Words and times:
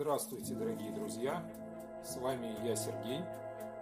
Здравствуйте, 0.00 0.54
дорогие 0.54 0.92
друзья! 0.92 1.44
С 2.02 2.16
вами 2.16 2.56
я, 2.66 2.74
Сергей, 2.74 3.20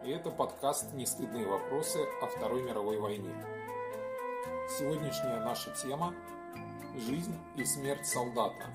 и 0.05 0.11
это 0.11 0.33
подкаст 0.33 0.93
«Нестыдные 0.95 1.47
вопросы 1.47 2.01
о 2.21 2.27
Второй 2.27 2.61
мировой 2.61 2.99
войне». 2.99 3.33
Сегодняшняя 4.69 5.39
наша 5.39 5.71
тема– 5.81 6.13
жизнь 6.97 7.37
и 7.55 7.65
смерть 7.65 8.05
солдата, 8.05 8.67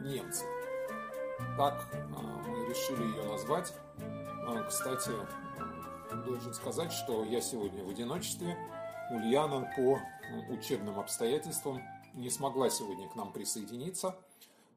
немцы. 0.00 0.46
Так 1.58 1.90
а, 1.94 2.22
мы 2.48 2.70
решили 2.70 3.02
ее 3.02 3.22
назвать. 3.24 3.74
А, 4.46 4.62
кстати, 4.62 5.10
должен 6.24 6.54
сказать, 6.54 6.90
что 6.90 7.22
я 7.22 7.42
сегодня 7.42 7.84
в 7.84 7.90
одиночестве. 7.90 8.56
Ульяна 9.10 9.70
по 9.76 10.00
учебным 10.50 10.98
обстоятельствам 10.98 11.82
не 12.14 12.30
смогла 12.30 12.70
сегодня 12.70 13.10
к 13.10 13.14
нам 13.14 13.30
присоединиться– 13.30 14.16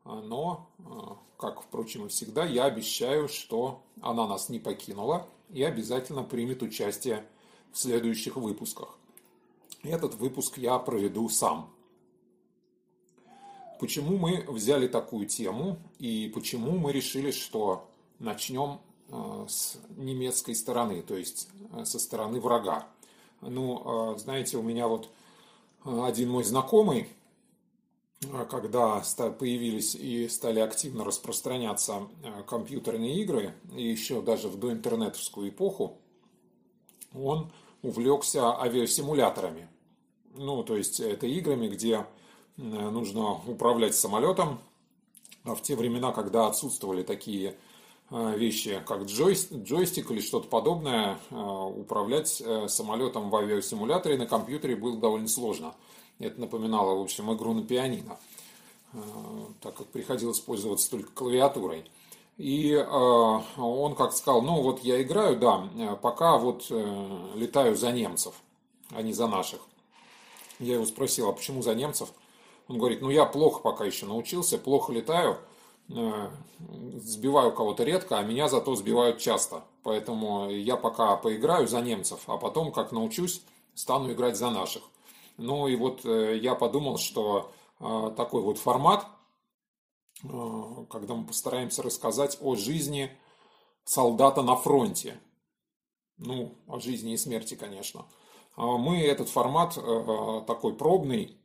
но, 0.05 0.67
а, 0.85 1.17
как, 1.37 1.61
впрочем, 1.61 2.05
и 2.05 2.09
всегда, 2.09 2.45
я 2.45 2.65
обещаю, 2.65 3.27
что 3.27 3.81
она 4.01 4.27
нас 4.27 4.49
не 4.49 4.59
покинула 4.59 5.27
и 5.49 5.63
обязательно 5.63 6.23
примет 6.23 6.63
участие 6.63 7.25
в 7.71 7.77
следующих 7.77 8.35
выпусках. 8.35 8.97
Этот 9.83 10.15
выпуск 10.15 10.57
я 10.57 10.77
проведу 10.79 11.29
сам. 11.29 11.69
Почему 13.79 14.17
мы 14.17 14.45
взяли 14.47 14.87
такую 14.87 15.25
тему 15.25 15.77
и 15.97 16.31
почему 16.33 16.77
мы 16.77 16.91
решили, 16.91 17.31
что 17.31 17.89
начнем 18.19 18.79
а, 19.09 19.45
с 19.47 19.77
немецкой 19.97 20.55
стороны, 20.55 21.01
то 21.01 21.15
есть 21.15 21.47
со 21.83 21.99
стороны 21.99 22.39
врага. 22.39 22.87
Ну, 23.41 24.15
знаете, 24.19 24.57
у 24.57 24.61
меня 24.61 24.87
вот 24.87 25.09
один 25.83 26.29
мой 26.29 26.43
знакомый, 26.43 27.07
а 27.07 27.20
когда 28.49 29.01
появились 29.39 29.95
и 29.95 30.27
стали 30.27 30.59
активно 30.59 31.03
распространяться 31.03 32.07
э, 32.23 32.43
компьютерные 32.47 33.15
игры, 33.21 33.55
и 33.75 33.83
еще 33.83 34.21
даже 34.21 34.47
в 34.47 34.59
доинтернетовскую 34.59 35.49
эпоху, 35.49 35.97
он 37.15 37.51
увлекся 37.81 38.59
авиасимуляторами. 38.59 39.67
Ну, 40.35 40.63
то 40.63 40.77
есть 40.77 40.99
это 40.99 41.25
играми, 41.25 41.67
где 41.67 42.05
э, 42.57 42.61
нужно 42.61 43.33
управлять 43.47 43.95
самолетом. 43.95 44.59
А 45.43 45.55
в 45.55 45.63
те 45.63 45.75
времена, 45.75 46.11
когда 46.11 46.45
отсутствовали 46.45 47.01
такие 47.01 47.57
э, 48.11 48.37
вещи, 48.37 48.83
как 48.85 49.05
джойстик 49.05 50.11
или 50.11 50.21
что-то 50.21 50.47
подобное, 50.47 51.17
управлять 51.31 52.43
самолетом 52.67 53.31
в 53.31 53.35
авиасимуляторе 53.35 54.19
на 54.19 54.27
компьютере 54.27 54.75
было 54.75 54.95
довольно 54.95 55.27
сложно– 55.27 55.73
это 56.21 56.39
напоминало, 56.39 56.95
в 56.95 57.01
общем, 57.01 57.33
игру 57.33 57.53
на 57.53 57.63
пианино, 57.63 58.17
э, 58.93 58.97
так 59.61 59.75
как 59.75 59.87
приходилось 59.87 60.39
пользоваться 60.39 60.89
только 60.89 61.11
клавиатурой. 61.11 61.89
И 62.37 62.71
э, 62.73 63.41
он 63.57 63.95
как 63.95 64.13
сказал, 64.13 64.41
ну 64.41 64.61
вот 64.61 64.83
я 64.83 65.01
играю, 65.01 65.37
да, 65.37 65.95
пока 66.01 66.37
вот 66.37 66.67
э, 66.69 67.31
летаю 67.35 67.75
за 67.75 67.91
немцев, 67.91 68.35
а 68.91 69.01
не 69.01 69.13
за 69.13 69.27
наших. 69.27 69.61
Я 70.59 70.75
его 70.75 70.85
спросил, 70.85 71.29
а 71.29 71.33
почему 71.33 71.61
за 71.61 71.75
немцев? 71.75 72.09
Он 72.67 72.77
говорит, 72.77 73.01
ну 73.01 73.09
я 73.09 73.25
плохо 73.25 73.61
пока 73.61 73.85
еще 73.85 74.05
научился, 74.05 74.57
плохо 74.57 74.93
летаю, 74.93 75.37
сбиваю 75.89 77.51
кого-то 77.51 77.83
редко, 77.83 78.17
а 78.17 78.23
меня 78.23 78.47
зато 78.47 78.75
сбивают 78.75 79.17
часто. 79.17 79.63
Поэтому 79.83 80.49
я 80.49 80.77
пока 80.77 81.17
поиграю 81.17 81.67
за 81.67 81.81
немцев, 81.81 82.21
а 82.27 82.37
потом, 82.37 82.71
как 82.71 82.91
научусь, 82.91 83.41
стану 83.73 84.11
играть 84.13 84.37
за 84.37 84.51
наших. 84.51 84.83
Ну 85.37 85.67
и 85.67 85.75
вот 85.75 86.05
э, 86.05 86.37
я 86.37 86.55
подумал, 86.55 86.97
что 86.97 87.51
э, 87.79 88.13
такой 88.15 88.41
вот 88.41 88.57
формат, 88.57 89.07
э, 90.23 90.27
когда 90.89 91.15
мы 91.15 91.25
постараемся 91.25 91.81
рассказать 91.81 92.37
о 92.41 92.55
жизни 92.55 93.11
солдата 93.83 94.41
на 94.41 94.55
фронте, 94.55 95.19
ну, 96.17 96.55
о 96.67 96.79
жизни 96.79 97.13
и 97.13 97.17
смерти, 97.17 97.55
конечно, 97.55 98.05
а 98.55 98.77
мы 98.77 99.01
этот 99.01 99.29
формат 99.29 99.73
такой 100.45 100.75
пробный 100.75 101.37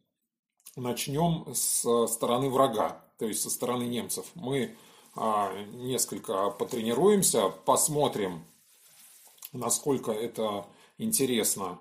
начнем 0.74 1.46
с 1.54 2.06
стороны 2.08 2.50
врага, 2.50 3.02
то 3.16 3.26
есть 3.26 3.40
со 3.40 3.48
стороны 3.48 3.84
немцев. 3.84 4.26
Мы 4.34 4.76
несколько 5.72 6.50
потренируемся, 6.50 7.48
посмотрим, 7.48 8.44
насколько 9.52 10.10
это 10.10 10.66
интересно 10.98 11.78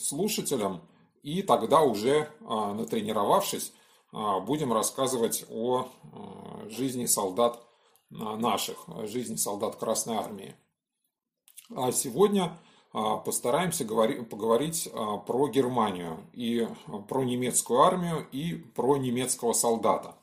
слушателям, 0.00 0.80
и 1.22 1.42
тогда 1.42 1.82
уже 1.82 2.30
а, 2.46 2.72
натренировавшись, 2.74 3.72
а, 4.12 4.40
будем 4.40 4.72
рассказывать 4.72 5.44
о 5.50 5.88
а, 6.12 6.68
жизни 6.68 7.06
солдат 7.06 7.62
наших, 8.10 8.86
жизни 9.04 9.36
солдат 9.36 9.76
Красной 9.76 10.16
Армии. 10.16 10.54
А 11.76 11.92
сегодня 11.92 12.58
постараемся 12.90 13.84
поговорить 13.84 14.90
про 15.26 15.48
Германию 15.48 16.16
и 16.32 16.66
про 17.06 17.22
немецкую 17.22 17.80
армию 17.80 18.26
и 18.32 18.54
про 18.54 18.96
немецкого 18.96 19.52
солдата. 19.52 20.16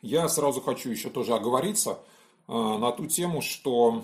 Я 0.00 0.26
сразу 0.30 0.62
хочу 0.62 0.88
еще 0.88 1.10
тоже 1.10 1.34
оговориться 1.34 1.98
на 2.48 2.90
ту 2.92 3.04
тему, 3.04 3.42
что 3.42 4.02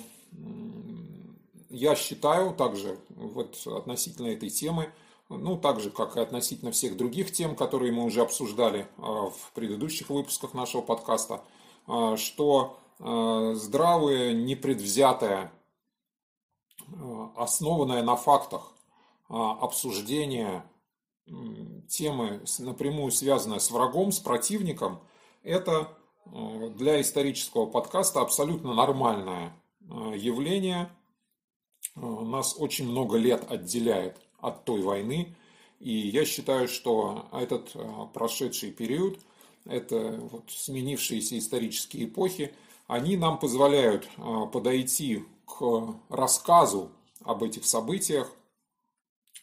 я 1.70 1.96
считаю 1.96 2.52
также 2.52 2.98
вот 3.08 3.66
относительно 3.66 4.28
этой 4.28 4.50
темы, 4.50 4.92
ну, 5.38 5.56
так 5.56 5.80
же, 5.80 5.90
как 5.90 6.16
и 6.16 6.20
относительно 6.20 6.72
всех 6.72 6.96
других 6.96 7.32
тем, 7.32 7.56
которые 7.56 7.92
мы 7.92 8.04
уже 8.04 8.22
обсуждали 8.22 8.86
а, 8.98 9.30
в 9.30 9.52
предыдущих 9.54 10.10
выпусках 10.10 10.54
нашего 10.54 10.82
подкаста, 10.82 11.42
а, 11.86 12.16
что 12.16 12.78
а, 12.98 13.54
здравое, 13.54 14.32
непредвзятое, 14.32 15.52
основанное 17.36 18.02
на 18.02 18.16
фактах 18.16 18.72
обсуждение 19.28 20.64
темы, 21.88 22.42
напрямую 22.58 23.10
связанное 23.12 23.60
с 23.60 23.70
врагом, 23.70 24.12
с 24.12 24.18
противником, 24.18 25.00
это 25.42 25.96
для 26.26 27.00
исторического 27.00 27.64
подкаста 27.66 28.20
абсолютно 28.20 28.74
нормальное 28.74 29.54
явление. 29.80 30.90
Нас 31.94 32.56
очень 32.58 32.88
много 32.88 33.16
лет 33.16 33.50
отделяет 33.50 34.20
от 34.42 34.64
той 34.64 34.82
войны. 34.82 35.34
И 35.80 35.90
я 35.90 36.26
считаю, 36.26 36.68
что 36.68 37.26
этот 37.32 37.74
э, 37.74 38.06
прошедший 38.12 38.70
период, 38.70 39.18
это 39.64 40.18
вот 40.30 40.50
сменившиеся 40.50 41.38
исторические 41.38 42.04
эпохи, 42.04 42.54
они 42.86 43.16
нам 43.16 43.38
позволяют 43.38 44.08
э, 44.16 44.46
подойти 44.52 45.24
к 45.46 45.96
рассказу 46.08 46.90
об 47.24 47.42
этих 47.42 47.64
событиях 47.64 48.32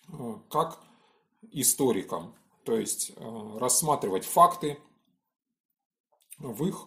э, 0.07 0.35
как 0.49 0.79
историкам, 1.51 2.35
то 2.63 2.77
есть 2.77 3.13
рассматривать 3.55 4.25
факты 4.25 4.77
в 6.37 6.65
их 6.67 6.85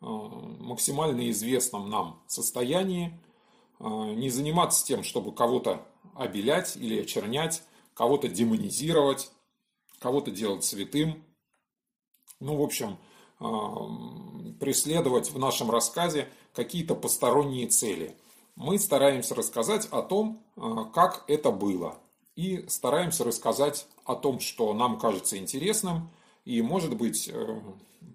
максимально 0.00 1.30
известном 1.30 1.88
нам 1.88 2.20
состоянии, 2.26 3.18
не 3.78 4.28
заниматься 4.28 4.84
тем, 4.84 5.04
чтобы 5.04 5.32
кого-то 5.32 5.86
обелять 6.14 6.76
или 6.76 7.00
очернять, 7.00 7.62
кого-то 7.94 8.28
демонизировать, 8.28 9.30
кого-то 9.98 10.30
делать 10.30 10.64
святым. 10.64 11.22
Ну, 12.40 12.56
в 12.56 12.62
общем, 12.62 12.98
а, 13.38 13.88
преследовать 14.60 15.30
в 15.30 15.38
нашем 15.38 15.70
рассказе 15.70 16.28
какие-то 16.54 16.94
посторонние 16.94 17.68
цели. 17.68 18.16
Мы 18.56 18.78
стараемся 18.78 19.34
рассказать 19.34 19.86
о 19.90 20.02
том, 20.02 20.42
а, 20.56 20.84
как 20.84 21.24
это 21.28 21.50
было. 21.50 21.98
И 22.36 22.64
стараемся 22.68 23.24
рассказать 23.24 23.86
о 24.04 24.14
том, 24.14 24.40
что 24.40 24.72
нам 24.74 24.98
кажется 24.98 25.36
интересным, 25.38 26.10
и, 26.44 26.62
может 26.62 26.96
быть, 26.96 27.28
э, 27.32 27.60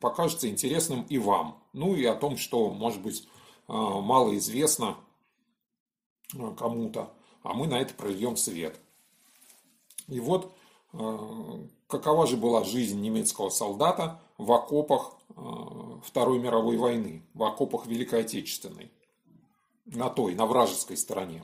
покажется 0.02 0.50
интересным 0.50 1.04
и 1.04 1.18
вам. 1.18 1.62
Ну 1.72 1.96
и 1.96 2.04
о 2.06 2.16
том, 2.16 2.36
что, 2.36 2.72
может 2.72 3.01
быть, 3.01 3.28
а, 3.68 4.01
мало 4.01 4.36
известно 4.38 4.98
кому-то 6.57 7.13
а 7.48 7.54
мы 7.54 7.68
на 7.68 7.80
это 7.80 7.94
прольем 7.94 8.36
свет. 8.36 8.78
И 10.08 10.20
вот 10.20 10.54
э, 10.92 11.68
какова 11.88 12.28
же 12.28 12.36
была 12.36 12.66
жизнь 12.66 13.00
немецкого 13.00 13.50
солдата 13.50 14.20
в 14.38 14.52
окопах 14.52 15.14
э, 15.30 15.34
Второй 16.04 16.40
мировой 16.40 16.76
войны, 16.76 17.24
в 17.34 17.44
окопах 17.44 17.86
Великой 17.86 18.22
Отечественной, 18.22 18.92
на 19.86 20.10
той, 20.10 20.36
на 20.36 20.46
вражеской 20.46 20.98
стороне. 20.98 21.44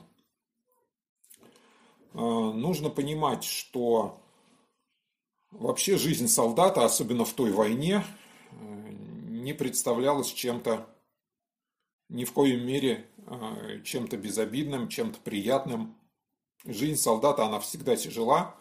Э, 2.12 2.18
нужно 2.18 2.90
понимать, 2.90 3.44
что 3.44 4.18
вообще 5.52 5.96
жизнь 5.96 6.28
солдата, 6.28 6.84
особенно 6.84 7.24
в 7.24 7.32
той 7.32 7.50
войне, 7.50 8.04
не 9.30 9.54
представлялась 9.54 10.28
чем-то 10.28 10.86
ни 12.08 12.24
в 12.24 12.32
коем 12.32 12.66
мере 12.66 13.06
Э, 13.26 13.80
чем-то 13.82 14.18
безобидным, 14.18 14.88
чем-то 14.88 15.18
приятным. 15.20 15.96
Жизнь 16.66 17.00
солдата, 17.00 17.46
она 17.46 17.58
всегда 17.58 17.96
тяжела, 17.96 18.54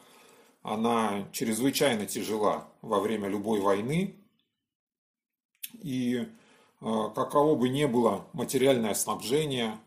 она 0.61 1.27
чрезвычайно 1.33 2.05
тяжела 2.05 2.69
во 2.81 3.01
время 3.01 3.27
любой 3.27 3.59
войны. 3.59 4.15
И 5.81 6.15
э, 6.15 6.25
каково 6.79 7.55
бы 7.55 7.67
ни 7.67 7.85
было 7.85 8.25
материальное 8.31 8.93
снабжение, 8.93 9.77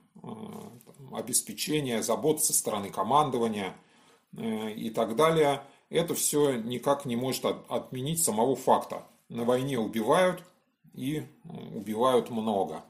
обеспечение, 1.12 2.02
забот 2.02 2.44
со 2.44 2.52
стороны 2.52 2.90
командования 2.90 3.76
и 4.32 4.90
так 4.90 5.14
далее, 5.14 5.62
это 5.88 6.14
все 6.14 6.56
никак 6.56 7.04
не 7.04 7.16
может 7.16 7.44
отменить 7.68 8.22
самого 8.22 8.56
факта. 8.56 9.06
На 9.28 9.44
войне 9.44 9.78
убивают 9.78 10.42
и 10.94 11.26
убивают 11.44 12.30
много. 12.30 12.82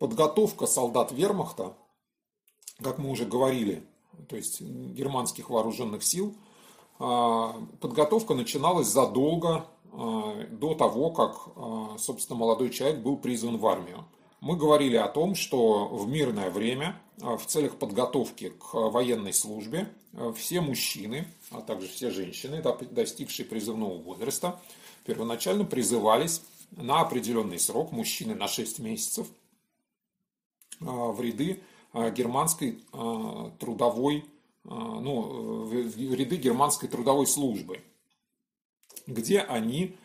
Подготовка 0.00 0.66
солдат 0.66 1.12
вермахта, 1.12 1.74
как 2.82 2.96
мы 2.96 3.10
уже 3.10 3.26
говорили, 3.26 3.84
то 4.30 4.36
есть 4.36 4.62
германских 4.62 5.50
вооруженных 5.50 6.02
сил, 6.02 6.34
а, 6.98 7.54
подготовка 7.82 8.32
начиналась 8.32 8.86
задолго 8.86 9.66
а, 9.92 10.46
до 10.52 10.72
того, 10.72 11.10
как, 11.10 11.36
а, 11.54 11.96
собственно, 11.98 12.38
молодой 12.38 12.70
человек 12.70 13.00
был 13.00 13.18
призван 13.18 13.58
в 13.58 13.66
армию. 13.66 14.06
Мы 14.40 14.56
говорили 14.56 14.96
о 14.96 15.06
том, 15.06 15.34
что 15.34 15.88
в 15.88 16.08
мирное 16.08 16.48
время 16.48 16.98
в 17.18 17.44
целях 17.44 17.76
подготовки 17.76 18.54
к 18.58 18.72
военной 18.72 19.34
службе 19.34 19.92
все 20.34 20.62
мужчины, 20.62 21.28
а 21.50 21.60
также 21.60 21.88
все 21.88 22.08
женщины, 22.08 22.64
достигшие 22.90 23.44
призывного 23.44 23.98
возраста, 23.98 24.58
первоначально 25.04 25.66
призывались 25.66 26.40
на 26.70 27.02
определенный 27.02 27.58
срок, 27.58 27.92
мужчины 27.92 28.34
на 28.34 28.48
6 28.48 28.78
месяцев, 28.78 29.26
в 30.80 31.20
ряды 31.20 31.60
германской 31.94 32.82
трудовой 33.58 34.24
а, 34.64 34.74
ну, 34.74 35.64
в 35.64 36.14
ряды 36.14 36.36
германской 36.36 36.88
трудовой 36.88 37.26
службы, 37.26 37.80
где 39.06 39.40
они, 39.40 39.96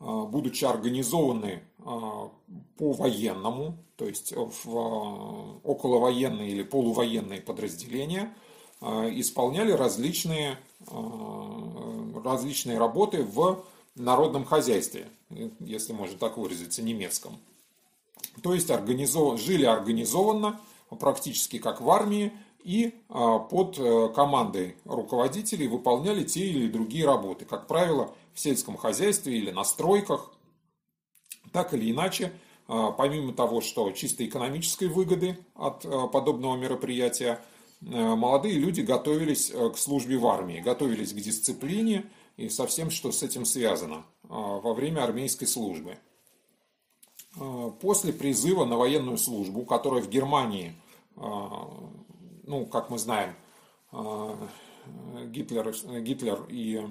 будучи 0.00 0.64
организованы 0.64 1.62
по 1.78 2.92
военному, 2.92 3.78
то 3.96 4.06
есть 4.06 4.32
в 4.36 5.60
околовоенные 5.64 6.50
или 6.50 6.62
полувоенные 6.62 7.40
подразделения, 7.40 8.34
исполняли 8.80 9.72
различные, 9.72 10.58
различные 12.24 12.78
работы 12.78 13.22
в 13.22 13.64
народном 13.94 14.44
хозяйстве, 14.44 15.08
если 15.60 15.92
можно 15.92 16.18
так 16.18 16.36
выразиться, 16.36 16.82
немецком. 16.82 17.38
То 18.42 18.54
есть 18.54 18.70
организов... 18.70 19.40
жили 19.40 19.64
организованно, 19.64 20.60
практически 20.98 21.58
как 21.58 21.80
в 21.80 21.90
армии, 21.90 22.32
и 22.64 22.94
а, 23.08 23.38
под 23.38 23.78
э, 23.78 24.08
командой 24.14 24.76
руководителей 24.84 25.66
выполняли 25.66 26.22
те 26.22 26.46
или 26.46 26.68
другие 26.68 27.04
работы, 27.04 27.44
как 27.44 27.66
правило, 27.66 28.14
в 28.34 28.40
сельском 28.40 28.76
хозяйстве 28.76 29.36
или 29.36 29.50
на 29.50 29.64
стройках. 29.64 30.32
Так 31.52 31.74
или 31.74 31.90
иначе, 31.90 32.32
а, 32.68 32.92
помимо 32.92 33.32
того, 33.32 33.60
что 33.60 33.90
чисто 33.90 34.24
экономической 34.24 34.86
выгоды 34.86 35.38
от 35.54 35.84
а, 35.84 36.06
подобного 36.06 36.56
мероприятия, 36.56 37.40
молодые 37.80 38.54
люди 38.54 38.80
готовились 38.80 39.50
э, 39.50 39.70
к 39.70 39.76
службе 39.76 40.16
в 40.16 40.26
армии, 40.28 40.60
готовились 40.60 41.12
к 41.12 41.16
дисциплине 41.16 42.04
и 42.36 42.48
со 42.48 42.68
всем, 42.68 42.90
что 42.90 43.10
с 43.10 43.24
этим 43.24 43.44
связано 43.44 44.04
во 44.22 44.72
время 44.72 45.02
армейской 45.02 45.48
службы. 45.48 45.98
После 47.80 48.12
призыва 48.12 48.64
на 48.64 48.76
военную 48.76 49.16
службу, 49.16 49.64
которая 49.64 50.02
в 50.02 50.08
Германии 50.08 50.74
ну, 52.52 52.66
как 52.66 52.90
мы 52.90 52.98
знаем, 52.98 53.34
а, 53.90 54.36
Гитлер, 55.26 55.72
Гитлер 56.00 56.46
и 56.48 56.82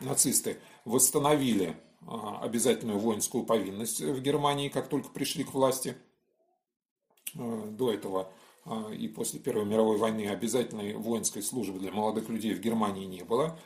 нацисты 0.00 0.58
восстановили 0.84 1.76
а, 2.06 2.40
обязательную 2.42 2.98
воинскую 2.98 3.44
повинность 3.44 4.00
в 4.00 4.20
Германии, 4.20 4.68
как 4.68 4.88
только 4.88 5.08
пришли 5.10 5.44
к 5.44 5.54
власти. 5.54 5.96
А, 7.36 7.66
до 7.68 7.92
этого 7.92 8.30
и 8.92 9.08
после 9.08 9.40
Первой 9.40 9.64
мировой 9.64 9.96
войны 9.96 10.28
обязательной 10.28 10.92
воинской 10.92 11.42
службы 11.42 11.78
для 11.78 11.90
молодых 11.90 12.28
людей 12.28 12.52
в 12.52 12.60
Германии 12.60 13.06
не 13.06 13.22
было. 13.22 13.58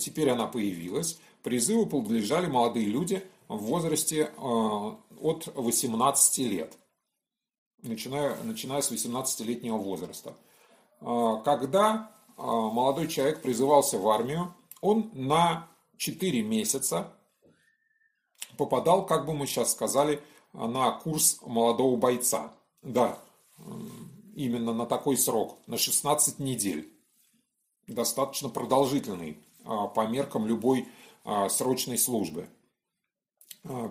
Теперь 0.00 0.28
она 0.28 0.48
появилась. 0.48 1.20
Призыву 1.44 1.86
подлежали 1.86 2.48
молодые 2.48 2.86
люди 2.86 3.22
в 3.48 3.58
возрасте 3.58 4.30
от 4.36 5.48
18 5.54 6.38
лет, 6.38 6.78
начиная, 7.82 8.42
начиная 8.42 8.82
с 8.82 8.90
18-летнего 8.90 9.76
возраста. 9.76 10.34
А, 11.00 11.36
когда 11.42 12.10
а, 12.36 12.42
молодой 12.42 13.08
человек 13.08 13.42
призывался 13.42 13.98
в 13.98 14.08
армию, 14.08 14.54
он 14.80 15.10
на 15.12 15.68
4 15.96 16.42
месяца 16.42 17.12
попадал, 18.56 19.06
как 19.06 19.26
бы 19.26 19.34
мы 19.34 19.46
сейчас 19.46 19.72
сказали, 19.72 20.22
на 20.52 20.92
курс 20.92 21.40
молодого 21.42 21.96
бойца. 21.96 22.52
Да, 22.82 23.18
именно 24.34 24.72
на 24.72 24.86
такой 24.86 25.16
срок, 25.16 25.58
на 25.66 25.78
16 25.78 26.38
недель. 26.38 26.92
Достаточно 27.86 28.48
продолжительный 28.48 29.38
а, 29.64 29.86
по 29.88 30.06
меркам 30.06 30.46
любой 30.46 30.88
срочной 31.48 31.96
службы. 31.96 32.50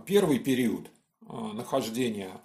Первый 0.06 0.40
период 0.40 0.90
нахождения 1.22 2.42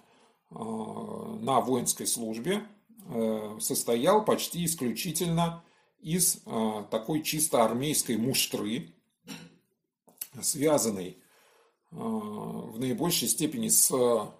на 0.49 1.61
воинской 1.61 2.07
службе 2.07 2.63
Э, 3.11 3.57
состоял 3.59 4.23
почти 4.23 4.65
исключительно 4.65 5.63
из 5.99 6.41
такой 6.91 7.23
чисто 7.23 7.65
армейской 7.65 8.15
муштры, 8.15 8.93
связанной 10.41 11.17
в 11.91 12.79
наибольшей 12.79 13.27
степени 13.27 13.67
с 13.67 13.91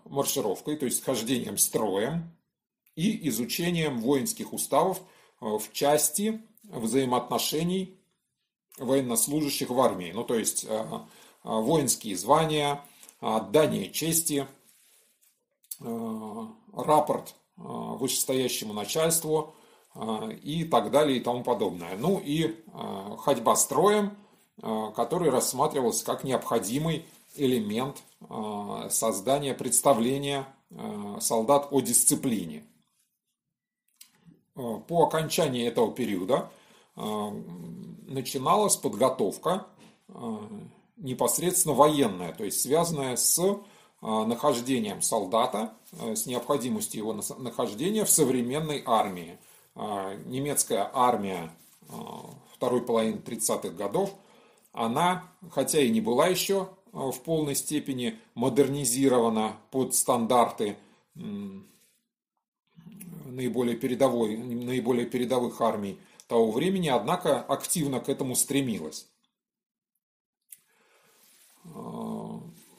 маршировкой, 0.05 0.77
то 0.77 0.85
есть 0.85 1.03
хождением 1.03 1.57
строем 1.57 2.31
и 2.95 3.27
изучением 3.27 3.99
воинских 3.99 4.53
уставов 4.53 5.01
в 5.41 5.63
части 5.73 6.41
взаимоотношений 6.63 7.99
военнослужащих 8.77 9.69
в 9.69 9.79
армии. 9.81 10.13
Ну, 10.13 10.23
то 10.23 10.35
есть 10.35 10.65
воинские 11.49 12.15
звания, 12.15 12.83
отдание 13.19 13.91
чести, 13.91 14.47
рапорт 15.79 17.35
Э, 17.59 17.95
вышестоящему 17.99 18.73
начальству 18.73 19.53
и 20.43 20.63
так 20.63 20.91
далее 20.91 21.17
и 21.17 21.19
тому 21.19 21.43
подобное. 21.43 21.97
Ну 21.97 22.21
и 22.23 22.63
ходьба 23.17 23.55
строем, 23.55 24.15
который 24.95 25.29
рассматривался 25.29 26.05
как 26.05 26.23
необходимый 26.23 27.05
элемент 27.35 27.97
создания 28.91 29.55
представления 29.55 30.45
солдат 31.19 31.69
о 31.71 31.81
дисциплине. 31.81 32.63
По 34.53 35.07
окончании 35.07 35.67
этого 35.67 35.91
периода 35.91 36.51
начиналась 36.95 38.77
подготовка 38.77 39.65
непосредственно 40.99 41.73
военная, 41.73 42.33
то 42.33 42.43
есть 42.43 42.61
связанная 42.61 43.15
с 43.15 43.39
а, 44.01 44.25
нахождением 44.25 45.01
солдата, 45.01 45.73
а, 45.99 46.15
с 46.15 46.25
необходимостью 46.25 46.99
его 46.99 47.13
нахождения 47.37 48.05
в 48.05 48.09
современной 48.09 48.83
армии. 48.85 49.37
А, 49.75 50.15
немецкая 50.25 50.89
армия 50.93 51.51
второй 52.53 52.81
половины 52.81 53.17
30-х 53.17 53.69
годов, 53.69 54.13
она, 54.73 55.23
хотя 55.51 55.79
и 55.79 55.89
не 55.89 56.01
была 56.01 56.27
еще 56.27 56.69
в 56.91 57.17
полной 57.21 57.55
степени 57.55 58.19
модернизирована 58.35 59.57
под 59.71 59.95
стандарты 59.95 60.77
наиболее, 63.25 63.75
передовой, 63.75 64.37
наиболее 64.37 65.07
передовых 65.07 65.59
армий 65.61 65.97
того 66.27 66.51
времени, 66.51 66.89
однако 66.89 67.41
активно 67.41 67.99
к 67.99 68.09
этому 68.09 68.35
стремилась. 68.35 69.08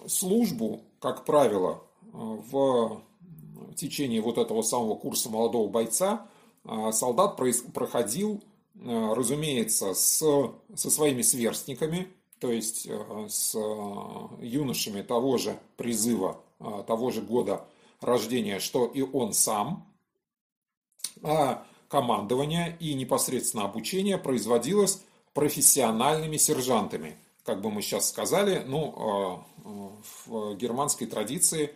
Службу 0.06 0.82
как 1.00 1.24
правило, 1.24 1.82
в 2.12 3.02
течение 3.74 4.20
вот 4.20 4.38
этого 4.38 4.62
самого 4.62 4.94
курса 4.94 5.30
молодого 5.30 5.68
бойца 5.68 6.26
а, 6.64 6.92
солдат 6.92 7.36
проходил, 7.72 8.42
разумеется, 8.74 9.94
с, 9.94 10.22
со 10.74 10.90
своими 10.90 11.22
сверстниками, 11.22 12.08
то 12.38 12.50
есть 12.50 12.88
с 13.28 13.54
юношами 14.40 15.02
того 15.02 15.38
же 15.38 15.58
призыва, 15.76 16.40
того 16.86 17.10
же 17.10 17.22
года 17.22 17.66
рождения, 18.00 18.60
что 18.60 18.86
и 18.86 19.02
он 19.02 19.32
сам, 19.32 19.86
а 21.22 21.66
командование 21.88 22.76
и 22.80 22.94
непосредственно 22.94 23.64
обучение 23.64 24.16
производилось 24.16 25.02
профессиональными 25.34 26.36
сержантами. 26.36 27.16
Как 27.50 27.62
бы 27.62 27.72
мы 27.72 27.82
сейчас 27.82 28.08
сказали, 28.08 28.62
ну, 28.64 29.42
в 30.24 30.54
германской 30.54 31.08
традиции 31.08 31.74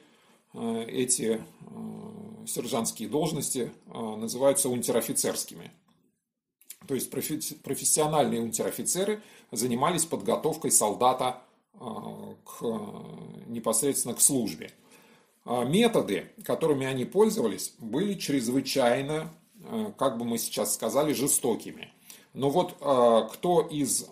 э, 0.52 0.84
эти 0.86 1.42
сержантские 2.46 3.08
должности 3.08 3.72
называются 3.92 4.68
унтер-офицерскими. 4.68 5.72
То 6.86 6.94
есть 6.94 7.10
профессиональные 7.10 8.40
унтер-офицеры 8.40 9.20
занимались 9.50 10.04
подготовкой 10.04 10.70
солдата 10.70 11.42
к 11.80 12.62
непосредственно 13.48 14.14
к 14.14 14.20
службе. 14.20 14.70
А 15.44 15.64
методы, 15.64 16.30
которыми 16.44 16.86
они 16.86 17.04
пользовались, 17.04 17.74
были 17.80 18.14
чрезвычайно, 18.14 19.34
как 19.98 20.18
бы 20.18 20.24
мы 20.24 20.38
сейчас 20.38 20.72
сказали, 20.74 21.14
жестокими. 21.14 21.92
Но 22.32 22.50
вот 22.50 22.74
кто 22.74 23.66
из 23.68 24.08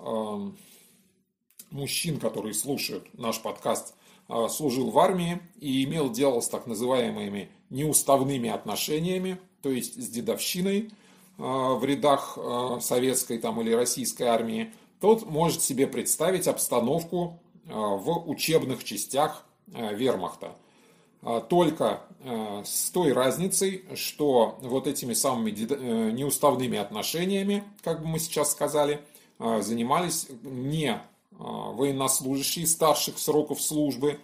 мужчин, 1.73 2.19
которые 2.19 2.55
слушают 2.55 3.07
наш 3.19 3.41
подкаст, 3.41 3.95
служил 4.49 4.91
в 4.91 4.99
армии 4.99 5.41
и 5.59 5.85
имел 5.85 6.11
дело 6.11 6.41
с 6.41 6.49
так 6.49 6.67
называемыми 6.67 7.51
неуставными 7.71 8.49
отношениями, 8.49 9.39
то 9.63 9.71
есть 9.71 10.03
с 10.03 10.09
дедовщиной 10.09 10.91
в 11.39 11.85
рядах 11.85 12.39
советской 12.81 13.39
там, 13.39 13.61
или 13.61 13.73
российской 13.73 14.25
армии, 14.25 14.73
тот 15.01 15.27
может 15.27 15.63
себе 15.63 15.87
представить 15.87 16.47
обстановку 16.47 17.41
в 17.65 18.29
учебных 18.29 18.85
частях 18.85 19.45
вермахта. 19.67 20.57
Только 21.49 22.03
с 22.65 22.91
той 22.91 23.13
разницей, 23.13 23.85
что 23.95 24.59
вот 24.63 24.87
этими 24.87 25.15
самыми 25.15 25.51
неуставными 26.13 26.79
отношениями, 26.79 27.65
как 27.83 28.03
бы 28.03 28.09
мы 28.09 28.19
сейчас 28.19 28.51
сказали, 28.53 29.01
занимались 29.39 30.29
не 30.43 31.01
военнослужащие 31.39 32.67
старших 32.67 33.19
сроков 33.19 33.61
службы, 33.61 34.21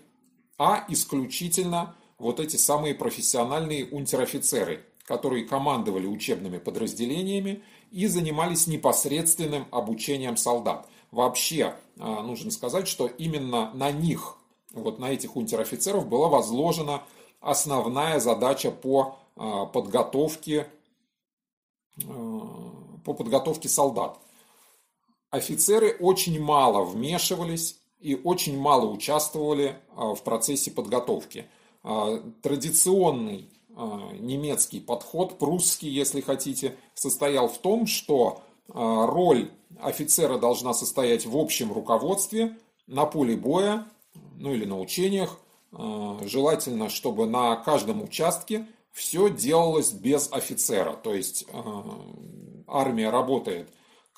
а 0.58 0.84
исключительно 0.88 1.94
вот 2.18 2.40
эти 2.40 2.56
самые 2.56 2.94
профессиональные 2.94 3.86
унтер-офицеры, 3.86 4.84
которые 5.04 5.44
командовали 5.44 6.06
учебными 6.06 6.58
подразделениями 6.58 7.62
и 7.90 8.06
занимались 8.06 8.66
непосредственным 8.66 9.66
обучением 9.70 10.36
солдат. 10.36 10.88
Вообще, 11.10 11.74
а, 11.98 12.22
нужно 12.22 12.50
сказать, 12.50 12.86
что 12.86 13.06
именно 13.06 13.72
на 13.72 13.90
них, 13.90 14.36
вот 14.72 14.98
на 14.98 15.10
этих 15.10 15.36
унтер-офицеров 15.36 16.06
была 16.06 16.28
возложена 16.28 17.02
основная 17.40 18.20
задача 18.20 18.70
по 18.70 19.16
а, 19.36 19.66
подготовке, 19.66 20.68
а, 22.04 22.98
по 23.04 23.14
подготовке 23.14 23.68
солдат. 23.68 24.18
Офицеры 25.30 25.96
очень 26.00 26.40
мало 26.40 26.84
вмешивались 26.84 27.78
и 28.00 28.14
очень 28.14 28.58
мало 28.58 28.86
участвовали 28.86 29.76
в 29.94 30.22
процессе 30.22 30.70
подготовки. 30.70 31.46
Традиционный 32.42 33.50
а, 33.80 34.10
немецкий 34.18 34.80
подход, 34.80 35.38
прусский, 35.38 35.88
если 35.88 36.20
хотите, 36.20 36.76
состоял 36.94 37.48
в 37.48 37.58
том, 37.58 37.86
что 37.86 38.42
а, 38.68 39.06
роль 39.06 39.52
офицера 39.80 40.36
должна 40.36 40.74
состоять 40.74 41.26
в 41.26 41.36
общем 41.36 41.72
руководстве 41.72 42.58
на 42.88 43.06
поле 43.06 43.36
боя, 43.36 43.86
ну 44.36 44.52
или 44.52 44.64
на 44.64 44.80
учениях. 44.80 45.38
А, 45.70 46.18
желательно, 46.24 46.88
чтобы 46.88 47.26
на 47.26 47.54
каждом 47.54 48.02
участке 48.02 48.66
все 48.90 49.30
делалось 49.30 49.92
без 49.92 50.28
офицера. 50.32 50.94
То 50.94 51.14
есть 51.14 51.46
армия 52.66 53.10
работает 53.10 53.68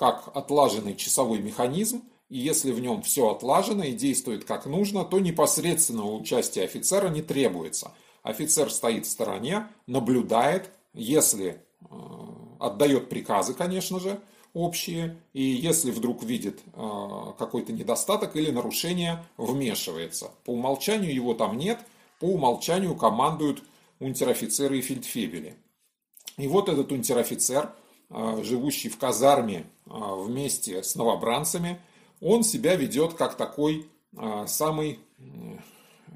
как 0.00 0.32
отлаженный 0.34 0.96
часовой 0.96 1.38
механизм, 1.38 2.02
и 2.28 2.38
если 2.38 2.72
в 2.72 2.80
нем 2.80 3.02
все 3.02 3.30
отлажено 3.30 3.84
и 3.84 3.92
действует 3.92 4.44
как 4.44 4.66
нужно, 4.66 5.04
то 5.04 5.20
непосредственного 5.20 6.12
участия 6.12 6.64
офицера 6.64 7.08
не 7.08 7.22
требуется– 7.22 7.92
Офицер 8.22 8.70
стоит 8.70 9.06
в 9.06 9.10
стороне, 9.10 9.68
наблюдает, 9.86 10.70
если 10.92 11.62
э, 11.80 11.94
отдает 12.58 13.08
приказы, 13.08 13.54
конечно 13.54 13.98
же, 13.98 14.20
общие, 14.52 15.16
и 15.32 15.42
если 15.42 15.90
вдруг 15.90 16.22
видит 16.22 16.60
э, 16.74 17.32
какой-то 17.38 17.72
недостаток 17.72 18.36
или 18.36 18.50
нарушение, 18.50 19.24
вмешивается. 19.38 20.30
По 20.44 20.50
умолчанию 20.50 21.14
его 21.14 21.32
там 21.32 21.56
нет, 21.56 21.78
по 22.18 22.26
умолчанию 22.26 22.94
командуют 22.94 23.62
унтер-офицеры 24.00 24.78
и 24.78 24.82
фельдфебели. 24.82 25.56
И 26.36 26.46
вот 26.46 26.68
этот 26.68 26.92
унтер-офицер, 26.92 27.72
живущий 28.10 28.88
в 28.88 28.98
казарме 28.98 29.66
вместе 29.86 30.82
с 30.82 30.94
новобранцами, 30.96 31.80
он 32.20 32.42
себя 32.42 32.76
ведет 32.76 33.14
как 33.14 33.36
такой 33.36 33.86
самый 34.46 34.98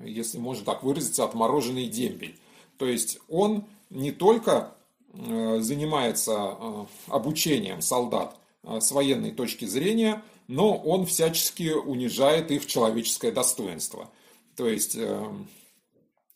если 0.03 0.39
можно 0.39 0.65
так 0.65 0.83
выразиться, 0.83 1.25
отмороженный 1.25 1.87
дембель. 1.87 2.37
То 2.79 2.87
есть 2.87 3.19
он 3.29 3.65
не 3.91 4.11
только 4.11 4.75
э, 5.13 5.59
занимается 5.61 6.33
э, 6.33 6.87
обучением 7.09 7.81
солдат 7.81 8.37
э, 8.63 8.81
с 8.81 8.91
военной 8.91 9.31
точки 9.31 9.65
зрения, 9.65 10.23
но 10.49 10.77
он 10.77 11.07
всячески 11.07 11.71
унижает 11.73 12.51
их 12.51 12.67
человеческое 12.67 13.33
достоинство. 13.33 14.11
То 14.57 14.69
есть 14.69 14.97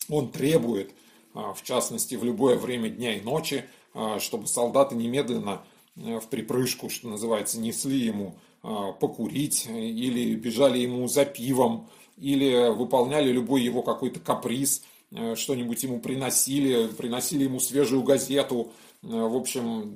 он 0.09 0.31
требует, 0.33 0.93
в 1.35 1.62
частности, 1.62 2.15
в 2.15 2.25
любое 2.25 2.57
время 2.57 2.88
дня 2.88 3.17
и 3.17 3.21
ночи, 3.21 3.65
чтобы 4.19 4.47
солдаты 4.47 4.95
немедленно 4.95 5.62
в 5.97 6.26
припрыжку, 6.28 6.88
что 6.90 7.09
называется, 7.09 7.59
несли 7.59 7.99
ему 7.99 8.37
покурить 8.62 9.67
или 9.67 10.35
бежали 10.35 10.78
ему 10.78 11.09
за 11.09 11.25
пивом, 11.25 11.88
или 12.21 12.71
выполняли 12.71 13.31
любой 13.31 13.62
его 13.62 13.83
какой-то 13.83 14.21
каприз, 14.21 14.83
э, 15.12 15.35
что-нибудь 15.37 15.83
ему 15.83 16.00
приносили, 16.00 16.88
приносили 16.88 17.45
ему 17.45 17.61
свежую 17.61 18.02
газету, 18.02 18.73
э, 19.02 19.07
в 19.09 19.37
общем, 19.37 19.95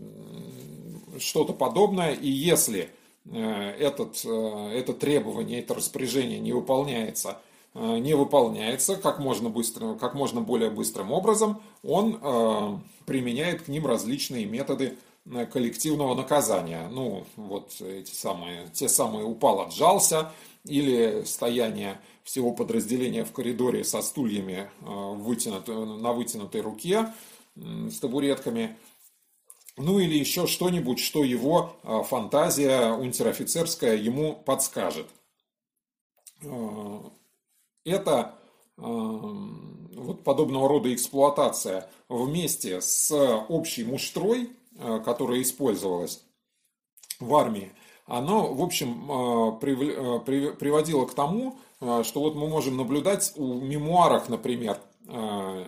что-то 1.18 1.52
подобное. 1.52 2.12
И 2.12 2.28
если 2.28 2.90
э, 3.26 3.71
этот, 3.78 4.25
это 4.25 4.92
требование, 4.94 5.61
это 5.61 5.75
распоряжение 5.75 6.38
не 6.38 6.52
выполняется, 6.52 7.40
не 7.74 8.14
выполняется 8.14 8.96
как 8.96 9.18
можно, 9.18 9.48
быстро, 9.48 9.94
как 9.94 10.14
можно 10.14 10.40
более 10.40 10.70
быстрым 10.70 11.10
образом, 11.12 11.62
он 11.82 12.82
применяет 13.06 13.62
к 13.62 13.68
ним 13.68 13.86
различные 13.86 14.44
методы 14.44 14.98
коллективного 15.52 16.14
наказания. 16.14 16.88
Ну, 16.90 17.24
вот 17.36 17.80
эти 17.80 18.12
самые, 18.12 18.68
те 18.74 18.88
самые 18.88 19.24
упал, 19.24 19.60
отжался, 19.60 20.32
или 20.64 21.24
стояние 21.24 22.00
всего 22.24 22.52
подразделения 22.52 23.24
в 23.24 23.32
коридоре 23.32 23.84
со 23.84 24.00
стульями 24.02 24.70
э, 24.80 24.84
вытянут, 24.84 25.66
на 25.66 26.12
вытянутой 26.12 26.60
руке 26.60 27.12
с 27.56 27.98
табуретками, 27.98 28.76
ну 29.76 29.98
или 29.98 30.16
еще 30.16 30.46
что-нибудь, 30.46 31.00
что 31.00 31.24
его 31.24 31.76
э, 31.82 32.02
фантазия 32.08 32.92
унтер-офицерская 32.92 33.96
ему 33.96 34.34
подскажет. 34.34 35.08
Э, 37.84 37.90
это 37.90 38.34
вот 38.76 40.24
подобного 40.24 40.68
рода 40.68 40.92
эксплуатация 40.92 41.90
вместе 42.08 42.80
с 42.80 43.12
общей 43.48 43.84
муштрой, 43.84 44.50
которая 45.04 45.42
использовалась 45.42 46.24
в 47.20 47.34
армии, 47.34 47.70
оно, 48.06 48.52
в 48.52 48.62
общем, 48.62 49.06
приводило 49.60 51.06
к 51.06 51.14
тому, 51.14 51.58
Э, 51.82 52.02
что 52.04 52.20
вот 52.20 52.36
мы 52.36 52.48
можем 52.48 52.76
наблюдать 52.76 53.32
у 53.36 53.54
мемуарах, 53.54 54.28
например, 54.28 54.78
э, 55.08 55.64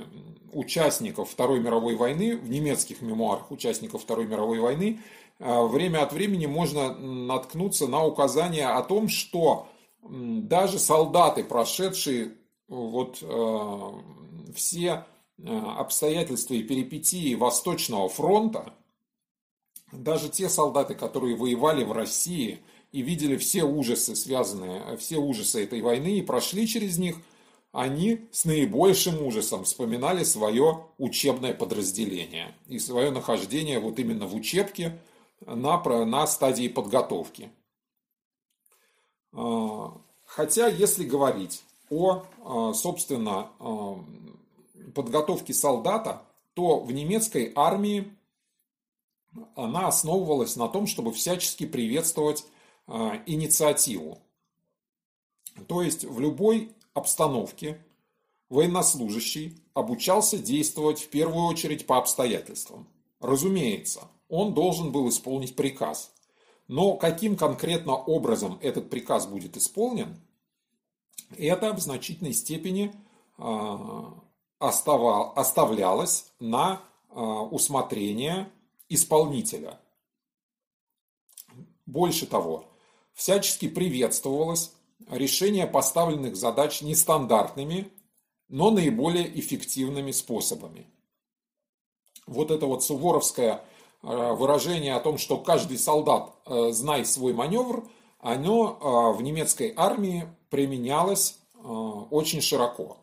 участников 0.52 1.28
Второй 1.30 1.58
мировой 1.58 1.96
войны, 1.96 2.36
в 2.36 2.48
немецких 2.48 3.02
мемуарах 3.02 3.50
участников 3.50 4.02
Второй 4.02 4.26
мировой 4.26 4.60
войны, 4.60 5.00
э, 5.40 5.66
время 5.66 6.04
от 6.04 6.12
времени 6.12 6.46
можно 6.46 6.94
наткнуться 6.94 7.88
на 7.88 8.04
указание 8.04 8.68
о 8.68 8.82
том, 8.82 9.08
что 9.08 9.66
даже 10.08 10.78
солдаты, 10.78 11.44
прошедшие 11.44 12.34
вот 12.68 13.22
все 14.54 15.04
обстоятельства 15.46 16.54
и 16.54 16.62
перипетии 16.62 17.34
Восточного 17.34 18.08
фронта, 18.08 18.72
даже 19.92 20.28
те 20.28 20.48
солдаты, 20.48 20.94
которые 20.94 21.36
воевали 21.36 21.84
в 21.84 21.92
России– 21.92 22.60
и 22.94 23.02
видели 23.02 23.36
все 23.36 23.64
ужасы, 23.64 24.14
связанные, 24.14 24.96
все 24.98 25.16
ужасы 25.16 25.64
этой 25.64 25.82
войны 25.82 26.18
и 26.18 26.22
прошли 26.22 26.64
через 26.64 26.96
них, 26.96 27.16
они 27.72 28.28
с 28.30 28.44
наибольшим 28.44 29.20
ужасом 29.20 29.64
вспоминали 29.64 30.22
свое 30.22 30.84
учебное 30.96 31.54
подразделение 31.54 32.54
и 32.68 32.78
свое 32.78 33.10
нахождение 33.10 33.80
вот 33.80 33.98
именно 33.98 34.28
в 34.28 34.36
учебке 34.36 34.96
на, 35.44 35.82
на 36.04 36.26
стадии 36.28 36.68
подготовки. 36.68 37.50
А, 39.34 39.92
хотя, 40.24 40.68
если 40.68 41.04
говорить 41.04 41.62
о, 41.90 42.24
а, 42.44 42.72
собственно, 42.72 43.50
а, 43.58 43.98
подготовке 44.94 45.52
солдата, 45.52 46.22
то 46.54 46.80
в 46.80 46.92
немецкой 46.92 47.52
армии 47.56 48.12
она 49.56 49.88
основывалась 49.88 50.56
на 50.56 50.68
том, 50.68 50.86
чтобы 50.86 51.12
всячески 51.12 51.66
приветствовать 51.66 52.46
инициативу. 53.26 54.18
То 55.66 55.82
есть 55.82 56.04
в 56.04 56.20
любой 56.20 56.70
обстановке 56.92 57.82
военнослужащий 58.50 59.58
обучался 59.72 60.38
действовать 60.38 61.00
в 61.00 61.08
первую 61.08 61.46
очередь 61.46 61.86
по 61.86 61.98
обстоятельствам. 61.98 62.86
Разумеется, 63.20 64.02
он 64.28 64.54
должен 64.54 64.92
был 64.92 65.08
исполнить 65.08 65.56
приказ. 65.56 66.13
Но 66.66 66.96
каким 66.96 67.36
конкретно 67.36 67.94
образом 67.94 68.58
этот 68.62 68.88
приказ 68.90 69.26
будет 69.26 69.56
исполнен, 69.56 70.16
это 71.36 71.72
в 71.72 71.80
значительной 71.80 72.32
степени 72.32 72.94
оставлялось 74.58 76.32
на 76.40 76.80
усмотрение 77.10 78.50
исполнителя. 78.88 79.78
Больше 81.86 82.26
того, 82.26 82.64
всячески 83.12 83.68
приветствовалось 83.68 84.72
решение 85.10 85.66
поставленных 85.66 86.34
задач 86.36 86.80
нестандартными, 86.80 87.92
но 88.48 88.70
наиболее 88.70 89.38
эффективными 89.38 90.12
способами. 90.12 90.86
Вот 92.26 92.50
это 92.50 92.66
вот 92.66 92.82
суворовское 92.82 93.62
выражение 94.04 94.94
о 94.94 95.00
том, 95.00 95.18
что 95.18 95.38
каждый 95.38 95.78
солдат 95.78 96.32
э, 96.46 96.70
знай 96.72 97.04
свой 97.04 97.32
маневр, 97.32 97.84
оно 98.20 98.78
э, 99.14 99.16
в 99.16 99.22
немецкой 99.22 99.72
армии 99.76 100.28
применялось 100.50 101.38
очень 102.10 102.42
широко. 102.42 102.98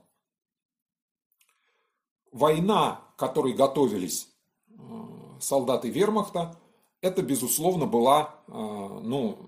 Война, 2.31 3.01
которой 3.17 3.53
готовились 3.53 4.29
солдаты 5.39 5.89
вермахта, 5.89 6.55
это, 7.01 7.24
безусловно, 7.24 7.88
была, 7.88 8.36
ну, 8.48 9.39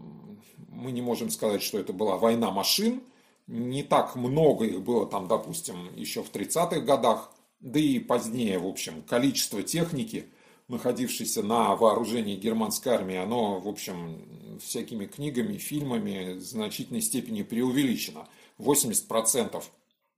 мы 0.67 0.91
не 0.91 1.01
можем 1.01 1.29
сказать, 1.29 1.61
что 1.61 1.77
это 1.77 1.93
была 1.93 2.17
война 2.17 2.49
машин, 2.49 3.03
не 3.47 3.83
так 3.83 4.15
много 4.15 4.65
их 4.65 4.81
было 4.81 5.05
там, 5.05 5.27
допустим, 5.27 5.93
еще 5.95 6.23
в 6.23 6.31
30-х 6.31 6.79
годах, 6.79 7.31
да 7.59 7.79
и 7.79 7.99
позднее, 7.99 8.59
в 8.59 8.67
общем, 8.67 9.01
количество 9.03 9.63
техники, 9.63 10.25
находившейся 10.67 11.43
на 11.43 11.75
вооружении 11.75 12.35
германской 12.35 12.93
армии, 12.93 13.15
оно, 13.15 13.59
в 13.59 13.67
общем, 13.67 14.59
всякими 14.59 15.05
книгами, 15.05 15.57
фильмами 15.57 16.33
в 16.33 16.41
значительной 16.41 17.01
степени 17.01 17.43
преувеличено. 17.43 18.27
80% 18.59 19.63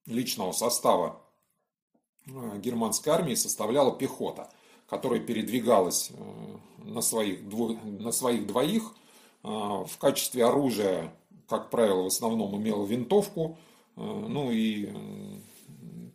личного 0.06 0.52
состава 0.52 1.22
э, 2.28 2.60
германской 2.60 3.14
армии 3.14 3.36
составляла 3.36 3.96
пехота, 3.96 4.52
которая 4.88 5.20
передвигалась 5.20 6.12
э, 6.12 6.58
на 6.84 7.02
своих, 7.02 7.40
на 7.84 8.12
своих 8.12 8.46
двоих 8.48 8.94
э, 9.44 9.48
в 9.48 9.98
качестве 10.00 10.46
оружия 10.46 11.14
как 11.48 11.70
правило, 11.70 12.02
в 12.02 12.08
основном 12.08 12.60
имела 12.60 12.84
винтовку, 12.88 13.60
ну 13.96 14.50
и 14.52 14.90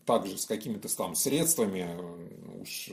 также 0.05 0.37
с 0.37 0.45
какими-то 0.45 0.95
там 0.97 1.15
средствами 1.15 1.87
уж 2.61 2.91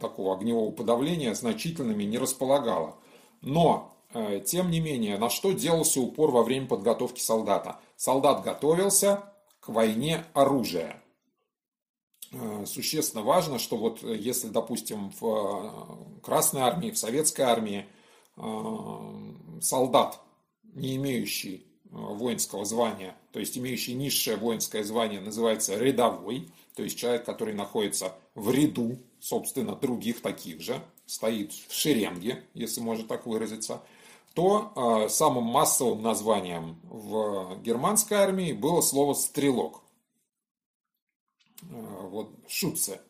такого 0.00 0.34
огневого 0.34 0.70
подавления 0.70 1.34
значительными 1.34 2.04
не 2.04 2.18
располагала. 2.18 2.96
Но, 3.42 3.96
тем 4.44 4.70
не 4.70 4.80
менее, 4.80 5.18
на 5.18 5.30
что 5.30 5.52
делался 5.52 6.00
упор 6.00 6.30
во 6.30 6.42
время 6.42 6.66
подготовки 6.66 7.20
солдата? 7.20 7.80
Солдат 7.96 8.42
готовился 8.42 9.32
к 9.60 9.68
войне 9.68 10.24
оружия. 10.34 11.02
Существенно 12.64 13.22
важно, 13.22 13.58
что 13.58 13.76
вот 13.76 14.02
если, 14.02 14.48
допустим, 14.48 15.12
в 15.20 16.20
Красной 16.22 16.62
армии, 16.62 16.90
в 16.90 16.98
Советской 16.98 17.42
армии 17.42 17.86
солдат 19.60 20.20
не 20.76 20.96
имеющий 20.96 21.56
э, 21.56 21.65
воинского 21.90 22.64
звания, 22.64 23.16
то 23.32 23.40
есть 23.40 23.56
имеющий 23.56 23.94
низшее 23.94 24.36
воинское 24.36 24.84
звание, 24.84 25.20
называется 25.20 25.76
рядовой, 25.76 26.48
то 26.74 26.82
есть 26.82 26.98
человек, 26.98 27.24
который 27.24 27.54
находится 27.54 28.14
в 28.34 28.50
ряду, 28.50 28.98
собственно, 29.20 29.74
других 29.74 30.20
таких 30.20 30.60
же, 30.60 30.82
стоит 31.06 31.52
в 31.52 31.72
шеренге, 31.72 32.44
если 32.54 32.80
можно 32.80 33.06
так 33.06 33.26
выразиться, 33.26 33.82
то 34.34 34.72
э, 35.06 35.08
самым 35.08 35.44
массовым 35.44 36.02
названием 36.02 36.78
в 36.84 37.58
германской 37.62 38.18
армии 38.18 38.52
было 38.52 38.82
слово 38.82 39.14
«стрелок». 39.14 39.80
Э, 41.62 42.08
вот 42.10 42.30
шутце. 42.46 43.00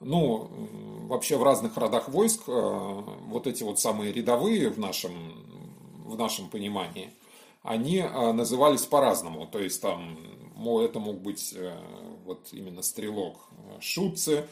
Ну, 0.00 0.50
вообще 1.08 1.36
в 1.36 1.42
разных 1.42 1.76
родах 1.76 2.08
войск 2.08 2.42
э, 2.46 2.52
вот 2.52 3.46
эти 3.46 3.62
вот 3.62 3.80
самые 3.80 4.12
рядовые 4.12 4.68
в 4.68 4.78
нашем 4.78 5.50
в 6.10 6.18
нашем 6.18 6.48
понимании, 6.48 7.12
они 7.62 8.00
а, 8.00 8.32
назывались 8.32 8.82
по-разному. 8.86 9.46
То 9.46 9.58
есть 9.58 9.80
там 9.80 10.18
это 10.82 10.98
мог 10.98 11.20
быть 11.20 11.54
э, 11.56 11.74
вот 12.24 12.48
именно 12.52 12.82
стрелок 12.82 13.48
э, 13.50 13.80
Шутце, 13.80 14.46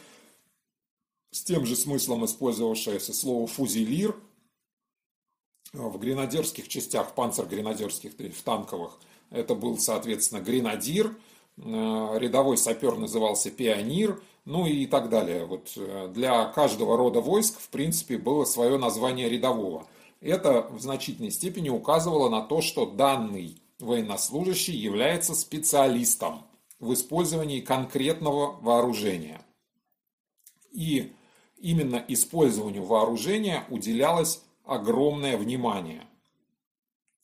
с 1.31 1.43
тем 1.43 1.65
же 1.65 1.75
смыслом 1.75 2.25
использовавшееся 2.25 3.13
слово 3.13 3.45
фузелир. 3.45 4.15
В 5.71 5.99
гренадерских 5.99 6.67
частях, 6.67 7.13
панцергренадерских, 7.13 8.13
в 8.13 8.41
танковых, 8.41 8.97
это 9.29 9.53
был, 9.53 9.77
соответственно, 9.77 10.41
гренадир, 10.41 11.15
э, 11.57 11.61
рядовой 11.61 12.57
сапер 12.57 12.97
назывался 12.97 13.51
пионер, 13.51 14.19
ну 14.45 14.65
и 14.65 14.87
так 14.87 15.09
далее. 15.09 15.45
Вот 15.45 15.77
для 16.11 16.45
каждого 16.45 16.97
рода 16.97 17.21
войск, 17.21 17.59
в 17.59 17.69
принципе, 17.69 18.17
было 18.17 18.45
свое 18.45 18.77
название 18.79 19.29
рядового– 19.29 19.87
это 20.21 20.67
в 20.69 20.79
значительной 20.81 21.31
степени 21.31 21.69
указывало 21.69 22.29
на 22.29 22.41
то, 22.41 22.61
что 22.61 22.85
данный 22.85 23.61
военнослужащий 23.79 24.75
является 24.75 25.33
специалистом 25.35 26.43
в 26.79 26.93
использовании 26.93 27.61
конкретного 27.61 28.59
вооружения. 28.61 29.41
И 30.71 31.13
именно 31.57 32.03
использованию 32.07 32.83
вооружения 32.83 33.65
уделялось 33.69 34.41
огромное 34.65 35.37
внимание. 35.37 36.05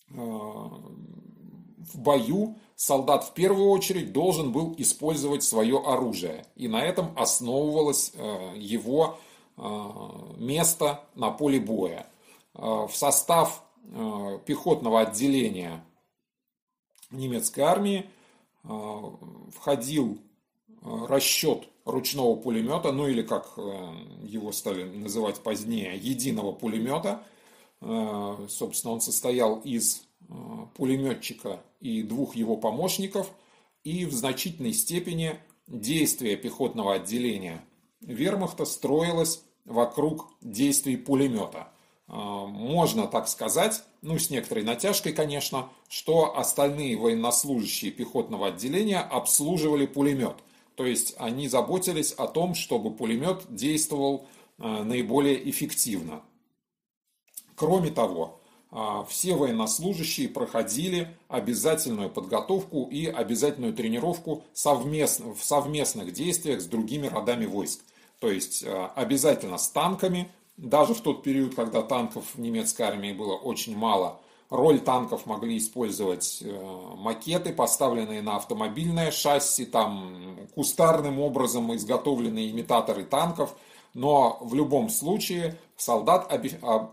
Э, 0.09 0.15
в 0.15 1.99
бою 1.99 2.57
солдат 2.75 3.25
в 3.25 3.33
первую 3.33 3.69
очередь 3.69 4.11
должен 4.11 4.51
был 4.51 4.73
использовать 4.77 5.43
свое 5.43 5.79
оружие, 5.79 6.45
и 6.55 6.67
на 6.67 6.83
этом 6.83 7.13
основывалось 7.15 8.11
э, 8.15 8.53
его 8.57 9.17
э, 9.57 9.61
место 10.37 11.03
на 11.15 11.31
поле 11.31 11.59
боя. 11.59 12.07
Э, 12.55 12.87
в 12.89 12.95
состав 12.95 13.63
э, 13.83 14.39
пехотного 14.45 15.01
отделения 15.01 15.83
немецкой 17.11 17.61
армии 17.61 18.09
э, 18.63 18.69
входил 19.53 20.19
расчет 20.81 21.67
ручного 21.83 22.35
пулемета, 22.35 22.91
ну 22.91 23.07
или 23.07 23.23
как 23.23 23.57
его 23.57 24.51
стали 24.51 24.83
называть 24.83 25.39
позднее, 25.41 25.97
единого 25.97 26.51
пулемета. 26.51 27.23
Собственно, 27.79 28.93
он 28.93 29.01
состоял 29.01 29.59
из 29.61 30.03
пулеметчика 30.75 31.63
и 31.79 32.03
двух 32.03 32.35
его 32.35 32.55
помощников, 32.55 33.31
и 33.83 34.05
в 34.05 34.13
значительной 34.13 34.73
степени 34.73 35.39
действие 35.65 36.37
пехотного 36.37 36.93
отделения 36.93 37.65
вермахта 38.01 38.65
строилось 38.65 39.43
вокруг 39.65 40.27
действий 40.41 40.97
пулемета– 40.97 41.71
можно 42.07 43.07
так 43.07 43.27
сказать, 43.27 43.83
ну 44.01 44.19
с 44.19 44.29
некоторой 44.29 44.63
натяжкой, 44.63 45.11
конечно, 45.11 45.69
что 45.89 46.37
остальные 46.37 46.97
военнослужащие 46.97 47.91
пехотного 47.91 48.47
отделения 48.47 48.99
обслуживали 48.99 49.85
пулемет. 49.87 50.35
То 50.75 50.85
есть 50.85 51.15
они 51.17 51.47
заботились 51.47 52.11
о 52.11 52.27
том, 52.27 52.53
чтобы 52.53 52.91
пулемет 52.93 53.43
действовал 53.49 54.27
а, 54.57 54.83
наиболее 54.83 55.49
эффективно. 55.49 56.21
Кроме 57.55 57.89
того, 57.89 58.41
а, 58.71 59.05
все 59.05 59.35
военнослужащие 59.35 60.27
проходили 60.27 61.17
обязательную 61.29 62.09
подготовку 62.09 62.87
и 62.91 63.05
обязательную 63.07 63.73
тренировку 63.73 64.43
в 64.53 64.57
совместных 64.57 66.11
действиях 66.11 66.61
с 66.61 66.65
другими 66.65 67.07
родами 67.07 67.45
войск. 67.45 67.81
То 68.19 68.29
есть 68.29 68.63
обязательно 68.95 69.57
с 69.57 69.69
танками, 69.69 70.31
даже 70.57 70.93
в 70.93 71.01
тот 71.01 71.23
период, 71.23 71.55
когда 71.55 71.81
танков 71.81 72.35
в 72.35 72.39
немецкой 72.39 72.83
армии 72.83 73.11
было 73.11 73.35
очень 73.35 73.75
мало, 73.75 74.21
роль 74.49 74.79
танков 74.79 75.25
могли 75.25 75.57
использовать 75.57 76.41
э, 76.41 76.93
макеты, 76.97 77.51
поставленные 77.53 78.21
на 78.21 78.37
автомобильное 78.37 79.11
шасси, 79.11 79.65
там 79.65 80.37
кустарным 80.55 81.19
образом 81.19 81.75
изготовленные 81.75 82.51
имитаторы 82.51 83.03
танков. 83.03 83.55
Но 83.93 84.39
в 84.41 84.53
любом 84.55 84.89
случае 84.89 85.57
солдат 85.77 86.29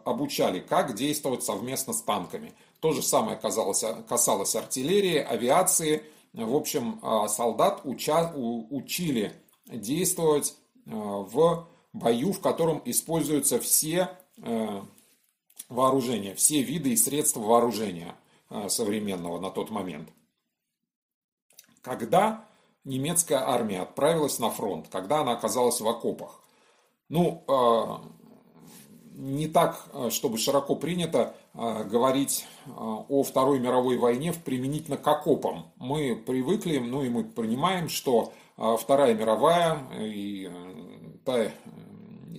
обучали, 0.05 0.61
как 0.61 0.95
действовать 0.95 1.43
совместно 1.43 1.93
с 1.93 2.03
танками. 2.03 2.53
То 2.81 2.93
же 2.93 3.03
самое 3.03 3.37
касалось, 3.37 3.85
касалось 4.09 4.55
артиллерии, 4.55 5.19
авиации. 5.19 6.05
В 6.33 6.55
общем, 6.55 7.01
э, 7.03 7.29
солдат 7.29 7.81
уча, 7.85 8.33
учили 8.35 9.33
действовать 9.67 10.57
э, 10.87 10.91
в 10.91 11.67
бою, 11.93 12.33
в 12.33 12.41
котором 12.41 12.81
используются 12.85 13.61
все 13.61 14.11
э, 14.39 14.81
вооружения, 15.69 16.35
все 16.35 16.63
виды 16.63 16.91
и 16.91 16.97
средства 16.97 17.41
вооружения 17.41 18.15
э, 18.51 18.69
современного 18.69 19.41
на 19.41 19.51
тот 19.51 19.71
момент. 19.71 20.09
Когда 21.83 22.45
немецкая 22.85 23.39
армия 23.47 23.81
отправилась 23.83 24.39
на 24.39 24.51
фронт, 24.51 24.89
когда 24.91 25.21
она 25.21 25.33
оказалась 25.33 25.81
в 25.81 25.89
окопах, 25.89 26.41
ну, 27.09 27.45
э, 27.47 28.23
не 29.15 29.47
так, 29.47 29.85
чтобы 30.09 30.39
широко 30.39 30.75
принято 30.75 31.37
говорить 31.53 32.47
о 32.75 33.23
Второй 33.23 33.61
мировой 33.61 33.99
войне 33.99 34.33
применительно 34.33 34.97
к 34.97 35.07
окопам. 35.07 35.71
Мы 35.77 36.17
привыкли, 36.17 36.79
ну 36.79 37.03
и 37.03 37.11
мы 37.11 37.25
понимаем, 37.25 37.91
что 37.91 38.33
Вторая 38.57 39.13
мировая 39.13 39.87
и, 40.01 40.51
та, 41.27 41.53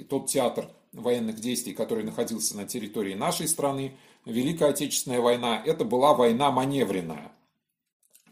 тот 0.08 0.28
театр 0.28 0.70
военных 0.92 1.40
действий, 1.40 1.74
который 1.74 2.04
находился 2.04 2.56
на 2.56 2.66
территории 2.66 3.16
нашей 3.16 3.48
страны, 3.48 3.98
Великая 4.26 4.70
Отечественная 4.70 5.22
война, 5.22 5.62
это 5.66 5.84
была 5.86 6.14
война 6.14 6.52
маневренная. 6.52 7.32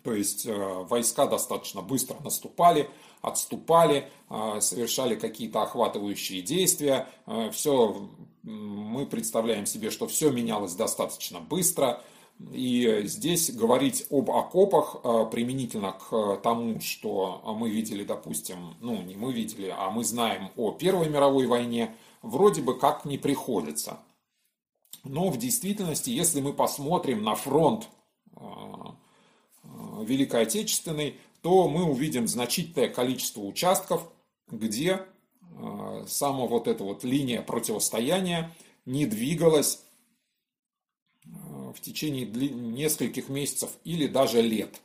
То 0.03 0.13
есть 0.13 0.47
войска 0.47 1.27
достаточно 1.27 1.81
быстро 1.81 2.17
наступали, 2.23 2.89
отступали, 3.21 4.09
совершали 4.59 5.15
какие-то 5.15 5.61
охватывающие 5.61 6.41
действия. 6.41 7.07
Все 7.51 8.09
мы 8.41 9.05
представляем 9.05 9.65
себе, 9.67 9.91
что 9.91 10.07
все 10.07 10.31
менялось 10.31 10.73
достаточно 10.73 11.39
быстро. 11.39 12.01
И 12.51 13.01
здесь 13.05 13.51
говорить 13.51 14.05
об 14.09 14.31
окопах 14.31 14.97
э, 15.03 15.25
применительно 15.31 15.93
к 15.93 16.37
тому, 16.37 16.79
что 16.79 17.41
мы 17.57 17.69
видели, 17.69 18.03
допустим, 18.03 18.75
ну 18.79 19.01
не 19.01 19.15
мы 19.15 19.31
видели, 19.31 19.73
а 19.75 19.89
мы 19.89 20.03
знаем 20.03 20.49
о 20.55 20.71
Первой 20.71 21.09
мировой 21.09 21.45
войне, 21.47 21.95
вроде 22.21 22.61
бы 22.61 22.77
как 22.77 23.05
не 23.05 23.17
приходится. 23.17 23.99
Но 25.03 25.29
в 25.29 25.37
действительности, 25.37 26.09
если 26.09 26.41
мы 26.41 26.53
посмотрим 26.53 27.23
на 27.23 27.35
фронт 27.35 27.89
э, 28.35 28.39
э, 28.41 29.67
Великой 30.03 30.43
Отечественной, 30.43 31.17
то 31.41 31.67
мы 31.67 31.83
увидим 31.83 32.27
значительное 32.27 32.89
количество 32.89 33.41
участков, 33.41 34.09
где 34.49 35.05
Э, 35.61 36.05
сама 36.07 36.45
вот 36.45 36.67
эта 36.67 36.83
вот 36.83 37.03
линия 37.03 37.41
противостояния 37.41 38.51
не 38.85 39.05
двигалась 39.05 39.75
э, 39.75 39.90
в 41.73 41.81
течение 41.81 42.25
нескольких 42.25 43.29
месяцев 43.29 43.71
или 43.83 44.07
даже 44.07 44.41
лет. 44.41 44.81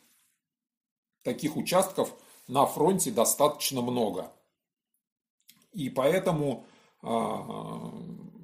Таких 1.23 1.57
участков 1.57 2.13
на 2.49 2.67
фронте 2.67 3.11
достаточно 3.11 3.83
много. 3.83 4.33
И 5.73 5.91
поэтому 5.91 6.65
э, 7.03 7.09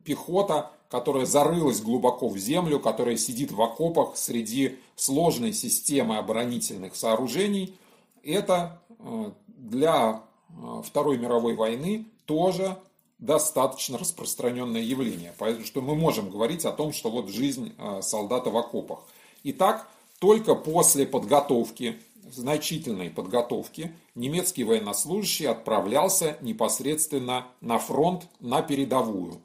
пехота, 0.04 0.72
которая 0.88 1.24
зарылась 1.24 1.80
глубоко 1.80 2.28
в 2.28 2.36
землю, 2.36 2.80
которая 2.80 3.16
сидит 3.16 3.52
в 3.52 3.62
окопах 3.62 4.16
среди 4.16 4.78
сложной 4.96 5.52
системы 5.52 6.18
оборонительных 6.18 6.96
сооружений, 6.96 7.76
это 8.22 8.82
для 9.46 10.22
Второй 10.84 11.18
мировой 11.18 11.54
войны 11.54 12.06
тоже 12.26 12.78
достаточно 13.22 13.98
распространенное 13.98 14.82
явление. 14.82 15.32
Поэтому 15.38 15.64
что 15.64 15.80
мы 15.80 15.94
можем 15.94 16.28
говорить 16.28 16.64
о 16.64 16.72
том, 16.72 16.92
что 16.92 17.08
вот 17.08 17.28
жизнь 17.28 17.72
э, 17.78 18.02
солдата 18.02 18.50
в 18.50 18.56
окопах. 18.56 18.98
Итак, 19.44 19.88
только 20.18 20.56
после 20.56 21.06
подготовки, 21.06 22.00
значительной 22.28 23.10
подготовки, 23.10 23.94
немецкий 24.16 24.64
военнослужащий 24.64 25.46
отправлялся 25.46 26.36
непосредственно 26.40 27.46
на 27.60 27.78
фронт, 27.78 28.26
на 28.40 28.60
передовую. 28.60 29.40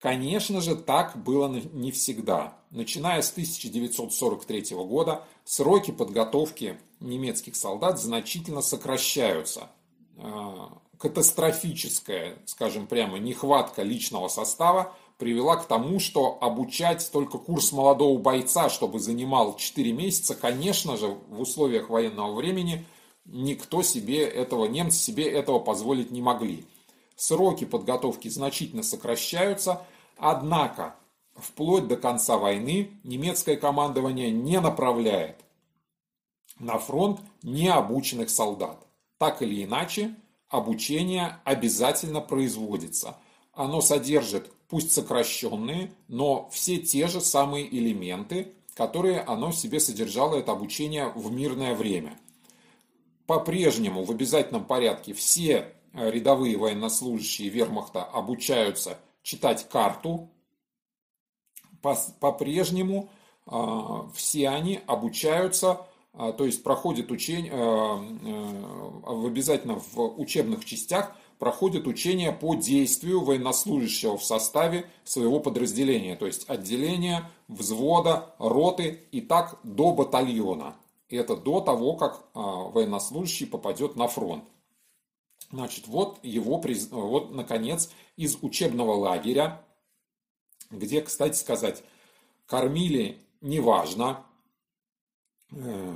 Конечно 0.00 0.62
же, 0.62 0.74
так 0.74 1.22
было 1.22 1.48
не 1.48 1.92
всегда. 1.92 2.56
Начиная 2.70 3.20
с 3.20 3.30
1943 3.30 4.74
года 4.76 5.22
сроки 5.44 5.90
подготовки 5.90 6.78
немецких 7.00 7.56
солдат 7.56 8.00
значительно 8.00 8.62
сокращаются. 8.62 9.68
Катастрофическая, 10.98 12.38
скажем 12.46 12.86
прямо, 12.86 13.18
нехватка 13.18 13.82
личного 13.82 14.28
состава 14.28 14.94
привела 15.18 15.56
к 15.56 15.66
тому, 15.66 16.00
что 16.00 16.38
обучать 16.40 17.10
только 17.12 17.38
курс 17.38 17.72
молодого 17.72 18.18
бойца, 18.18 18.70
чтобы 18.70 18.98
занимал 18.98 19.56
4 19.56 19.92
месяца, 19.92 20.34
конечно 20.34 20.96
же, 20.96 21.08
в 21.08 21.40
условиях 21.40 21.90
военного 21.90 22.34
времени 22.34 22.86
никто 23.24 23.82
себе 23.82 24.24
этого, 24.24 24.66
немцы 24.66 24.98
себе 24.98 25.28
этого 25.30 25.58
позволить 25.58 26.10
не 26.10 26.22
могли. 26.22 26.64
Сроки 27.16 27.64
подготовки 27.64 28.28
значительно 28.28 28.82
сокращаются, 28.82 29.82
однако 30.16 30.96
вплоть 31.34 31.88
до 31.88 31.96
конца 31.96 32.36
войны 32.38 32.90
немецкое 33.04 33.56
командование 33.56 34.30
не 34.30 34.60
направляет 34.60 35.36
на 36.58 36.78
фронт 36.78 37.20
необученных 37.42 38.30
солдат. 38.30 38.86
Так 39.18 39.42
или 39.42 39.64
иначе, 39.64 40.14
обучение 40.48 41.38
обязательно 41.44 42.20
производится. 42.20 43.16
Оно 43.52 43.80
содержит, 43.80 44.50
пусть 44.68 44.92
сокращенные, 44.92 45.92
но 46.08 46.48
все 46.50 46.78
те 46.78 47.08
же 47.08 47.20
самые 47.20 47.66
элементы, 47.68 48.52
которые 48.74 49.20
оно 49.20 49.50
в 49.50 49.56
себе 49.56 49.80
содержало, 49.80 50.36
это 50.36 50.52
обучение 50.52 51.08
в 51.14 51.32
мирное 51.32 51.74
время. 51.74 52.18
По-прежнему 53.26 54.04
в 54.04 54.10
обязательном 54.10 54.64
порядке 54.64 55.12
все 55.14 55.74
э, 55.92 56.10
рядовые 56.10 56.56
военнослужащие 56.56 57.48
вермахта 57.48 58.04
обучаются 58.04 58.98
читать 59.22 59.68
карту. 59.68 60.30
По-прежнему 61.82 63.08
э, 63.46 63.50
все 64.14 64.48
они 64.50 64.80
обучаются 64.86 65.86
то 66.16 66.46
есть 66.46 66.62
проходит 66.62 67.10
учение, 67.10 67.52
э, 67.52 67.56
э, 67.56 69.12
в 69.12 69.26
обязательно 69.26 69.78
в 69.78 70.18
учебных 70.18 70.64
частях 70.64 71.14
проходит 71.38 71.86
учение 71.86 72.32
по 72.32 72.54
действию 72.54 73.22
военнослужащего 73.22 74.16
в 74.16 74.24
составе 74.24 74.88
своего 75.04 75.40
подразделения, 75.40 76.16
то 76.16 76.26
есть 76.26 76.48
отделения, 76.48 77.30
взвода, 77.48 78.34
роты 78.38 79.00
и 79.12 79.20
так 79.20 79.58
до 79.62 79.92
батальона. 79.92 80.76
Это 81.08 81.36
до 81.36 81.60
того, 81.60 81.94
как 81.94 82.24
а, 82.34 82.40
военнослужащий 82.40 83.46
попадет 83.46 83.94
на 83.94 84.08
фронт. 84.08 84.44
Значит, 85.52 85.86
вот 85.86 86.18
его, 86.22 86.60
вот, 86.90 87.32
наконец, 87.32 87.90
из 88.16 88.38
учебного 88.42 88.92
лагеря, 88.92 89.62
где, 90.70 91.02
кстати 91.02 91.36
сказать, 91.36 91.84
кормили 92.46 93.18
неважно, 93.40 94.24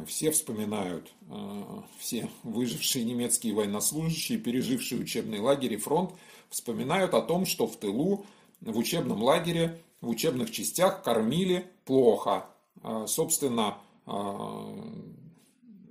все 0.07 0.31
вспоминают, 0.31 1.13
э, 1.29 1.63
все 1.99 2.31
выжившие 2.45 3.05
немецкие 3.05 3.55
военнослужащие, 3.55 4.39
пережившие 4.39 5.01
учебный 5.01 5.41
лагерь 5.41 5.75
и 5.75 5.77
фронт, 5.77 6.13
вспоминают 6.49 7.15
о 7.15 7.21
том, 7.21 7.47
что 7.47 7.67
в 7.67 7.77
тылу, 7.77 8.27
в 8.61 8.79
учебном 8.79 9.23
лагере, 9.23 9.83
в 10.01 10.09
учебных 10.09 10.51
частях 10.51 11.03
кормили 11.03 11.67
плохо. 11.85 12.47
Э, 12.83 13.05
собственно, 13.07 13.79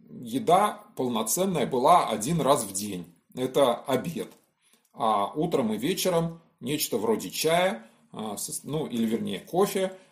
еда 0.09 0.83
полноценная 0.95 1.65
была 1.65 2.09
один 2.09 2.41
раз 2.41 2.65
в 2.65 2.73
день. 2.73 3.05
Это 3.33 3.75
обед. 3.75 4.29
А 4.93 5.31
утром 5.33 5.73
и 5.73 5.77
вечером 5.77 6.41
нечто 6.59 6.97
вроде 6.97 7.29
чая, 7.29 7.85
ну 8.63 8.87
или 8.87 9.05
вернее 9.05 9.39
кофе– 9.39 9.97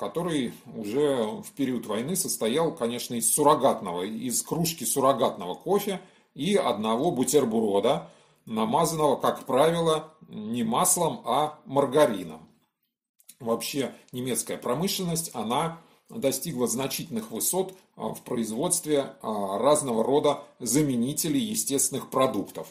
который 0.00 0.52
уже 0.74 1.24
в 1.24 1.52
период 1.52 1.86
войны 1.86 2.16
состоял, 2.16 2.74
конечно, 2.74 3.14
из 3.14 3.32
суррогатного, 3.32 4.02
из 4.02 4.42
кружки 4.42 4.84
суррогатного 4.84 5.54
кофе 5.54 6.00
и 6.34 6.56
одного 6.56 7.12
бутерброда, 7.12 8.10
намазанного, 8.46 9.14
как 9.14 9.46
правило, 9.46 10.12
не 10.28 10.64
маслом, 10.64 11.22
а 11.24 11.60
маргарином. 11.66 12.40
Вообще 13.38 13.94
немецкая 14.10 14.58
промышленность, 14.58 15.30
она 15.34 15.78
достигла 16.08 16.66
значительных 16.66 17.30
высот 17.30 17.72
а, 17.94 18.12
в 18.12 18.22
производстве 18.22 19.14
а, 19.22 19.58
разного 19.58 20.02
рода 20.02 20.42
заменителей 20.58 21.40
естественных 21.40 22.10
продуктов. 22.10 22.66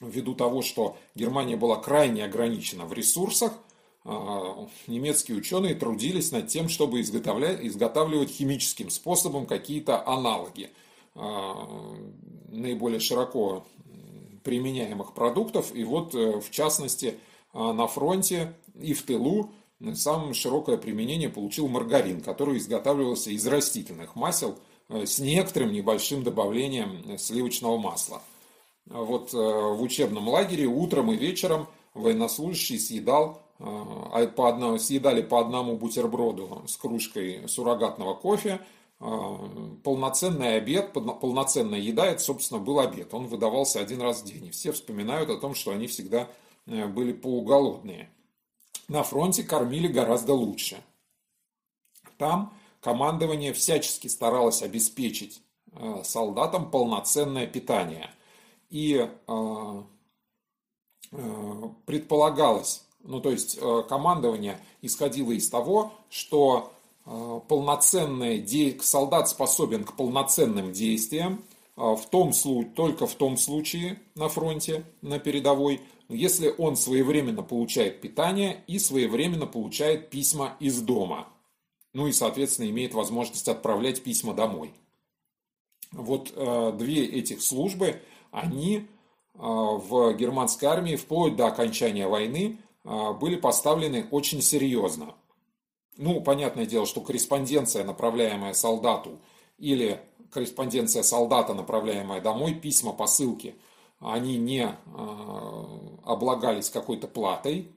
Ввиду 0.00 0.34
того, 0.34 0.62
что 0.62 0.96
Германия 1.14 1.56
была 1.56 1.76
крайне 1.76 2.24
ограничена 2.24 2.86
в 2.86 2.94
ресурсах– 2.94 3.52
немецкие 4.04 5.36
ученые 5.36 5.74
трудились 5.74 6.32
над 6.32 6.48
тем, 6.48 6.68
чтобы 6.68 7.00
изготавливать 7.00 8.30
химическим 8.30 8.90
способом 8.90 9.46
какие-то 9.46 10.06
аналоги 10.06 10.70
а, 11.14 11.68
наиболее 12.48 13.00
широко 13.00 13.64
применяемых 14.42 15.14
продуктов. 15.14 15.74
И 15.74 15.84
вот, 15.84 16.14
э, 16.14 16.40
в 16.40 16.50
частности, 16.50 17.18
а, 17.52 17.72
на 17.72 17.86
фронте 17.86 18.54
и 18.80 18.92
в 18.94 19.02
тылу 19.02 19.50
самое 19.94 20.34
широкое 20.34 20.76
применение 20.76 21.28
получил 21.28 21.68
маргарин, 21.68 22.20
который 22.20 22.58
изготавливался 22.58 23.30
из 23.30 23.46
растительных 23.46 24.16
масел 24.16 24.58
э, 24.88 25.06
с 25.06 25.18
некоторым 25.18 25.72
небольшим 25.72 26.22
добавлением 26.22 27.18
сливочного 27.18 27.78
масла. 27.78 28.22
Вот 28.86 29.32
э, 29.32 29.36
в 29.36 29.80
учебном 29.80 30.28
лагере 30.28 30.66
утром 30.66 31.12
и 31.12 31.16
вечером 31.16 31.68
военнослужащий 31.94 32.78
съедал 32.78 33.41
а 33.41 33.41
по 33.62 34.48
одному, 34.48 34.78
съедали 34.78 35.22
по 35.22 35.40
одному 35.40 35.76
бутерброду 35.76 36.64
с 36.66 36.76
кружкой 36.76 37.48
суррогатного 37.48 38.14
кофе, 38.14 38.60
а, 39.04 39.36
полноценный 39.82 40.56
обед, 40.56 40.92
полноценная 40.92 41.80
еда, 41.80 42.06
это, 42.06 42.20
собственно, 42.20 42.60
был 42.60 42.78
обед. 42.78 43.12
Он 43.14 43.26
выдавался 43.26 43.80
один 43.80 44.00
раз 44.00 44.22
в 44.22 44.24
день. 44.24 44.46
И 44.46 44.50
все 44.50 44.70
вспоминают 44.70 45.28
о 45.28 45.38
том, 45.38 45.56
что 45.56 45.72
они 45.72 45.88
всегда 45.88 46.28
э, 46.66 46.86
были 46.86 47.12
полуголодные. 47.12 48.10
На 48.86 49.02
фронте 49.02 49.42
кормили 49.42 49.88
гораздо 49.88 50.34
лучше. 50.34 50.82
Там 52.16 52.52
командование 52.80 53.52
всячески 53.52 54.06
старалось 54.06 54.62
обеспечить 54.62 55.42
э, 55.72 56.02
солдатам 56.04 56.70
полноценное 56.70 57.48
питание. 57.48 58.08
И 58.70 59.08
э, 59.26 59.82
предполагалось, 61.86 62.86
ну 63.04 63.20
то 63.20 63.30
есть 63.30 63.58
командование 63.88 64.58
исходило 64.80 65.32
из 65.32 65.48
того, 65.48 65.92
что 66.08 66.72
полноценное 67.04 68.46
солдат 68.80 69.28
способен 69.28 69.84
к 69.84 69.96
полноценным 69.96 70.72
действиям, 70.72 71.42
в 71.74 72.02
том, 72.10 72.32
только 72.76 73.06
в 73.06 73.14
том 73.14 73.36
случае 73.36 74.00
на 74.14 74.28
фронте, 74.28 74.84
на 75.00 75.18
передовой, 75.18 75.80
если 76.08 76.54
он 76.56 76.76
своевременно 76.76 77.42
получает 77.42 78.00
питание 78.00 78.62
и 78.66 78.78
своевременно 78.78 79.46
получает 79.46 80.10
письма 80.10 80.56
из 80.60 80.80
дома. 80.80 81.28
Ну 81.94 82.06
и, 82.06 82.12
соответственно, 82.12 82.68
имеет 82.70 82.94
возможность 82.94 83.48
отправлять 83.48 84.02
письма 84.02 84.34
домой. 84.34 84.72
Вот 85.90 86.32
э, 86.34 86.72
две 86.78 87.04
этих 87.04 87.42
службы, 87.42 88.00
они 88.30 88.78
э, 88.78 88.84
в 89.34 90.14
германской 90.14 90.68
армии 90.68 90.96
вплоть 90.96 91.36
до 91.36 91.48
окончания 91.48 92.08
войны 92.08 92.56
э, 92.56 92.71
были 92.84 93.36
поставлены 93.36 94.06
очень 94.10 94.42
серьезно. 94.42 95.14
Ну, 95.96 96.20
понятное 96.20 96.66
дело, 96.66 96.86
что 96.86 97.00
корреспонденция, 97.00 97.84
направляемая 97.84 98.54
солдату, 98.54 99.20
или 99.58 100.00
корреспонденция 100.30 101.02
солдата, 101.02 101.54
направляемая 101.54 102.20
домой, 102.20 102.54
письма, 102.54 102.92
посылки– 102.92 103.54
они 104.02 104.36
не 104.36 104.64
а, 104.66 105.98
облагались 106.04 106.70
какой-то 106.70 107.06
платой. 107.06 107.68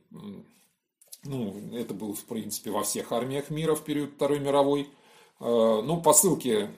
Ну, 1.23 1.55
это 1.73 1.93
было, 1.93 2.13
в 2.13 2.23
принципе, 2.25 2.71
во 2.71 2.83
всех 2.83 3.11
армиях 3.11 3.49
мира 3.49 3.75
в 3.75 3.83
период 3.83 4.13
Второй 4.15 4.39
мировой. 4.39 4.89
А, 5.39 5.81
ну, 5.81 6.01
посылки, 6.01 6.69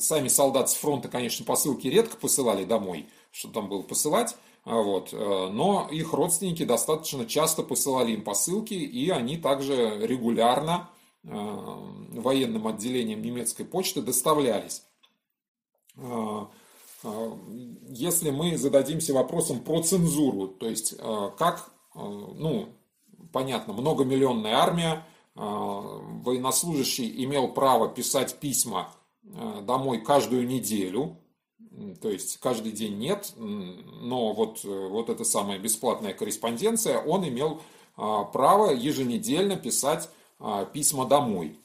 сами 0.00 0.28
солдаты 0.28 0.70
с 0.70 0.74
фронта, 0.74 1.08
конечно, 1.08 1.44
посылки 1.44 1.88
редко 1.88 2.16
посылали 2.16 2.64
домой, 2.64 3.08
что 3.30 3.48
там 3.48 3.68
было 3.68 3.82
посылать. 3.82 4.36
А, 4.64 4.80
вот. 4.82 5.12
Но 5.12 5.88
их 5.90 6.12
родственники 6.12 6.64
достаточно 6.64 7.26
часто 7.26 7.62
посылали 7.62 8.12
им 8.12 8.22
посылки, 8.22 8.74
и 8.74 9.10
они 9.10 9.36
также 9.36 10.06
регулярно 10.06 10.90
военным 11.22 12.66
отделением 12.66 13.22
немецкой 13.22 13.64
почты 13.64 14.02
доставлялись. 14.02 14.82
А, 15.96 16.48
если 17.88 18.30
мы 18.30 18.58
зададимся 18.58 19.14
вопросом 19.14 19.60
про 19.60 19.82
цензуру, 19.82 20.48
то 20.48 20.68
есть 20.68 20.96
как, 21.38 21.70
ну, 21.94 22.68
понятно, 23.32 23.72
многомиллионная 23.72 24.54
армия, 24.54 25.06
военнослужащий 25.34 27.24
имел 27.24 27.48
право 27.48 27.88
писать 27.88 28.38
письма 28.38 28.92
домой 29.22 30.02
каждую 30.02 30.46
неделю, 30.46 31.16
то 32.00 32.10
есть 32.10 32.38
каждый 32.38 32.72
день 32.72 32.98
нет, 32.98 33.32
но 33.36 34.32
вот, 34.32 34.64
вот 34.64 35.08
эта 35.08 35.24
самая 35.24 35.58
бесплатная 35.58 36.14
корреспонденция, 36.14 36.98
он 36.98 37.26
имел 37.28 37.62
право 37.96 38.72
еженедельно 38.72 39.56
писать 39.56 40.08
письма 40.72 41.06
домой. 41.06 41.56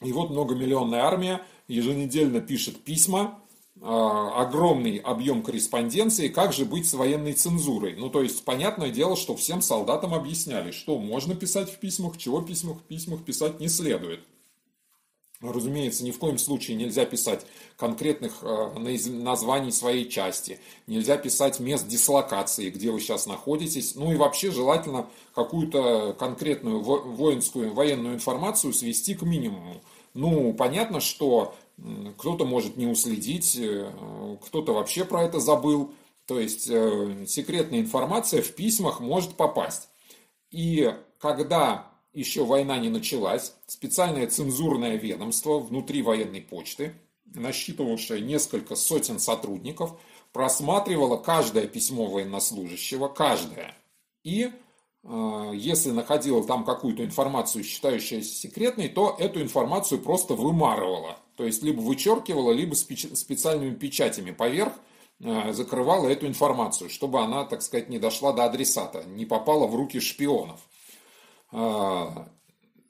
И 0.00 0.12
вот 0.12 0.30
многомиллионная 0.30 1.02
армия 1.02 1.42
еженедельно 1.68 2.40
пишет 2.40 2.82
письма, 2.82 3.40
а, 3.82 4.42
огромный 4.42 4.98
объем 4.98 5.42
корреспонденции, 5.42 6.28
как 6.28 6.52
же 6.52 6.66
быть 6.66 6.86
с 6.86 6.92
военной 6.92 7.32
цензурой. 7.32 7.96
Ну, 7.96 8.10
то 8.10 8.22
есть, 8.22 8.44
понятное 8.44 8.90
дело, 8.90 9.16
что 9.16 9.34
всем 9.36 9.62
солдатам 9.62 10.12
объясняли, 10.12 10.70
что 10.70 10.98
можно 10.98 11.34
писать 11.34 11.70
в 11.70 11.78
письмах, 11.78 12.18
чего 12.18 12.42
письмах, 12.42 12.78
в 12.78 12.82
письмах 12.82 13.24
писать 13.24 13.58
не 13.58 13.68
следует. 13.68 14.20
Разумеется, 15.40 16.04
ни 16.04 16.10
в 16.10 16.18
коем 16.18 16.36
случае 16.36 16.76
нельзя 16.76 17.06
писать 17.06 17.46
конкретных 17.78 18.40
а, 18.42 18.74
названий 18.78 19.72
своей 19.72 20.06
части, 20.06 20.60
нельзя 20.86 21.16
писать 21.16 21.60
мест 21.60 21.88
дислокации, 21.88 22.68
где 22.68 22.90
вы 22.90 23.00
сейчас 23.00 23.26
находитесь, 23.26 23.94
ну 23.94 24.12
и 24.12 24.16
вообще 24.16 24.50
желательно 24.50 25.08
какую-то 25.34 26.14
конкретную 26.18 26.80
воинскую, 26.82 27.72
военную 27.72 28.16
информацию 28.16 28.74
свести 28.74 29.14
к 29.14 29.22
минимуму. 29.22 29.80
Ну, 30.12 30.52
понятно, 30.52 31.00
что 31.00 31.54
кто-то 32.18 32.44
может 32.44 32.76
не 32.76 32.86
уследить, 32.86 33.56
э, 33.56 34.36
кто-то 34.44 34.74
вообще 34.74 35.06
про 35.06 35.22
это 35.22 35.40
забыл. 35.40 35.94
То 36.26 36.38
есть 36.38 36.68
э, 36.68 37.24
секретная 37.26 37.80
информация 37.80 38.42
в 38.42 38.54
письмах 38.54 39.00
может 39.00 39.36
попасть. 39.36 39.88
И 40.50 40.94
когда 41.18 41.89
еще 42.12 42.44
война 42.44 42.78
не 42.78 42.88
началась, 42.88 43.54
специальное 43.66 44.26
цензурное 44.26 44.96
ведомство 44.96 45.58
внутри 45.58 46.02
военной 46.02 46.40
почты, 46.40 46.94
насчитывавшее 47.24 48.20
несколько 48.20 48.74
сотен 48.74 49.18
сотрудников, 49.18 49.98
просматривало 50.32 51.16
каждое 51.16 51.66
письмо 51.66 52.06
военнослужащего, 52.06 53.08
каждое. 53.08 53.76
И 54.24 54.50
э, 55.02 55.50
если 55.54 55.90
находило 55.90 56.44
там 56.44 56.64
какую-то 56.64 57.04
информацию, 57.04 57.64
считающуюся 57.64 58.34
секретной, 58.34 58.88
то 58.88 59.16
эту 59.18 59.40
информацию 59.40 60.00
просто 60.00 60.34
вымарывало 60.34 61.16
то 61.40 61.46
есть 61.46 61.62
либо 61.62 61.80
вычеркивала, 61.80 62.52
либо 62.52 62.74
специальными 62.74 63.74
печатями 63.74 64.30
поверх 64.30 64.74
э, 65.20 65.54
закрывала 65.54 66.06
эту 66.06 66.26
информацию, 66.26 66.90
чтобы 66.90 67.22
она, 67.22 67.46
так 67.46 67.62
сказать, 67.62 67.88
не 67.88 67.98
дошла 67.98 68.34
до 68.34 68.44
адресата, 68.44 69.04
не 69.04 69.24
попала 69.24 69.66
в 69.66 69.74
руки 69.74 70.00
шпионов. 70.00 70.60
А, 71.52 72.28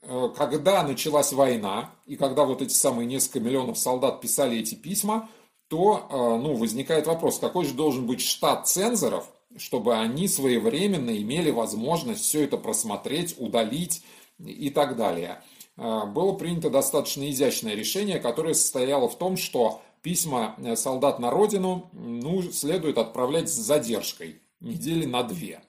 э, 0.03 0.29
когда 0.37 0.83
началась 0.83 1.33
война, 1.33 1.91
и 2.07 2.17
когда 2.17 2.45
вот 2.45 2.63
эти 2.63 2.73
самые 2.73 3.07
несколько 3.07 3.41
миллионов 3.41 3.79
солдат 3.79 4.21
писали 4.21 4.59
эти 4.59 4.75
письма, 4.75 5.29
то 5.69 6.07
э, 6.11 6.17
ну, 6.43 6.55
возникает 6.55 7.07
вопрос, 7.07 7.39
какой 7.39 7.65
же 7.65 7.75
должен 7.75 8.07
быть 8.07 8.21
штат 8.21 8.69
цензоров, 8.69 9.31
чтобы 9.57 9.97
они 9.97 10.29
своевременно 10.29 11.17
имели 11.17 11.51
возможность 11.51 12.25
все 12.25 12.45
это 12.45 12.57
просмотреть, 12.57 13.37
удалить 13.39 14.03
и 14.39 14.71
так 14.71 14.97
далее. 14.97 15.43
А, 15.77 16.07
было 16.07 16.33
принято 16.33 16.71
достаточно 16.71 17.31
изящное 17.31 17.75
решение, 17.75 18.19
которое 18.19 18.55
состояло 18.55 19.09
в 19.09 19.17
том, 19.17 19.37
что 19.37 19.81
письма 20.03 20.55
э, 20.59 20.77
солдат 20.77 21.19
на 21.19 21.31
родину 21.31 21.89
ну, 21.93 22.43
следует 22.43 22.99
отправлять 22.99 23.49
с 23.49 23.55
задержкой 23.55 24.43
недели 24.61 25.07
на 25.07 25.23
две. 25.23 25.63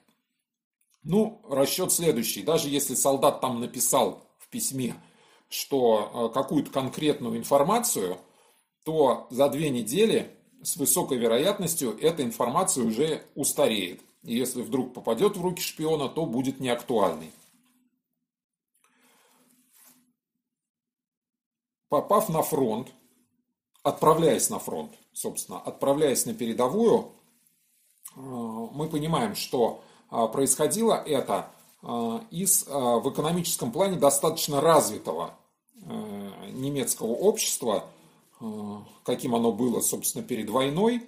Ну, 1.02 1.40
расчет 1.48 1.92
следующий. 1.92 2.42
Даже 2.42 2.68
если 2.68 2.94
солдат 2.94 3.40
там 3.40 3.60
написал 3.60 4.22
в 4.38 4.48
письме, 4.48 4.94
что 5.48 6.30
э, 6.30 6.34
какую-то 6.34 6.70
конкретную 6.70 7.36
информацию, 7.36 8.18
то 8.84 9.26
за 9.30 9.48
две 9.48 9.70
недели 9.70 10.36
с 10.62 10.76
высокой 10.76 11.18
вероятностью 11.18 11.98
эта 12.00 12.22
информация 12.22 12.84
уже 12.84 13.24
устареет. 13.34 14.00
И 14.22 14.36
если 14.36 14.62
вдруг 14.62 14.94
попадет 14.94 15.36
в 15.36 15.42
руки 15.42 15.60
шпиона, 15.60 16.08
то 16.08 16.24
будет 16.26 16.60
неактуальной. 16.60 17.32
попав 21.92 22.30
на 22.30 22.42
фронт, 22.42 22.88
отправляясь 23.82 24.48
на 24.48 24.58
фронт, 24.58 24.92
собственно, 25.12 25.60
отправляясь 25.60 26.24
на 26.24 26.32
передовую, 26.32 27.12
э, 28.16 28.20
мы 28.20 28.88
понимаем, 28.88 29.34
что 29.34 29.84
происходило 30.32 30.94
это 30.94 31.50
э, 31.82 32.20
из 32.30 32.66
в 32.66 33.10
экономическом 33.10 33.72
плане 33.72 33.96
достаточно 33.96 34.60
развитого 34.60 35.34
немецкого 36.52 37.10
общества, 37.10 37.86
каким 39.04 39.34
оно 39.34 39.50
было, 39.50 39.80
собственно, 39.80 40.22
перед 40.22 40.48
войной. 40.48 41.02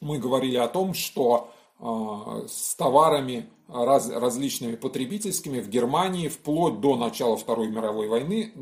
Мы 0.00 0.18
говорили 0.18 0.56
о 0.56 0.68
том, 0.68 0.94
что 0.94 1.50
с 1.80 2.76
товарами 2.76 3.48
раз, 3.68 4.08
различными 4.08 4.76
потребительскими 4.76 5.60
в 5.60 5.68
Германии 5.68 6.28
вплоть 6.28 6.80
до 6.80 6.96
начала 6.96 7.36
Второй 7.36 7.68
мировой 7.68 8.08
войны 8.08 8.52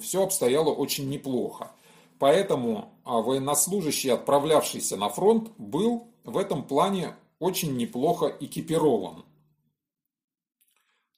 все 0.00 0.22
обстояло 0.22 0.70
очень 0.70 1.08
неплохо. 1.08 1.72
Поэтому 2.18 2.90
а, 3.04 3.20
военнослужащий, 3.20 4.10
отправлявшийся 4.10 4.96
на 4.96 5.08
фронт, 5.08 5.50
был 5.56 6.08
в 6.24 6.36
этом 6.36 6.64
плане 6.64 7.14
очень 7.38 7.76
неплохо 7.76 8.34
экипирован. 8.40 9.24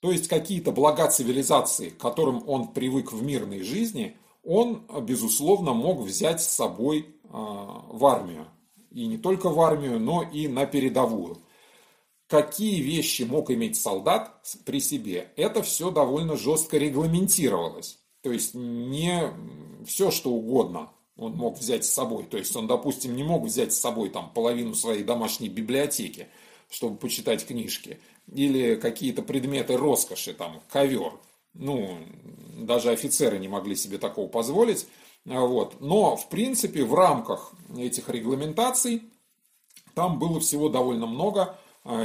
То 0.01 0.11
есть 0.11 0.29
какие-то 0.29 0.73
блага 0.73 1.09
цивилизации, 1.11 1.91
к 1.91 1.99
которым 1.99 2.49
он 2.49 2.69
привык 2.69 3.13
в 3.13 3.23
мирной 3.23 3.63
жизни, 3.63 4.17
он, 4.43 4.87
безусловно, 5.03 5.75
мог 5.75 6.01
взять 6.01 6.43
с 6.43 6.49
собой 6.49 7.15
а, 7.25 7.85
в 7.91 8.07
армию. 8.07 8.47
И 8.91 9.07
не 9.07 9.19
только 9.19 9.51
в 9.51 9.61
армию, 9.61 10.01
но 10.01 10.23
и 10.23 10.49
на 10.49 10.65
передовую 10.65 11.39
какие 12.31 12.81
вещи 12.81 13.23
мог 13.23 13.51
иметь 13.51 13.77
солдат 13.77 14.41
при 14.65 14.81
себе, 14.81 15.33
это 15.37 15.63
все 15.63 15.91
довольно 15.91 16.37
жестко 16.37 16.79
регламентировалось. 16.79 17.99
То 18.23 18.31
есть 18.31 18.55
не 18.55 19.33
все, 19.85 20.13
что 20.13 20.31
угодно 20.31 20.91
он 21.21 21.35
мог 21.35 21.59
взять 21.59 21.85
с 21.85 21.91
собой. 21.91 22.25
То 22.25 22.39
есть 22.39 22.57
он, 22.57 22.67
допустим, 22.67 23.15
не 23.15 23.23
мог 23.23 23.45
взять 23.45 23.73
с 23.73 23.79
собой 23.79 24.09
там 24.09 24.31
половину 24.35 24.75
своей 24.75 25.05
домашней 25.05 25.49
библиотеки, 25.49 26.27
чтобы 26.71 26.97
почитать 26.97 27.47
книжки, 27.47 28.01
или 28.33 28.75
какие-то 28.77 29.23
предметы 29.23 29.77
роскоши, 29.77 30.35
там 30.35 30.61
ковер. 30.71 31.13
Ну, 31.53 31.99
даже 32.59 32.91
офицеры 32.91 33.39
не 33.39 33.49
могли 33.49 33.77
себе 33.77 33.99
такого 33.99 34.29
позволить. 34.29 34.87
Вот. 35.25 35.81
Но, 35.81 36.17
в 36.17 36.29
принципе, 36.29 36.85
в 36.85 36.95
рамках 36.95 37.53
этих 37.77 38.09
регламентаций 38.09 39.03
там 39.95 40.19
было 40.19 40.41
всего 40.41 40.69
довольно 40.69 41.07
много 41.07 41.59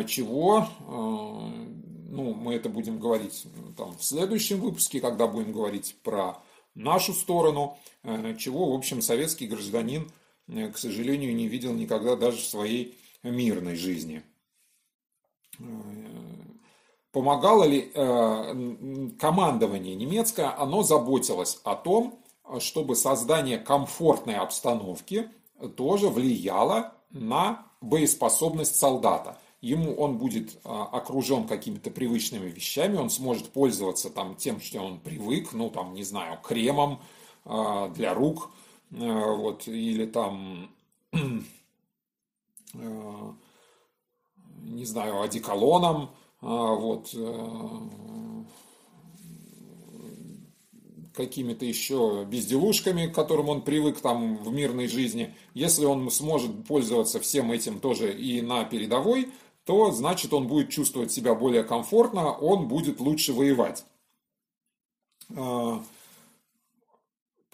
чего, 0.07 0.67
ну, 0.87 2.33
мы 2.33 2.55
это 2.55 2.69
будем 2.69 2.99
говорить 2.99 3.45
там, 3.77 3.95
в 3.97 4.03
следующем 4.03 4.59
выпуске, 4.61 4.99
когда 4.99 5.27
будем 5.27 5.51
говорить 5.51 5.95
про 6.01 6.41
нашу 6.75 7.13
сторону, 7.13 7.77
чего, 8.37 8.71
в 8.71 8.75
общем, 8.75 9.01
советский 9.01 9.47
гражданин, 9.47 10.11
к 10.47 10.77
сожалению, 10.77 11.35
не 11.35 11.47
видел 11.47 11.73
никогда 11.73 12.15
даже 12.15 12.37
в 12.37 12.45
своей 12.45 12.97
мирной 13.23 13.75
жизни. 13.75 14.23
Помогало 17.11 17.63
ли 17.63 17.91
э, 17.93 19.11
командование 19.19 19.95
немецкое, 19.95 20.53
оно 20.59 20.83
заботилось 20.83 21.61
о 21.63 21.75
том, 21.75 22.19
чтобы 22.59 22.97
создание 22.97 23.57
комфортной 23.57 24.35
обстановки 24.35 25.29
тоже 25.77 26.09
влияло 26.09 26.93
на 27.11 27.65
боеспособность 27.79 28.75
солдата. 28.75 29.37
Ему 29.61 29.95
он 29.95 30.17
будет 30.17 30.55
э, 30.55 30.57
окружен 30.63 31.47
какими-то 31.47 31.89
привычными 31.89 32.49
вещами, 32.49 32.97
он 32.97 33.09
сможет 33.09 33.49
пользоваться 33.49 34.09
там 34.09 34.35
тем, 34.35 34.59
что 34.59 34.81
он 34.81 34.99
привык, 34.99 35.53
ну 35.53 35.69
там, 35.69 35.93
не 35.93 36.03
знаю, 36.03 36.39
кремом 36.43 37.01
э, 37.45 37.91
для 37.95 38.13
рук, 38.13 38.51
вот, 38.91 39.67
или 39.67 40.05
там 40.05 40.69
не 44.65 44.85
знаю, 44.85 45.21
одеколоном, 45.21 46.11
а, 46.41 46.73
вот, 46.75 47.09
э, 47.13 47.67
какими-то 51.13 51.65
еще 51.65 52.25
безделушками, 52.29 53.07
к 53.07 53.15
которым 53.15 53.47
он 53.47 53.61
привык 53.61 54.01
там 54.01 54.37
в 54.37 54.51
мирной 54.51 54.87
жизни, 54.87 55.33
если 55.53 55.85
он 55.85 56.11
сможет 56.11 56.67
пользоваться 56.67 57.21
всем 57.21 57.51
этим 57.53 57.79
тоже 57.79 58.13
и 58.13 58.41
на 58.41 58.65
передовой, 58.65 59.29
то 59.65 59.91
значит 59.91 60.33
он 60.33 60.47
будет 60.47 60.69
чувствовать 60.69 61.11
себя 61.11 61.35
более 61.35 61.63
комфортно, 61.63 62.31
он 62.31 62.67
будет 62.67 62.99
лучше 62.99 63.33
воевать. 63.33 63.85
А, 65.35 65.83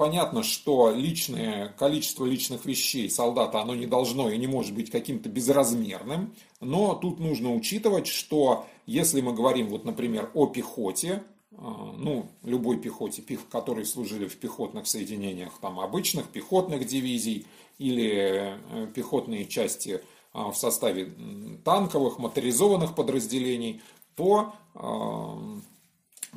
Понятно, 0.02 0.42
что 0.42 0.90
личное 0.90 1.68
количество 1.78 2.26
личных 2.26 2.66
вещей 2.66 3.08
солдата, 3.08 3.62
оно 3.62 3.76
не 3.76 3.86
должно 3.86 4.32
и 4.32 4.38
не 4.40 4.48
может 4.48 4.74
быть 4.74 4.90
каким-то 4.90 5.30
безразмерным, 5.30 6.34
но 6.60 6.96
тут 6.96 7.20
нужно 7.20 7.54
учитывать, 7.54 8.08
что 8.08 8.66
если 8.88 9.22
мы 9.22 9.32
говорим, 9.32 9.68
вот, 9.68 9.86
например, 9.86 10.32
о 10.34 10.48
пехоте, 10.48 11.22
а, 11.52 11.94
ну, 11.96 12.26
любой 12.42 12.80
пехоте, 12.80 13.22
которые 13.52 13.86
служили 13.86 14.28
в 14.28 14.38
пехотных 14.38 14.88
соединениях, 14.88 15.54
там, 15.62 15.80
обычных 15.80 16.30
пехотных 16.30 16.88
дивизий 16.88 17.46
или 17.78 18.58
э, 18.72 18.88
пехотные 18.96 19.46
части 19.46 20.02
в 20.34 20.54
составе 20.54 21.14
танковых, 21.66 22.18
моторизованных 22.20 22.96
подразделений, 22.96 23.82
то 24.16 24.54
а, 24.74 25.38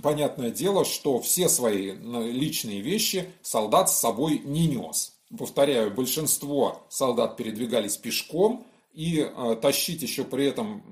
понятное 0.02 0.50
дело, 0.50 0.84
что 0.84 1.20
все 1.20 1.48
свои 1.48 1.92
личные 1.92 2.80
вещи 2.80 3.30
солдат 3.42 3.90
с 3.90 3.98
собой 3.98 4.40
не 4.44 4.66
нес. 4.66 5.14
Повторяю, 5.36 5.92
большинство 5.92 6.82
солдат 6.88 7.36
передвигались 7.36 7.96
пешком, 7.96 8.66
и 8.92 9.18
э, 9.18 9.56
тащить 9.60 10.02
еще 10.02 10.22
при 10.22 10.46
этом 10.46 10.84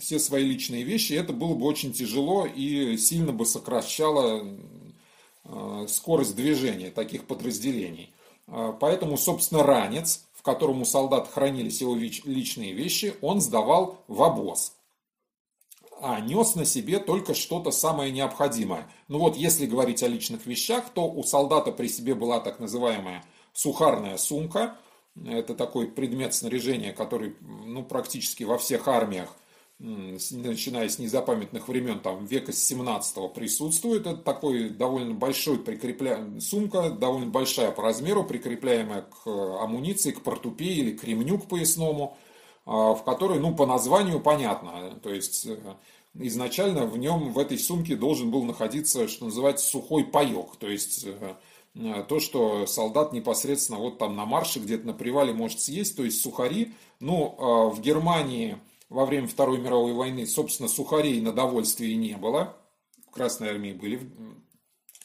все 0.00 0.18
свои 0.18 0.44
личные 0.44 0.82
вещи, 0.82 1.12
это 1.12 1.34
было 1.34 1.54
бы 1.54 1.66
очень 1.66 1.92
тяжело 1.92 2.46
и 2.46 2.96
сильно 2.96 3.32
бы 3.32 3.44
сокращало 3.44 4.46
скорость 5.88 6.36
движения 6.36 6.90
таких 6.90 7.26
подразделений. 7.26 8.14
Поэтому, 8.46 9.18
собственно, 9.18 9.62
ранец, 9.62 10.24
в 10.40 10.42
котором 10.42 10.80
у 10.80 10.86
солдат 10.86 11.28
хранились 11.28 11.82
его 11.82 11.94
личные 11.94 12.72
вещи, 12.72 13.14
он 13.20 13.42
сдавал 13.42 14.02
в 14.08 14.22
обоз 14.22 14.72
а 16.02 16.18
нес 16.18 16.54
на 16.54 16.64
себе 16.64 16.98
только 16.98 17.34
что-то 17.34 17.70
самое 17.70 18.10
необходимое. 18.10 18.90
Ну 19.08 19.18
вот, 19.18 19.36
если 19.36 19.66
говорить 19.66 20.02
о 20.02 20.08
личных 20.08 20.46
вещах, 20.46 20.88
то 20.94 21.06
у 21.06 21.22
солдата 21.22 21.72
при 21.72 21.88
себе 21.88 22.14
была 22.14 22.40
так 22.40 22.58
называемая 22.58 23.22
сухарная 23.52 24.16
сумка. 24.16 24.78
Это 25.26 25.54
такой 25.54 25.88
предмет 25.88 26.32
снаряжения, 26.34 26.94
который 26.94 27.36
ну, 27.40 27.84
практически 27.84 28.44
во 28.44 28.56
всех 28.56 28.88
армиях, 28.88 29.36
начиная 29.80 30.88
с 30.88 30.98
незапамятных 30.98 31.68
времен, 31.68 32.00
там, 32.00 32.26
века 32.26 32.52
с 32.52 32.62
17 32.62 33.32
присутствует. 33.32 34.06
Это 34.06 34.16
такой 34.16 34.68
довольно 34.68 35.14
большой 35.14 35.58
прикрепля... 35.58 36.18
сумка, 36.40 36.90
довольно 36.90 37.30
большая 37.30 37.72
по 37.72 37.82
размеру, 37.82 38.24
прикрепляемая 38.24 39.02
к 39.02 39.26
амуниции, 39.26 40.12
к 40.12 40.22
портупее 40.22 40.76
или 40.76 40.96
к 40.96 41.04
ремню 41.04 41.38
к 41.38 41.46
поясному– 41.46 42.16
а, 42.66 42.94
в 42.94 43.04
которой, 43.04 43.40
ну, 43.40 43.54
по 43.54 43.66
названию 43.66 44.20
понятно, 44.20 44.98
то 45.02 45.12
есть 45.12 45.46
э, 45.46 45.58
изначально 46.14 46.86
в 46.86 46.98
нем, 46.98 47.32
в 47.32 47.38
этой 47.38 47.58
сумке 47.58 47.96
должен 47.96 48.30
был 48.30 48.44
находиться, 48.44 49.08
что 49.08 49.24
называется, 49.24 49.66
сухой 49.66 50.04
паек, 50.04 50.56
то 50.56 50.68
есть 50.68 51.04
э, 51.04 51.34
э, 51.74 52.04
то, 52.06 52.20
что 52.20 52.66
солдат 52.66 53.12
непосредственно 53.12 53.78
вот 53.78 53.98
там 53.98 54.14
на 54.14 54.26
марше, 54.26 54.60
где-то 54.60 54.86
на 54.86 54.92
привале 54.92 55.32
может 55.32 55.60
съесть, 55.60 55.96
то 55.96 56.04
есть 56.04 56.22
сухари. 56.22 56.72
Ну, 57.00 57.34
а 57.38 57.70
в 57.70 57.80
Германии 57.80 58.58
во 58.90 59.06
время 59.06 59.26
Второй 59.26 59.58
мировой 59.58 59.94
войны, 59.94 60.26
собственно, 60.26 60.68
сухарей 60.68 61.20
на 61.22 61.32
довольствие 61.32 61.96
не 61.96 62.16
было. 62.16 62.56
В 63.08 63.10
Красной 63.10 63.48
армии 63.48 63.72
были, 63.72 64.00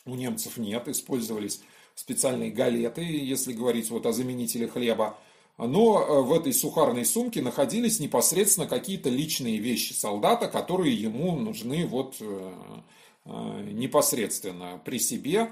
у 0.05 0.15
немцев 0.15 0.57
нет, 0.57 0.89
использовались 0.89 1.61
специальные 1.95 2.51
галеты, 2.51 3.01
если 3.01 3.53
говорить 3.53 3.89
вот 3.89 4.05
о 4.05 4.11
заменителе 4.11 4.67
хлеба 4.67 5.17
но 5.57 6.01
э, 6.01 6.21
в 6.21 6.33
этой 6.33 6.53
сухарной 6.53 7.05
сумке 7.05 7.41
находились 7.41 7.99
непосредственно 7.99 8.67
какие-то 8.67 9.09
личные 9.09 9.57
вещи 9.57 9.93
солдата, 9.93 10.47
которые 10.47 10.93
ему 10.93 11.37
нужны 11.37 11.87
вот 11.87 12.17
э, 12.19 12.53
э, 13.25 13.69
непосредственно 13.71 14.81
при 14.83 14.99
себе 14.99 15.51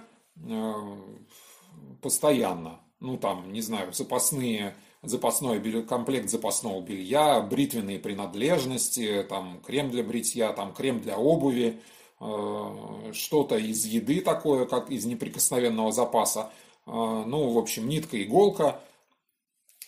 постоянно. 2.02 2.80
Ну 3.00 3.18
там, 3.18 3.54
не 3.54 3.62
знаю, 3.62 3.94
запасные, 3.94 4.76
запасной 5.04 5.84
комплект 5.84 6.30
запасного 6.30 6.82
белья, 6.82 7.42
бритвенные 7.42 8.00
принадлежности, 8.00 9.26
там 9.30 9.62
крем 9.62 9.92
для 9.92 10.04
бритья, 10.04 10.52
там 10.54 10.74
крем 10.74 11.02
для 11.02 11.18
обуви, 11.18 11.80
что-то 12.20 13.58
из 13.58 13.86
еды 13.86 14.22
такое, 14.22 14.66
как 14.66 14.90
из 14.90 15.06
неприкосновенного 15.06 15.92
запаса. 15.92 16.52
Ну, 16.86 17.50
в 17.50 17.58
общем, 17.58 17.88
нитка, 17.88 18.22
иголка– 18.22 18.82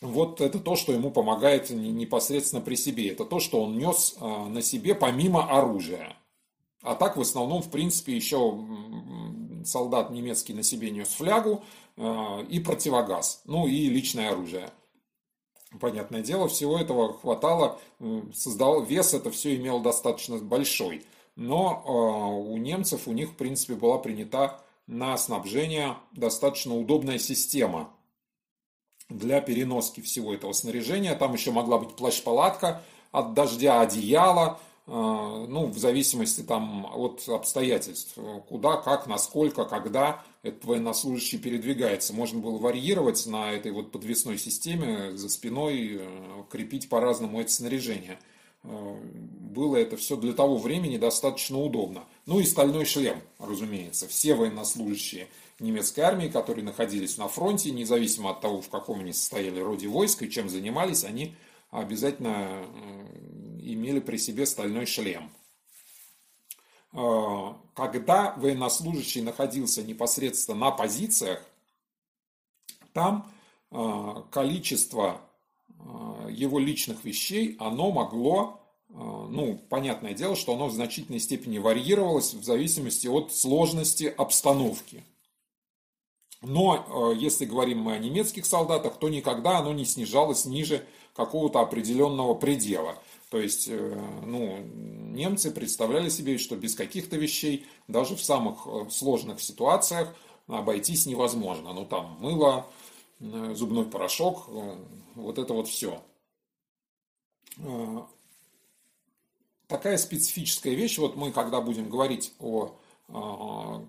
вот 0.01 0.41
это 0.41 0.59
то, 0.59 0.75
что 0.75 0.91
ему 0.91 1.11
помогает 1.11 1.69
непосредственно 1.69 2.61
при 2.61 2.75
себе. 2.75 3.09
Это 3.09 3.25
то, 3.25 3.39
что 3.39 3.61
он 3.61 3.77
нес 3.77 4.15
а, 4.19 4.47
на 4.47 4.61
себе 4.61 4.93
помимо 4.95 5.49
оружия. 5.49 6.17
А 6.81 6.95
так 6.95 7.17
в 7.17 7.21
основном, 7.21 7.61
в 7.61 7.71
принципе, 7.71 8.15
еще 8.15 8.59
солдат 9.65 10.11
немецкий 10.11 10.53
на 10.53 10.61
себе 10.61 10.91
нес 10.91 11.07
флягу 11.07 11.63
и 11.97 12.59
противогаз, 12.59 13.41
ну 13.45 13.65
и 13.65 13.87
личное 13.89 14.29
оружие. 14.29 14.69
Понятное 15.79 16.21
дело, 16.21 16.47
всего 16.47 16.77
этого 16.77 17.17
хватало, 17.17 17.79
создал, 18.33 18.83
вес 18.83 19.13
это 19.13 19.31
все 19.31 19.55
имел 19.55 19.79
достаточно 19.79 20.37
большой. 20.37 21.05
Но 21.35 21.83
а, 21.85 21.91
у 22.33 22.57
немцев, 22.57 23.07
у 23.07 23.11
них, 23.11 23.31
в 23.31 23.35
принципе, 23.35 23.73
была 23.75 23.97
принята 23.97 24.61
на 24.87 25.17
снабжение 25.17 25.97
достаточно 26.13 26.75
удобная 26.75 27.19
система– 27.19 27.89
для 29.09 29.41
переноски 29.41 30.01
всего 30.01 30.33
этого 30.33 30.51
снаряжения. 30.53 31.15
Там 31.15 31.33
еще 31.33 31.51
могла 31.51 31.77
быть 31.77 31.95
плащ-палатка 31.95 32.81
от 33.11 33.33
дождя, 33.33 33.81
одеяло, 33.81 34.59
э, 34.87 34.91
ну, 34.91 35.67
в 35.67 35.77
зависимости 35.77 36.41
там 36.41 36.85
от 36.93 37.27
обстоятельств, 37.29 38.17
куда, 38.49 38.77
как, 38.77 39.07
насколько, 39.07 39.65
когда 39.65 40.23
этот 40.45 40.63
военнослужащий 40.65 41.37
передвигается. 41.37 42.13
Можно 42.13 42.39
было 42.39 42.57
варьировать 42.57 43.25
на 43.25 43.51
этой 43.51 43.71
вот 43.71 43.91
подвесной 43.91 44.37
системе, 44.37 45.17
за 45.17 45.29
спиной 45.29 45.97
э, 45.99 46.43
крепить 46.49 46.87
по-разному 46.87 47.41
это 47.41 47.51
снаряжение. 47.51 48.19
Э, 48.63 48.95
было 49.03 49.75
это 49.77 49.97
все 49.97 50.15
для 50.15 50.33
того 50.33 50.57
времени 50.57 50.97
достаточно 50.97 51.59
удобно. 51.59 52.05
Ну 52.25 52.39
и 52.39 52.43
стальной 52.43 52.85
шлем, 52.85 53.21
разумеется. 53.39 54.07
Все 54.07 54.35
военнослужащие– 54.35 55.27
немецкой 55.59 56.01
армии, 56.01 56.27
которые 56.27 56.65
находились 56.65 57.17
на 57.17 57.27
фронте, 57.27 57.71
независимо 57.71 58.31
от 58.31 58.41
того, 58.41 58.61
в 58.61 58.69
каком 58.69 58.99
они 58.99 59.13
состояли 59.13 59.59
роде 59.59 59.87
войск 59.87 60.23
и 60.23 60.29
чем 60.29 60.49
занимались, 60.49 61.03
они 61.03 61.35
обязательно 61.71 62.65
имели 63.61 63.99
при 63.99 64.17
себе 64.17 64.45
стальной 64.45 64.85
шлем. 64.85 65.31
А, 66.95 67.57
когда 67.73 68.33
военнослужащий 68.37 69.21
находился 69.21 69.83
непосредственно 69.83 70.57
на 70.57 70.71
позициях, 70.71 71.43
там 72.93 73.29
а, 73.69 74.23
количество 74.31 75.19
а, 75.77 76.27
его 76.29 76.57
личных 76.57 77.03
вещей, 77.03 77.57
оно 77.59 77.91
могло 77.91 78.61
ну, 78.87 79.59
понятное 79.67 80.13
дело, 80.13 80.37
что 80.37 80.53
оно 80.53 80.67
в 80.67 80.71
значительной 80.71 81.19
степени 81.19 81.57
варьировалось 81.57 82.33
в 82.33 82.45
зависимости 82.45 83.07
от 83.07 83.33
сложности 83.33 84.05
обстановки. 84.05 85.03
Но 86.41 87.13
если 87.17 87.43
говорим 87.43 87.79
мы 87.79 87.93
о 87.93 87.99
немецких 87.99 88.45
солдатах, 88.45 88.97
то 88.97 89.09
никогда 89.09 89.57
оно 89.57 89.73
не 89.73 89.83
снижалось 89.83 90.45
ниже 90.45 90.87
какого-то 91.15 91.61
определенного 91.61 92.33
предела. 92.33 92.97
То 93.29 93.39
есть, 93.39 93.69
ну, 93.69 94.59
немцы 94.59 95.51
представляли 95.51 96.09
себе, 96.09 96.37
что 96.37 96.55
без 96.55 96.75
каких-то 96.75 97.15
вещей, 97.17 97.65
даже 97.87 98.15
в 98.15 98.21
самых 98.21 98.67
сложных 98.91 99.41
ситуациях, 99.41 100.13
обойтись 100.47 101.05
невозможно. 101.05 101.73
Ну, 101.73 101.85
там, 101.85 102.17
мыло, 102.19 102.67
зубной 103.19 103.85
порошок, 103.85 104.47
вот 105.15 105.37
это 105.37 105.53
вот 105.53 105.67
все 105.67 106.01
такая 109.67 109.97
специфическая 109.97 110.73
вещь. 110.73 110.97
Вот 110.97 111.15
мы, 111.15 111.31
когда 111.31 111.61
будем 111.61 111.89
говорить 111.89 112.33
о 112.39 112.75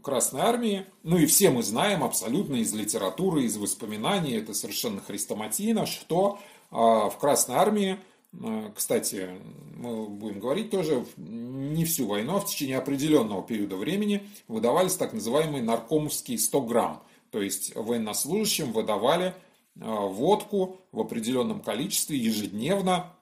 Красной 0.02 0.42
Армии, 0.42 0.86
ну 1.02 1.18
и 1.18 1.26
все 1.26 1.50
мы 1.50 1.62
знаем 1.62 2.04
абсолютно 2.04 2.56
из 2.56 2.72
литературы, 2.72 3.44
из 3.44 3.56
воспоминаний, 3.56 4.32
это 4.32 4.54
совершенно 4.54 5.00
хрестоматийно, 5.00 5.86
что 5.86 6.38
а, 6.70 7.08
в 7.08 7.18
Красной 7.18 7.56
Армии, 7.56 7.98
а, 8.42 8.72
кстати, 8.74 9.28
мы 9.74 10.06
будем 10.06 10.40
говорить 10.40 10.70
тоже, 10.70 11.04
не 11.16 11.84
всю 11.84 12.06
войну, 12.06 12.36
а 12.36 12.40
в 12.40 12.46
течение 12.46 12.78
определенного 12.78 13.42
периода 13.42 13.76
времени 13.76 14.26
выдавались 14.48 14.96
так 14.96 15.12
называемые 15.12 15.62
наркомовские 15.62 16.38
100 16.38 16.60
грамм. 16.62 17.02
То 17.30 17.42
есть 17.42 17.74
военнослужащим 17.74 18.72
выдавали 18.72 19.34
водку 19.74 20.80
в 20.90 21.00
определенном 21.00 21.60
количестве 21.60 22.16
ежедневно 22.16 23.12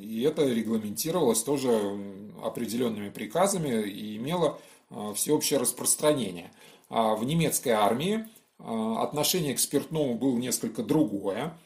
и 0.00 0.22
это 0.22 0.44
регламентировалось 0.44 1.42
тоже 1.42 1.70
определенными 2.42 3.10
приказами 3.10 3.88
и 3.88 4.16
имело 4.16 4.58
всеобщее 5.14 5.60
распространение. 5.60 6.50
А 6.88 7.14
в 7.14 7.24
немецкой 7.24 7.70
армии 7.70 8.28
отношение 8.58 9.54
к 9.54 9.58
спиртному 9.58 10.14
было 10.16 10.36
несколько 10.36 10.82
другое. 10.82 11.58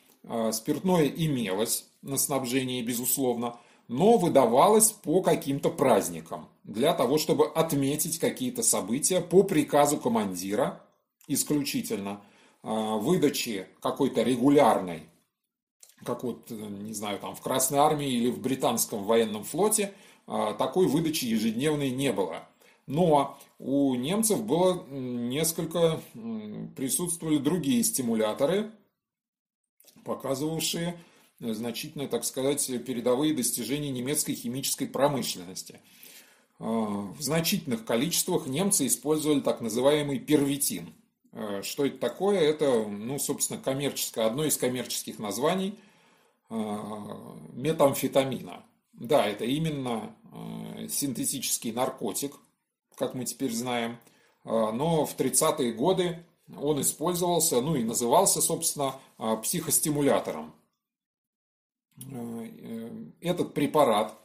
Спиртное 0.53 1.07
имелось 1.07 1.86
на 2.03 2.18
снабжении, 2.18 2.82
безусловно, 2.82 3.57
но 3.88 4.18
выдавалось 4.18 4.91
по 4.91 5.22
каким-то 5.22 5.70
праздникам, 5.70 6.49
для 6.64 6.93
того, 6.93 7.18
чтобы 7.18 7.47
отметить 7.47 8.18
какие-то 8.18 8.62
события 8.62 9.20
по 9.20 9.43
приказу 9.43 9.97
командира 9.99 10.84
исключительно, 11.26 12.20
выдачи 12.62 13.66
какой-то 13.80 14.22
регулярной 14.22 15.11
как 16.05 16.24
вот, 16.24 16.51
не 16.51 16.95
знаю, 16.95 17.18
там 17.18 17.34
в 17.34 17.41
Красной 17.41 17.78
Армии 17.78 18.11
или 18.11 18.30
в 18.30 18.41
британском 18.41 19.05
военном 19.05 19.45
флоте, 19.45 19.93
а, 20.26 20.55
такой 20.55 20.86
выдачи 20.86 21.24
ежедневной 21.24 21.91
не 21.91 22.12
было. 22.12 22.49
Но 22.91 23.38
у 23.59 23.95
немцев 23.95 24.45
было 24.45 24.84
несколько, 24.88 26.01
присутствовали 26.76 27.38
другие 27.38 27.84
стимуляторы, 27.84 28.72
показывавшие 30.05 30.99
значительно, 31.38 32.09
так 32.09 32.24
сказать, 32.24 32.66
передовые 32.84 33.34
достижения 33.34 33.91
немецкой 33.91 34.34
химической 34.34 34.86
промышленности. 34.86 35.80
А, 36.59 36.64
в 36.64 37.20
значительных 37.20 37.84
количествах 37.84 38.47
немцы 38.47 38.86
использовали 38.86 39.41
так 39.41 39.61
называемый 39.61 40.18
первитин. 40.18 40.93
А, 41.32 41.62
что 41.62 41.86
это 41.86 41.99
такое? 41.99 42.41
Это, 42.41 42.86
ну, 42.86 43.18
собственно, 43.18 43.61
коммерческое, 43.61 44.26
одно 44.26 44.45
из 44.45 44.57
коммерческих 44.57 45.18
названий– 45.18 45.78
Э, 46.51 46.76
метамфетамина. 47.53 48.64
Да, 48.93 49.24
это 49.26 49.45
именно 49.45 50.16
э, 50.32 50.88
синтетический 50.88 51.70
наркотик, 51.70 52.34
как 53.01 53.15
мы 53.15 53.25
теперь 53.25 53.53
знаем. 53.53 53.99
Э, 54.45 54.71
но 54.71 55.05
в 55.05 55.17
30-е 55.17 55.73
годы 55.73 56.25
он 56.57 56.81
использовался, 56.81 57.61
ну 57.61 57.75
и 57.75 57.83
назывался, 57.85 58.41
собственно, 58.41 58.97
психостимулятором. 59.43 60.53
Этот 63.21 63.55
препарат, 63.55 64.19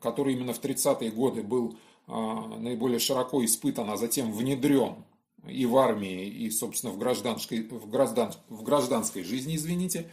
который 0.00 0.34
именно 0.34 0.52
в 0.52 0.60
30-е 0.60 1.12
годы 1.12 1.44
был 1.44 1.76
наиболее 2.08 2.98
широко 2.98 3.44
испытан, 3.44 3.88
а 3.88 3.96
затем 3.96 4.32
внедрен 4.32 5.04
и 5.46 5.66
в 5.66 5.76
армии, 5.76 6.26
и, 6.26 6.50
собственно, 6.50 6.92
в 6.92 6.98
гражданской, 6.98 7.62
в 7.62 7.88
граждан, 7.88 8.32
в 8.48 8.62
гражданской 8.62 9.22
жизни, 9.22 9.56
извините, 9.56 10.10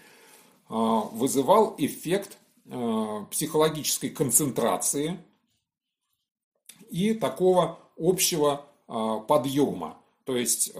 а, 0.69 1.01
вызывал 1.01 1.75
эффект 1.77 2.37
а, 2.69 3.25
психологической 3.25 4.09
концентрации 4.09 5.19
и 6.89 7.13
такого 7.13 7.79
общего 7.99 8.65
а, 8.87 9.19
подъема. 9.19 9.97
То 10.25 10.35
есть, 10.35 10.73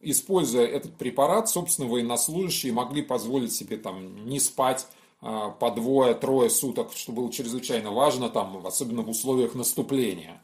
используя 0.00 0.64
этот 0.64 0.94
препарат, 0.94 1.48
собственно, 1.48 1.88
военнослужащие 1.88 2.72
могли 2.72 3.02
позволить 3.02 3.52
себе 3.52 3.78
там 3.78 4.28
не 4.28 4.38
спать 4.38 4.86
по 5.18 5.72
двое-трое 5.74 6.48
суток, 6.50 6.92
что 6.94 7.10
было 7.10 7.32
чрезвычайно 7.32 7.90
важно, 7.90 8.30
там, 8.30 8.64
особенно 8.64 9.02
в 9.02 9.10
условиях 9.10 9.56
наступления. 9.56 10.40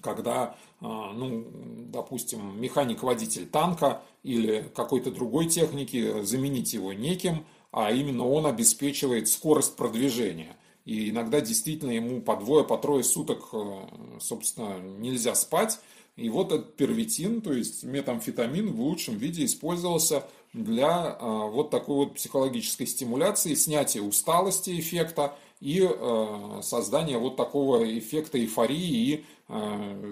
Когда, 0.00 0.54
ну, 0.80 1.44
допустим, 1.88 2.60
механик-водитель 2.60 3.46
танка 3.48 4.02
или 4.22 4.70
какой-то 4.72 5.10
другой 5.10 5.46
техники, 5.46 6.22
заменить 6.22 6.72
его 6.72 6.92
неким, 6.92 7.44
а 7.72 7.90
именно 7.90 8.28
он 8.28 8.46
обеспечивает 8.46 9.28
скорость 9.28 9.74
продвижения. 9.74 10.56
И 10.84 11.10
иногда 11.10 11.40
действительно 11.40 11.90
ему 11.92 12.20
по 12.20 12.36
двое, 12.36 12.64
по 12.64 12.76
трое 12.76 13.04
суток, 13.04 13.48
э, 13.52 13.86
собственно, 14.20 14.80
нельзя 14.80 15.34
спать. 15.34 15.78
И 16.16 16.28
вот 16.28 16.52
этот 16.52 16.76
первитин, 16.76 17.40
то 17.40 17.52
есть 17.52 17.84
метамфетамин 17.84 18.72
в 18.72 18.80
лучшем 18.80 19.16
виде 19.16 19.44
использовался 19.44 20.24
для 20.52 21.16
э, 21.18 21.24
вот 21.24 21.70
такой 21.70 21.96
вот 21.96 22.14
психологической 22.14 22.86
стимуляции, 22.86 23.54
снятия 23.54 24.02
усталости 24.02 24.78
эффекта 24.78 25.36
и 25.60 25.88
э, 25.88 26.60
создания 26.62 27.16
вот 27.16 27.36
такого 27.36 27.98
эффекта 27.98 28.38
эйфории 28.38 28.78
и 28.78 29.24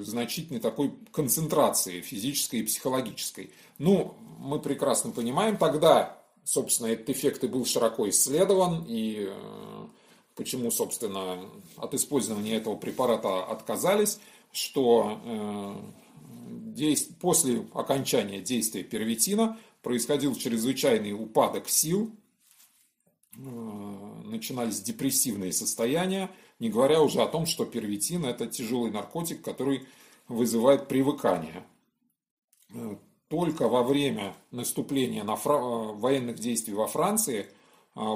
значительной 0.02 0.60
такой 0.60 0.92
концентрации 1.12 2.02
физической 2.02 2.56
и 2.56 2.62
психологической. 2.62 3.52
Ну, 3.78 4.14
мы 4.38 4.58
прекрасно 4.58 5.12
понимаем, 5.12 5.56
тогда, 5.56 6.18
собственно, 6.44 6.88
этот 6.88 7.08
эффект 7.08 7.42
и 7.44 7.46
был 7.46 7.64
широко 7.64 8.06
исследован, 8.10 8.84
и 8.86 9.32
почему, 10.40 10.70
собственно, 10.70 11.38
от 11.76 11.92
использования 11.92 12.56
этого 12.56 12.74
препарата 12.74 13.44
отказались, 13.44 14.18
что 14.52 15.20
э, 15.22 17.04
после 17.20 17.66
окончания 17.74 18.40
действия 18.40 18.82
первитина 18.82 19.58
происходил 19.82 20.34
чрезвычайный 20.34 21.12
упадок 21.12 21.68
сил, 21.68 22.10
э, 23.36 23.38
начинались 24.24 24.80
депрессивные 24.80 25.52
состояния, 25.52 26.30
не 26.58 26.70
говоря 26.70 27.02
уже 27.02 27.20
о 27.20 27.26
том, 27.26 27.44
что 27.44 27.66
первитин– 27.66 28.24
это 28.24 28.46
тяжелый 28.46 28.90
наркотик, 28.90 29.42
который 29.42 29.86
вызывает 30.26 30.88
привыкание. 30.88 31.66
Только 33.28 33.68
во 33.68 33.82
время 33.82 34.34
наступления 34.52 35.22
на 35.22 35.36
фра... 35.36 35.58
Э, 35.58 35.92
военных 35.92 36.38
действий 36.38 36.72
во 36.72 36.86
Франции 36.86 37.40
э, 37.40 37.59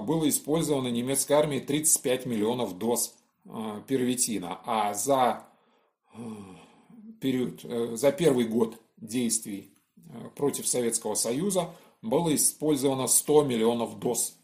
было 0.00 0.28
использовано 0.28 0.88
немецкой 0.88 1.34
армией 1.34 1.60
35 1.60 2.26
миллионов 2.26 2.78
доз 2.78 3.14
э, 3.44 3.82
первитина, 3.86 4.60
а 4.64 4.94
за 4.94 5.44
период, 7.20 7.62
за 7.98 8.12
первый 8.12 8.44
год 8.44 8.80
действий 8.96 9.72
против 10.36 10.68
Советского 10.68 11.14
Союза 11.14 11.70
было 12.02 12.34
использовано 12.34 13.08
100 13.08 13.44
миллионов 13.44 13.98
доз 13.98 14.36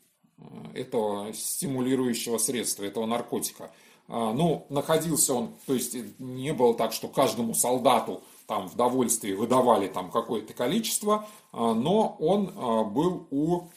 этого 0.74 1.32
стимулирующего 1.32 2.38
средства, 2.38 2.82
этого 2.84 3.07
наркотика. 3.07 3.70
Ну, 4.09 4.66
находился 4.68 5.34
он, 5.34 5.51
то 5.66 5.74
есть 5.74 5.97
не 6.18 6.53
было 6.53 6.74
так, 6.74 6.93
что 6.93 7.07
каждому 7.07 7.55
солдату 7.55 8.22
там 8.51 8.68
в 8.68 8.74
довольстве 8.74 9.36
выдавали 9.36 9.86
там 9.86 10.11
какое-то 10.11 10.55
количество, 10.55 11.28
а, 11.53 11.72
но 11.72 12.16
он 12.18 12.53
а, 12.57 12.82
был 12.82 13.28
у 13.30 13.68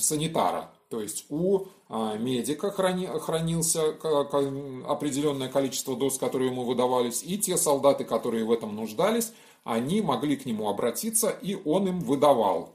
санитара, 0.00 0.72
то 0.88 1.00
есть 1.00 1.26
у 1.28 1.66
а, 1.88 2.16
медика 2.16 2.70
храни, 2.70 3.06
хранился 3.06 3.88
определенное 3.88 5.48
количество 5.48 5.96
доз, 5.96 6.18
которые 6.18 6.50
ему 6.50 6.64
выдавались, 6.64 7.22
и 7.22 7.38
те 7.38 7.56
солдаты, 7.56 8.04
которые 8.04 8.44
в 8.44 8.52
этом 8.52 8.74
нуждались, 8.74 9.32
они 9.64 10.00
могли 10.00 10.36
к 10.36 10.46
нему 10.46 10.68
обратиться, 10.68 11.28
и 11.28 11.54
он 11.64 11.88
им 11.88 12.00
выдавал. 12.00 12.74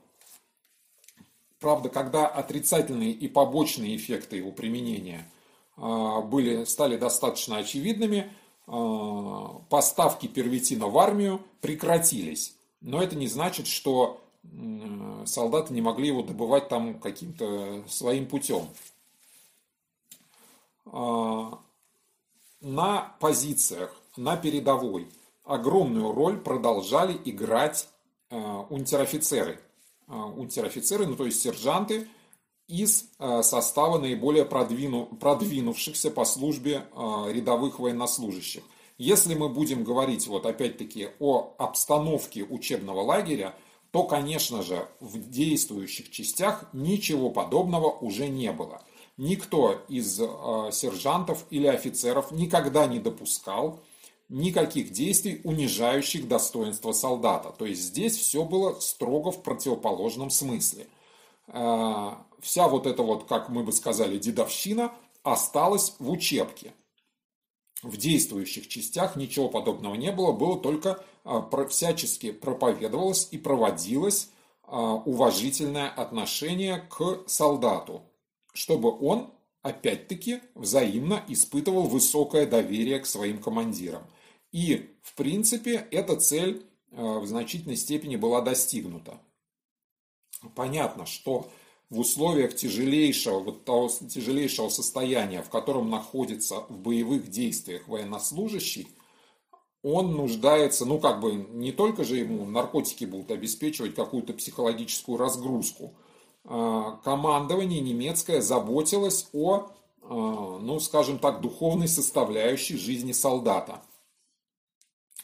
Правда, 1.59 1.89
когда 1.89 2.27
отрицательные 2.27 3.11
и 3.11 3.27
побочные 3.27 3.95
эффекты 3.95 4.35
его 4.35 4.51
применения 4.51 5.27
были, 5.77 6.65
стали 6.65 6.97
достаточно 6.97 7.57
очевидными, 7.57 8.31
а, 8.65 9.61
поставки 9.69 10.27
первитина 10.27 10.87
в 10.87 10.97
армию 10.97 11.41
прекратились. 11.61 12.55
Но 12.81 13.01
это 13.01 13.15
не 13.15 13.27
значит, 13.27 13.67
что 13.67 14.22
солдаты 15.25 15.73
не 15.73 15.81
могли 15.81 16.07
его 16.07 16.21
добывать 16.21 16.69
там 16.69 16.99
каким-то 16.99 17.83
своим 17.87 18.27
путем. 18.27 18.67
на 22.63 23.15
позициях, 23.19 23.93
на 24.15 24.37
передовой 24.37 25.11
огромную 25.43 26.11
роль 26.13 26.39
продолжали 26.39 27.19
играть 27.25 27.89
унтер-офицеры. 28.29 29.59
Унтер-офицеры, 30.07 31.05
ну 31.05 31.15
то 31.15 31.25
есть 31.25 31.41
сержанты 31.41 32.07
из 32.67 33.09
состава 33.19 33.99
наиболее 33.99 34.45
продвину, 34.45 35.05
продвинувшихся 35.05 36.09
по 36.11 36.25
службе 36.25 36.85
рядовых 36.95 37.79
военнослужащих. 37.79 38.63
Если 38.97 39.35
мы 39.35 39.49
будем 39.49 39.83
говорить 39.83 40.27
вот 40.27 40.45
опять-таки 40.45 41.09
о 41.19 41.55
обстановке 41.57 42.43
учебного 42.43 43.01
лагеря, 43.01 43.55
то, 43.93 44.05
конечно 44.05 44.63
же, 44.63 44.87
в 44.99 45.29
действующих 45.29 46.09
частях 46.09 46.65
ничего 46.73 47.29
подобного 47.29 47.91
уже 47.91 48.27
не 48.27 48.51
было. 48.51 48.81
Никто 49.17 49.83
из 49.87 50.19
э, 50.19 50.69
сержантов 50.71 51.45
или 51.51 51.67
офицеров 51.67 52.31
никогда 52.31 52.87
не 52.87 52.97
допускал 52.97 53.81
никаких 54.29 54.89
действий, 54.89 55.41
унижающих 55.43 56.27
достоинство 56.27 56.91
солдата. 56.91 57.53
То 57.55 57.67
есть 57.67 57.83
здесь 57.83 58.17
все 58.17 58.43
было 58.43 58.79
строго 58.79 59.31
в 59.31 59.43
противоположном 59.43 60.31
смысле. 60.31 60.87
Э, 61.49 62.13
вся 62.41 62.67
вот 62.67 62.87
эта 62.87 63.03
вот, 63.03 63.25
как 63.25 63.49
мы 63.49 63.63
бы 63.63 63.71
сказали, 63.71 64.17
дедовщина 64.17 64.91
осталась 65.21 65.93
в 65.99 66.09
учебке. 66.09 66.73
В 67.83 67.97
действующих 67.97 68.67
частях 68.67 69.15
ничего 69.17 69.49
подобного 69.49 69.93
не 69.93 70.11
было, 70.11 70.31
было 70.31 70.59
только 70.59 71.05
всячески 71.69 72.31
проповедовалось 72.31 73.29
и 73.31 73.37
проводилось 73.37 74.29
а, 74.63 74.95
уважительное 74.95 75.89
отношение 75.89 76.79
к 76.89 77.23
солдату, 77.27 78.01
чтобы 78.53 78.91
он, 78.91 79.31
опять-таки, 79.61 80.41
взаимно 80.55 81.23
испытывал 81.27 81.83
высокое 81.83 82.45
доверие 82.45 82.99
к 82.99 83.05
своим 83.05 83.41
командирам. 83.41 84.03
И, 84.51 84.89
в 85.01 85.15
принципе, 85.15 85.87
эта 85.91 86.15
цель 86.17 86.65
а, 86.91 87.19
в 87.19 87.27
значительной 87.27 87.77
степени 87.77 88.15
была 88.15 88.41
достигнута. 88.41 89.19
Понятно, 90.55 91.05
что 91.05 91.49
в 91.89 91.99
условиях 91.99 92.55
тяжелейшего, 92.55 93.39
вот 93.39 93.65
того 93.65 93.87
тяжелейшего 93.87 94.69
состояния, 94.69 95.41
в 95.41 95.49
котором 95.49 95.89
находится 95.89 96.61
в 96.69 96.79
боевых 96.79 97.29
действиях 97.29 97.87
военнослужащий, 97.87 98.87
он 99.83 100.15
нуждается, 100.15 100.85
ну 100.85 100.97
как 100.97 101.19
бы 101.19 101.33
не 101.33 101.73
только 101.73 102.05
же 102.05 102.15
ему 102.15 102.45
наркотики 102.45 103.03
будут 103.03 103.31
обеспечивать 103.31 103.93
какую-то 103.93 104.33
психологическую 104.33 105.17
разгрузку. 105.17 105.93
А, 106.45 106.99
командование 107.03 107.81
немецкое 107.81 108.41
заботилось 108.41 109.27
о, 109.33 109.67
а, 110.01 110.59
ну 110.59 110.79
скажем 110.79 111.19
так, 111.19 111.41
духовной 111.41 111.89
составляющей 111.89 112.77
жизни 112.77 113.11
солдата. 113.11 113.81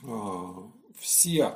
А, 0.04 0.70
все, 0.98 1.56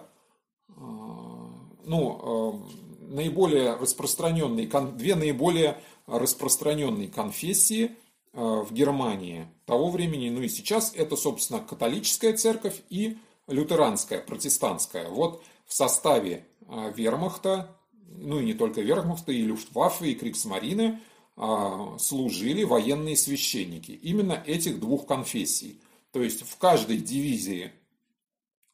ну, 1.85 2.65
наиболее 3.01 3.75
распространенные, 3.75 4.67
две 4.67 5.15
наиболее 5.15 5.77
распространенные 6.07 7.09
конфессии– 7.09 7.97
в 8.33 8.73
Германии 8.73 9.47
того 9.65 9.91
времени, 9.91 10.29
ну 10.29 10.41
и 10.41 10.49
сейчас, 10.49 10.91
это, 10.95 11.15
собственно, 11.15 11.59
католическая 11.59 12.35
церковь 12.35 12.81
и 12.89 13.17
лютеранская, 13.47 14.21
протестантская. 14.21 15.09
Вот 15.09 15.43
в 15.65 15.73
составе 15.73 16.45
э, 16.67 16.91
вермахта, 16.95 17.77
ну 18.07 18.39
и 18.39 18.45
не 18.45 18.53
только 18.53 18.81
вермахта, 18.81 19.31
и 19.31 19.43
люфтваффе, 19.43 20.11
и 20.11 20.15
криксмарины 20.15 20.99
э, 21.35 21.97
служили 21.99 22.63
военные 22.63 23.17
священники. 23.17 23.91
Именно 23.91 24.43
этих 24.45 24.79
двух 24.79 25.05
конфессий. 25.05 25.79
То 26.11 26.21
есть 26.21 26.41
в 26.41 26.57
каждой 26.57 26.97
дивизии 26.97 27.71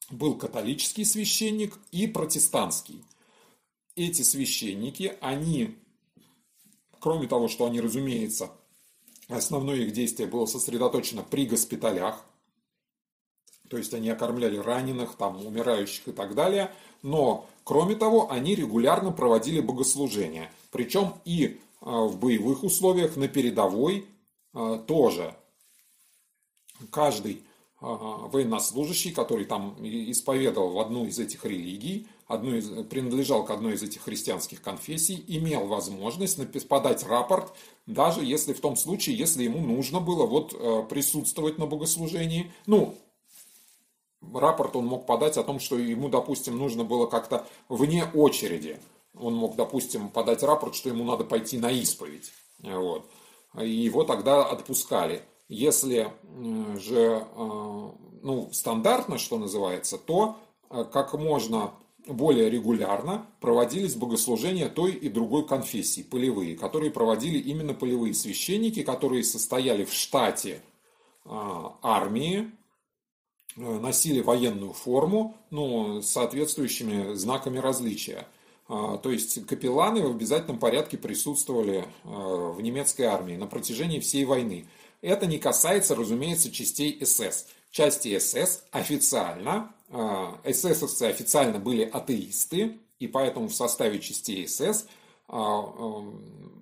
был 0.09 0.35
католический 0.35 1.05
священник 1.05 1.77
и 1.91 2.07
протестантский. 2.07 3.03
Эти 3.95 4.21
священники, 4.21 5.17
они, 5.21 5.75
кроме 6.99 7.27
того, 7.27 7.47
что 7.47 7.65
они, 7.65 7.81
разумеется, 7.81 8.51
Основное 9.29 9.77
их 9.77 9.93
действие 9.93 10.27
было 10.27 10.45
сосредоточено 10.45 11.23
при 11.23 11.45
госпиталях, 11.45 12.25
то 13.69 13.77
есть 13.77 13.93
они 13.93 14.09
окормляли 14.09 14.57
раненых, 14.57 15.15
там, 15.15 15.45
умирающих 15.45 16.07
и 16.07 16.11
так 16.11 16.33
далее. 16.33 16.71
Но, 17.03 17.47
кроме 17.63 17.95
того, 17.95 18.31
они 18.31 18.55
регулярно 18.55 19.11
проводили 19.11 19.61
богослужения. 19.61 20.51
Причем 20.71 21.13
и 21.23 21.59
а, 21.81 22.05
в 22.05 22.19
боевых 22.19 22.63
условиях, 22.63 23.15
на 23.15 23.27
передовой 23.27 24.07
а, 24.53 24.79
тоже. 24.79 25.35
Каждый 26.89 27.43
а, 27.79 27.87
военнослужащий, 28.27 29.11
который 29.11 29.45
там 29.45 29.75
исповедовал 29.83 30.71
в 30.71 30.79
одну 30.79 31.05
из 31.05 31.19
этих 31.19 31.45
религий, 31.45 32.07
одну 32.29 32.55
из, 32.55 32.69
принадлежал 32.85 33.43
к 33.43 33.49
одной 33.49 33.73
из 33.73 33.81
этих 33.81 34.03
христианских 34.03 34.61
конфессий, 34.61 35.25
имел 35.27 35.65
возможность 35.65 36.67
подать 36.67 37.03
рапорт, 37.03 37.51
даже 37.87 38.23
если 38.23 38.53
в 38.53 38.61
том 38.61 38.77
случае, 38.77 39.17
если 39.17 39.43
ему 39.43 39.59
нужно 39.59 39.99
было 39.99 40.27
вот 40.27 40.53
э, 40.53 40.83
присутствовать 40.87 41.57
на 41.57 41.65
богослужении. 41.65 42.51
Ну, 42.67 42.95
рапорт 44.31 44.75
он 44.75 44.85
мог 44.85 45.07
подать 45.07 45.37
о 45.37 45.43
том, 45.43 45.59
что 45.59 45.77
ему, 45.79 46.07
допустим, 46.07 46.55
нужно 46.55 46.83
было 46.83 47.07
как-то 47.07 47.47
вне 47.67 48.05
очереди. 48.13 48.79
Он 49.15 49.33
мог, 49.33 49.55
допустим, 49.55 50.09
подать 50.09 50.43
рапорт, 50.43 50.75
что 50.75 50.89
ему 50.89 51.03
надо 51.05 51.23
пойти 51.23 51.57
на 51.57 51.71
исповедь. 51.71 52.31
Вот. 52.59 53.09
И 53.59 53.67
его 53.67 54.03
тогда 54.03 54.45
отпускали. 54.45 55.23
Если 55.47 56.07
э, 56.11 56.77
же 56.77 57.25
э, 57.25 57.91
ну, 58.21 58.49
стандартно, 58.51 59.17
что 59.17 59.39
называется, 59.39 59.97
то 59.97 60.37
как 60.69 61.15
можно 61.15 61.73
более 62.09 62.49
регулярно 62.49 63.25
проводились 63.39 63.95
богослужения 63.95 64.67
той 64.69 64.91
и 64.91 65.09
другой 65.09 65.45
конфессии, 65.45 66.01
полевые, 66.01 66.57
которые 66.57 66.91
проводили 66.91 67.37
именно 67.37 67.73
полевые 67.73 68.13
священники, 68.13 68.83
которые 68.83 69.23
состояли 69.23 69.85
в 69.85 69.93
штате 69.93 70.61
а, 71.25 71.77
армии, 71.81 72.51
э, 73.55 73.61
носили 73.61 74.21
военную 74.21 74.73
форму, 74.73 75.37
ну, 75.51 76.01
с 76.01 76.07
соответствующими 76.07 77.13
знаками 77.13 77.59
различия. 77.59 78.27
А, 78.67 78.97
то 78.97 79.11
есть 79.11 79.45
капелланы 79.45 80.01
в 80.07 80.11
обязательном 80.11 80.59
порядке 80.59 80.97
присутствовали 80.97 81.85
а, 82.03 82.51
в 82.51 82.61
немецкой 82.61 83.03
армии 83.03 83.35
на 83.35 83.47
протяжении 83.47 83.99
всей 83.99 84.25
войны. 84.25 84.67
Это 85.01 85.27
не 85.27 85.37
касается, 85.37 85.95
разумеется, 85.95 86.51
частей 86.51 86.99
СС. 87.05 87.47
Части 87.71 88.17
СС 88.17 88.63
официально 88.71 89.73
эсэсовцы 89.91 91.03
официально 91.03 91.59
были 91.59 91.83
атеисты, 91.83 92.77
и 92.99 93.07
поэтому 93.07 93.47
в 93.47 93.55
составе 93.55 93.99
частей 93.99 94.47
СС 94.47 94.85
а, 95.27 95.61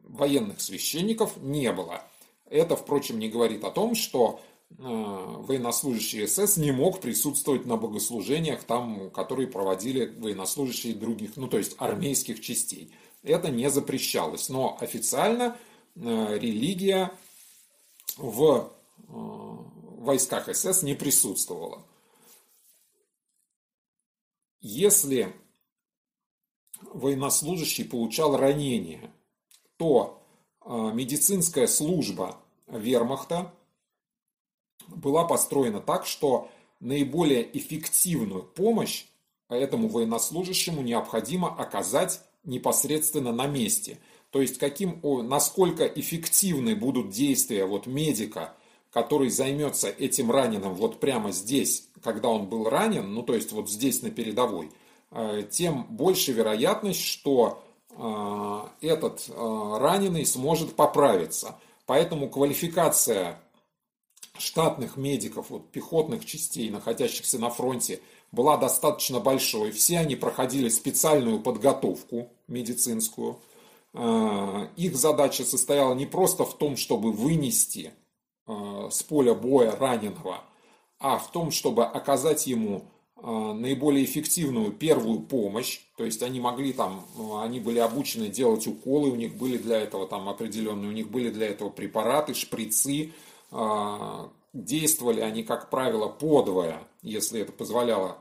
военных 0.03 0.61
священников 0.61 1.38
не 1.38 1.71
было. 1.71 2.03
Это, 2.49 2.75
впрочем, 2.75 3.19
не 3.19 3.28
говорит 3.28 3.63
о 3.63 3.71
том, 3.71 3.95
что 3.95 4.39
а, 4.78 4.84
военнослужащий 4.84 6.28
СС 6.28 6.57
не 6.57 6.71
мог 6.71 7.01
присутствовать 7.01 7.65
на 7.65 7.75
богослужениях, 7.75 8.63
там, 8.63 9.09
которые 9.09 9.47
проводили 9.47 10.13
военнослужащие 10.17 10.93
других, 10.93 11.36
ну 11.36 11.47
то 11.47 11.57
есть 11.57 11.75
армейских 11.80 12.39
частей. 12.39 12.91
Это 13.23 13.49
не 13.49 13.69
запрещалось, 13.69 14.47
но 14.47 14.78
официально 14.80 15.57
религия 15.95 17.11
в 18.17 18.71
войсках 19.07 20.55
СС 20.55 20.84
не 20.84 20.93
присутствовала. 20.93 21.87
Если 24.60 25.34
военнослужащий 26.82 27.86
получал 27.86 28.38
ранение, 28.38 29.12
то 29.78 30.22
а, 30.62 30.91
медицинская 30.91 31.68
служба 31.68 32.38
вермахта 32.68 33.53
была 34.88 35.26
построена 35.26 35.80
так, 35.80 36.05
что 36.05 36.49
наиболее 36.80 37.58
эффективную 37.58 38.43
помощь 38.43 39.05
этому 39.49 39.88
военнослужащему 39.88 40.82
необходимо 40.82 41.53
оказать 41.53 42.22
непосредственно 42.43 43.32
на 43.32 43.47
месте. 43.47 43.99
То 44.32 44.41
есть 44.41 44.58
каким, 44.58 44.99
насколько 45.28 45.86
эффективны 45.86 46.76
будут 46.76 47.10
действия 47.10 47.66
вот 47.66 47.88
медика, 47.88 48.57
который 48.98 49.30
займется 49.30 49.89
этим 49.89 50.32
раненым 50.32 50.74
вот 50.74 51.00
прямо 51.00 51.32
здесь, 51.32 51.88
когда 52.02 52.30
он 52.30 52.48
был 52.48 52.68
ранен, 52.68 53.14
ну 53.14 53.22
то 53.22 53.36
есть 53.36 53.52
вот 53.52 53.70
здесь 53.70 54.02
на 54.02 54.10
передовой, 54.10 54.72
э, 55.12 55.43
тем 55.52 55.84
больше 55.84 56.32
вероятность, 56.32 57.04
что 57.04 57.64
э, 57.91 58.88
этот 58.88 59.26
э, 59.30 59.78
раненый 59.80 60.26
сможет 60.26 60.76
поправиться. 60.76 61.60
Поэтому 61.86 62.28
квалификация 62.28 63.39
штатных 64.39 64.98
медиков, 64.98 65.52
вот, 65.52 65.70
пехотных 65.70 66.26
частей, 66.26 66.72
находящихся 66.72 67.38
на 67.38 67.52
фронте, 67.52 68.00
была 68.32 68.58
достаточно 68.58 69.20
большой. 69.20 69.70
Все 69.74 70.00
они 70.00 70.16
проходили 70.16 70.70
специальную 70.70 71.39
подготовку 71.39 72.32
медицинскую. 72.48 73.38
Их 74.76 74.95
задача 74.95 75.43
состояла 75.43 75.93
не 75.93 76.08
просто 76.08 76.45
в 76.45 76.58
том, 76.58 76.78
чтобы 76.78 77.12
вынести 77.12 77.93
с 78.92 79.04
поля 79.04 79.34
боя 79.34 79.76
раненого, 79.76 80.44
а 81.00 81.18
в 81.18 81.32
том, 81.32 81.52
чтобы 81.52 81.86
оказать 81.86 82.48
ему 82.48 82.86
наиболее 83.20 84.06
эффективную 84.06 84.72
первую 84.72 85.22
помощь, 85.22 85.82
то 85.98 86.06
есть 86.06 86.22
они 86.22 86.40
могли 86.40 86.72
там, 86.72 87.06
они 87.42 87.60
были 87.60 87.80
обучены 87.80 88.28
делать 88.28 88.68
уколы, 88.68 89.10
у 89.10 89.16
них 89.16 89.36
были 89.36 89.58
для 89.58 89.80
этого 89.80 90.08
там 90.08 90.30
определенные, 90.30 90.90
у 90.90 90.94
них 90.94 91.10
были 91.10 91.32
для 91.32 91.48
этого 91.48 91.70
препараты, 91.70 92.36
шприцы, 92.36 93.12
действовали 94.54 95.22
они, 95.22 95.44
как 95.44 95.70
правило, 95.72 96.08
подвое, 96.08 96.80
если 97.02 97.42
это 97.42 97.52
позволяло, 97.52 98.20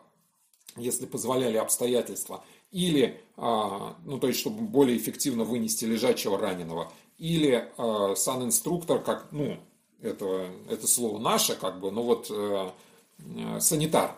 если 0.76 1.04
позволяли 1.06 1.58
обстоятельства, 1.58 2.42
или, 2.70 3.20
а, 3.36 3.96
ну, 4.04 4.18
то 4.18 4.28
есть, 4.28 4.40
чтобы 4.40 4.62
более 4.62 4.96
эффективно 4.96 5.44
вынести 5.44 5.84
лежачего 5.84 6.38
раненого, 6.38 6.90
или 7.18 7.70
санинструктор, 8.16 9.02
как, 9.02 9.28
ну, 9.30 9.58
это, 10.06 10.48
это 10.68 10.86
слово 10.86 11.18
наше, 11.18 11.54
как 11.56 11.80
бы, 11.80 11.90
ну 11.90 12.02
вот 12.02 12.28
э, 12.30 12.70
э, 13.18 13.60
санитар 13.60 14.14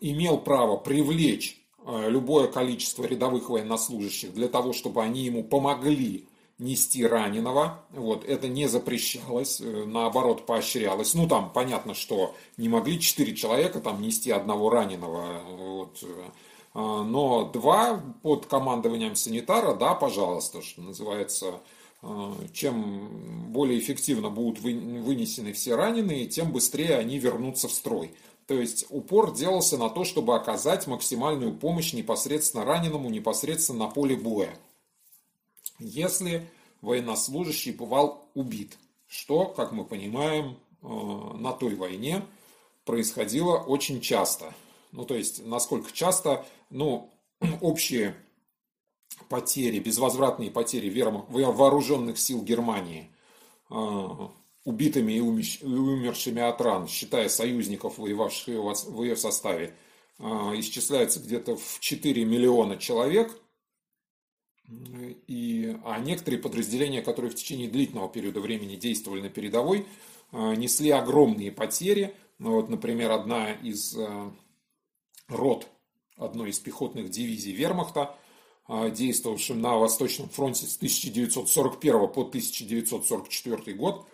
имел 0.00 0.38
право 0.38 0.76
привлечь 0.76 1.60
э, 1.86 2.10
любое 2.10 2.48
количество 2.48 3.04
рядовых 3.04 3.48
военнослужащих 3.50 4.34
для 4.34 4.48
того, 4.48 4.72
чтобы 4.72 5.02
они 5.02 5.22
ему 5.22 5.44
помогли 5.44 6.26
нести 6.58 7.04
раненого. 7.06 7.80
Вот, 7.90 8.24
это 8.24 8.48
не 8.48 8.68
запрещалось, 8.68 9.60
э, 9.60 9.84
наоборот, 9.86 10.46
поощрялось. 10.46 11.14
Ну, 11.14 11.28
там 11.28 11.50
понятно, 11.52 11.94
что 11.94 12.34
не 12.56 12.68
могли 12.68 13.00
четыре 13.00 13.34
человека 13.34 13.80
там 13.80 14.02
нести 14.02 14.30
одного 14.30 14.70
раненого. 14.70 15.40
Вот, 15.56 16.04
но 16.74 17.44
два 17.52 18.02
под 18.22 18.46
командованием 18.46 19.14
санитара, 19.14 19.74
да, 19.74 19.94
пожалуйста, 19.94 20.60
что 20.60 20.82
называется, 20.82 21.60
чем 22.52 23.52
более 23.52 23.78
эффективно 23.78 24.30
будут 24.30 24.60
вынесены 24.60 25.52
все 25.52 25.74
раненые, 25.74 26.26
тем 26.26 26.52
быстрее 26.52 26.96
они 26.96 27.18
вернутся 27.18 27.68
в 27.68 27.72
строй. 27.72 28.12
То 28.46 28.54
есть 28.54 28.86
упор 28.90 29.34
делался 29.34 29.78
на 29.78 29.88
то, 29.88 30.04
чтобы 30.04 30.34
оказать 30.34 30.86
максимальную 30.86 31.54
помощь 31.54 31.92
непосредственно 31.92 32.64
раненому, 32.64 33.08
непосредственно 33.08 33.86
на 33.86 33.90
поле 33.90 34.16
боя 34.16 34.54
если 35.78 36.46
военнослужащий 36.80 37.72
бывал 37.72 38.28
убит, 38.34 38.76
что, 39.06 39.46
как 39.46 39.72
мы 39.72 39.84
понимаем, 39.84 40.56
э, 40.82 40.86
на 40.86 41.52
той 41.52 41.74
войне 41.74 42.24
происходило 42.84 43.56
очень 43.58 44.00
часто. 44.00 44.54
Ну, 44.92 45.04
то 45.04 45.14
есть, 45.14 45.44
насколько 45.44 45.92
часто, 45.92 46.44
ну, 46.70 47.10
общие 47.60 48.14
потери, 49.28 49.78
безвозвратные 49.78 50.50
потери 50.50 50.88
вооруженных 51.28 52.18
сил 52.18 52.42
Германии 52.42 53.10
э, 53.70 53.74
убитыми 54.64 55.12
и 55.12 55.20
умершими 55.20 56.42
от 56.42 56.60
ран, 56.60 56.88
считая 56.88 57.28
союзников, 57.28 57.98
воевавших 57.98 58.86
в 58.86 59.02
ее 59.02 59.16
составе, 59.16 59.74
э, 60.18 60.24
исчисляется 60.56 61.20
где-то 61.20 61.56
в 61.56 61.80
4 61.80 62.24
миллиона 62.24 62.76
человек– 62.76 63.38
и, 65.26 65.76
а 65.84 65.98
некоторые 65.98 66.40
подразделения, 66.40 67.02
которые 67.02 67.30
в 67.30 67.34
течение 67.34 67.68
длительного 67.68 68.08
периода 68.08 68.40
времени 68.40 68.76
действовали 68.76 69.20
на 69.20 69.28
передовой, 69.28 69.86
э, 70.32 70.54
несли 70.54 70.88
огромные 70.88 71.52
потери. 71.52 72.14
Ну, 72.38 72.52
вот, 72.52 72.70
например, 72.70 73.10
одна 73.10 73.52
из 73.52 73.94
рот 75.28 75.68
одной 76.16 76.50
из 76.50 76.58
пехотных 76.58 77.10
дивизий 77.10 77.52
Вермахта, 77.52 78.16
действовавшим 78.68 79.60
на 79.60 79.76
Восточном 79.76 80.28
фронте 80.28 80.66
с 80.66 80.76
1941 80.76 82.08
по 82.08 82.22
1944 82.22 83.76
год, 83.76 84.06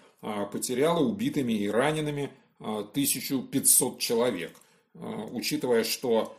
потеряла 0.52 1.00
убитыми 1.00 1.52
и 1.52 1.68
ранеными 1.68 2.30
1500 2.58 3.98
человек. 3.98 4.56
Учитывая, 4.94 5.84
что 5.84 6.36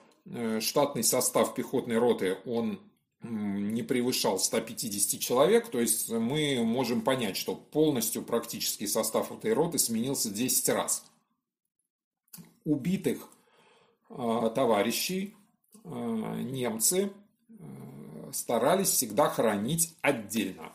штатный 0.60 1.04
состав 1.04 1.56
пехотной 1.56 1.98
роты, 1.98 2.38
он 2.46 2.80
не 3.24 3.84
превышал 3.84 4.40
150 4.40 5.20
человек, 5.20 5.70
то 5.70 5.80
есть 5.80 6.10
мы 6.10 6.64
можем 6.64 7.02
понять, 7.02 7.38
что 7.38 7.56
полностью 7.56 8.24
практически 8.24 8.88
состав 8.88 9.32
этой 9.32 9.54
роты 9.54 9.78
сменился 9.78 10.32
10 10.32 10.70
раз. 10.70 11.06
Убитых 12.66 13.28
э, 14.10 14.52
товарищей 14.56 15.36
э, 15.84 15.90
немцы 16.42 17.04
э, 17.06 17.10
старались 18.34 18.90
всегда 18.90 19.30
хоронить 19.30 19.96
отдельно. 20.02 20.72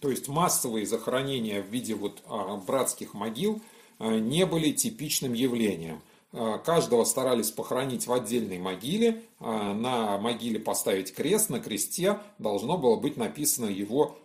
То 0.00 0.10
есть 0.10 0.28
массовые 0.28 0.86
захоронения 0.86 1.62
в 1.62 1.66
виде 1.66 1.94
вот 1.94 2.22
братских 2.66 3.14
могил 3.14 3.60
не 3.98 4.46
были 4.46 4.72
типичным 4.72 5.34
явлением. 5.34 6.00
Э, 6.32 6.58
каждого 6.64 7.04
старались 7.04 7.50
похоронить 7.50 8.06
в 8.06 8.12
отдельной 8.12 8.58
могиле, 8.58 9.22
на 9.40 10.16
могиле 10.18 10.58
поставить 10.60 11.14
крест, 11.14 11.50
на 11.50 11.60
кресте 11.60 12.18
должно 12.38 12.78
было 12.78 12.96
быть 12.96 13.16
написано 13.16 13.66
его 13.66 14.16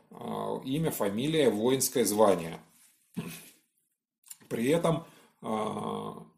имя, 0.63 0.91
фамилия, 0.91 1.49
воинское 1.49 2.05
звание. 2.05 2.59
При 4.47 4.67
этом, 4.69 5.05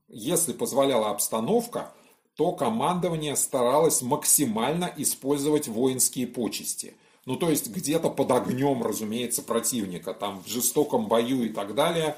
если 0.07 0.53
позволяла 0.53 1.09
обстановка, 1.09 1.91
то 2.37 2.51
командование 2.51 3.35
старалось 3.35 4.03
максимально 4.03 4.93
использовать 4.95 5.67
воинские 5.67 6.27
почести. 6.27 6.93
Ну, 7.25 7.35
то 7.35 7.49
есть 7.49 7.69
где-то 7.69 8.09
под 8.09 8.31
огнем, 8.31 8.83
разумеется, 8.83 9.41
противника, 9.41 10.13
там 10.13 10.43
в 10.43 10.47
жестоком 10.47 11.07
бою 11.07 11.43
и 11.43 11.49
так 11.49 11.73
далее, 11.73 12.15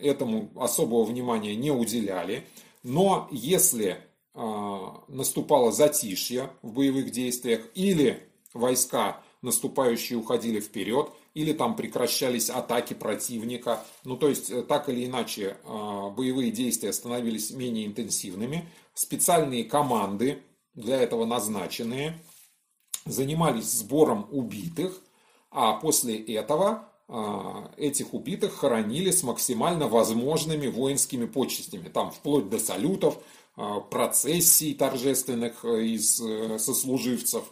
этому 0.00 0.50
особого 0.56 1.04
внимания 1.04 1.54
не 1.54 1.70
уделяли. 1.70 2.46
Но 2.82 3.28
если 3.30 3.98
э, 4.34 4.82
наступало 5.08 5.70
затишье 5.70 6.50
в 6.62 6.72
боевых 6.72 7.10
действиях 7.10 7.60
или 7.74 8.26
войска 8.54 9.20
наступающие 9.42 10.18
уходили 10.18 10.60
вперед, 10.60 11.10
или 11.34 11.52
там 11.52 11.76
прекращались 11.76 12.50
атаки 12.50 12.94
противника. 12.94 13.82
Ну, 14.04 14.16
то 14.16 14.28
есть, 14.28 14.50
э, 14.50 14.62
так 14.62 14.88
или 14.88 15.06
иначе, 15.06 15.56
э, 15.62 16.10
боевые 16.16 16.50
действия 16.50 16.92
становились 16.92 17.50
менее 17.50 17.86
интенсивными. 17.86 18.68
Специальные 18.94 19.64
команды, 19.64 20.42
для 20.74 21.00
этого 21.00 21.24
назначенные, 21.24 22.20
занимались 23.06 23.70
сбором 23.70 24.28
убитых, 24.30 25.00
а 25.50 25.74
после 25.74 26.16
этого 26.16 26.90
а, 27.12 27.68
этих 27.76 28.14
убитых 28.14 28.54
хоронили 28.54 29.10
с 29.10 29.24
максимально 29.24 29.88
возможными 29.88 30.68
воинскими 30.68 31.26
почестями, 31.26 31.88
там 31.88 32.12
вплоть 32.12 32.48
до 32.48 32.60
салютов, 32.60 33.18
а, 33.56 33.80
процессий 33.80 34.74
торжественных 34.74 35.64
э, 35.64 35.86
из 35.86 36.20
э, 36.20 36.58
сослуживцев, 36.60 37.42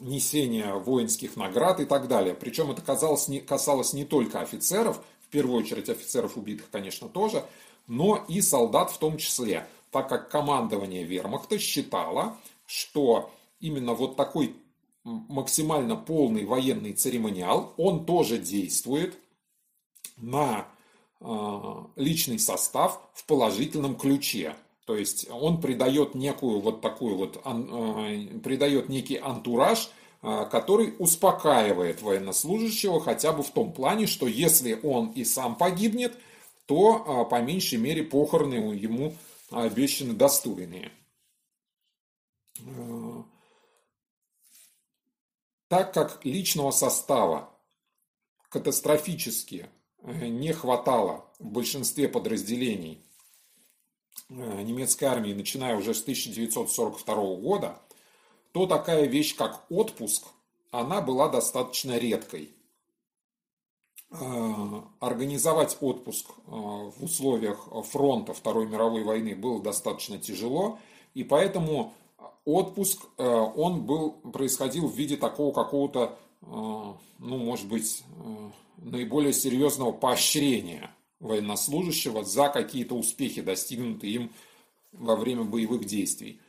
несения 0.00 0.74
воинских 0.74 1.36
наград 1.36 1.80
и 1.80 1.84
так 1.84 2.08
далее. 2.08 2.34
Причем 2.34 2.70
это 2.70 2.82
касалось 2.82 3.28
не, 3.28 3.40
касалось 3.40 3.92
не 3.92 4.04
только 4.04 4.40
офицеров, 4.40 5.02
в 5.22 5.28
первую 5.28 5.60
очередь 5.62 5.88
офицеров 5.88 6.36
убитых, 6.36 6.70
конечно, 6.70 7.08
тоже, 7.08 7.44
но 7.86 8.24
и 8.28 8.40
солдат 8.40 8.90
в 8.90 8.98
том 8.98 9.18
числе, 9.18 9.66
так 9.90 10.08
как 10.08 10.30
командование 10.30 11.04
вермахта 11.04 11.58
считало, 11.58 12.36
что 12.66 13.30
именно 13.60 13.94
вот 13.94 14.16
такой 14.16 14.56
максимально 15.04 15.96
полный 15.96 16.44
военный 16.44 16.92
церемониал, 16.92 17.74
он 17.76 18.04
тоже 18.04 18.38
действует 18.38 19.18
на 20.16 20.66
а, 21.20 21.86
личный 21.96 22.38
состав 22.38 23.00
в 23.14 23.24
положительном 23.26 23.96
ключе. 23.96 24.54
То 24.90 24.96
есть 24.96 25.30
он 25.30 25.60
придает 25.60 26.16
некую 26.16 26.58
вот 26.58 26.80
такую 26.80 27.16
вот, 27.16 27.40
а, 27.44 27.54
придает 28.42 28.88
некий 28.88 29.18
антураж, 29.18 29.88
а, 30.20 30.46
который 30.46 30.96
успокаивает 30.98 32.02
военнослужащего 32.02 33.00
хотя 33.00 33.32
бы 33.32 33.44
в 33.44 33.50
том 33.50 33.72
плане, 33.72 34.08
что 34.08 34.26
если 34.26 34.80
он 34.82 35.10
и 35.10 35.22
сам 35.22 35.54
погибнет, 35.54 36.18
то 36.66 37.24
по 37.30 37.40
меньшей 37.40 37.78
мере 37.78 38.02
похороны 38.02 38.54
ему 38.74 39.14
обещаны 39.52 40.14
достойные. 40.14 40.90
Так 45.68 45.94
как 45.94 46.24
личного 46.24 46.72
состава 46.72 47.48
катастрофически 48.48 49.68
э, 50.02 50.26
не 50.26 50.52
хватало 50.52 51.26
в 51.38 51.46
большинстве 51.46 52.08
подразделений 52.08 52.98
э, 52.98 53.09
немецкой 54.28 55.04
армии, 55.04 55.32
начиная 55.32 55.76
уже 55.76 55.94
с 55.94 56.02
1942 56.02 57.14
года, 57.36 57.78
то 58.52 58.66
такая 58.66 59.06
вещь, 59.06 59.36
как 59.36 59.64
отпуск, 59.70 60.24
она 60.70 61.00
была 61.00 61.28
достаточно 61.28 61.98
редкой. 61.98 62.50
Э, 64.10 64.82
организовать 65.00 65.76
отпуск 65.80 66.26
в 66.46 67.04
условиях 67.04 67.68
фронта 67.86 68.34
Второй 68.34 68.66
мировой 68.66 69.04
войны 69.04 69.36
было 69.36 69.62
достаточно 69.62 70.18
тяжело, 70.18 70.78
и 71.14 71.24
поэтому 71.24 71.94
отпуск, 72.44 73.02
э, 73.18 73.24
он 73.24 73.82
был, 73.82 74.12
происходил 74.12 74.88
в 74.88 74.94
виде 74.96 75.16
такого 75.16 75.52
какого-то 75.52 76.18
ну, 76.42 76.96
может 77.18 77.68
быть, 77.68 78.02
наиболее 78.78 79.34
серьезного 79.34 79.92
поощрения 79.92 80.90
военнослужащего 81.20 82.24
за 82.24 82.48
какие-то 82.48 82.94
успехи, 82.94 83.42
достигнутые 83.42 84.12
им 84.12 84.32
во 84.92 85.16
время 85.16 85.44
боевых 85.44 85.84
действий. 85.84 86.40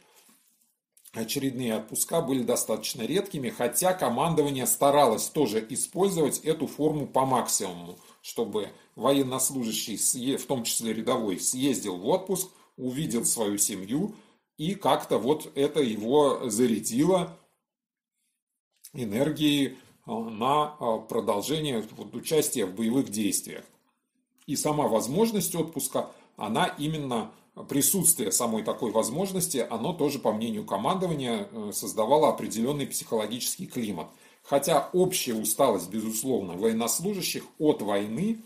Очередные 1.13 1.75
отпуска 1.75 2.21
были 2.21 2.41
достаточно 2.41 3.01
редкими, 3.01 3.49
хотя 3.49 3.93
командование 3.93 4.65
старалось 4.65 5.27
тоже 5.27 5.65
использовать 5.69 6.39
эту 6.39 6.67
форму 6.67 7.05
по 7.05 7.25
максимуму, 7.25 7.99
чтобы 8.21 8.69
военнослужащий, 8.95 10.37
в 10.37 10.45
том 10.45 10.63
числе 10.63 10.93
рядовой, 10.93 11.39
съездил 11.39 11.97
в 11.97 12.07
отпуск, 12.07 12.49
увидел 12.77 13.25
свою 13.25 13.57
семью, 13.57 14.15
и 14.57 14.73
как-то 14.75 15.17
вот 15.17 15.51
это 15.55 15.81
его 15.81 16.49
зарядило 16.49 17.37
энергией 18.93 19.77
а, 20.05 20.19
на 20.19 20.75
а, 20.79 20.99
продолжение 20.99 21.83
вот, 21.97 22.15
участия 22.15 22.65
в 22.65 22.75
боевых 22.75 23.09
действиях. 23.09 23.65
И 24.47 24.55
сама 24.55 24.87
возможность 24.87 25.55
отпуска, 25.55 26.09
она 26.35 26.65
именно 26.65 27.31
присутствие 27.69 28.31
самой 28.31 28.63
такой 28.63 28.91
возможности, 28.91 29.65
оно 29.69 29.93
тоже, 29.93 30.19
по 30.19 30.31
мнению 30.31 30.65
командования, 30.65 31.47
э, 31.51 31.71
создавало 31.73 32.29
определенный 32.29 32.87
психологический 32.87 33.67
климат. 33.67 34.07
Хотя 34.43 34.89
общая 34.93 35.35
усталость, 35.35 35.89
безусловно, 35.89 36.53
военнослужащих 36.53 37.43
от 37.59 37.81
войны 37.81 38.41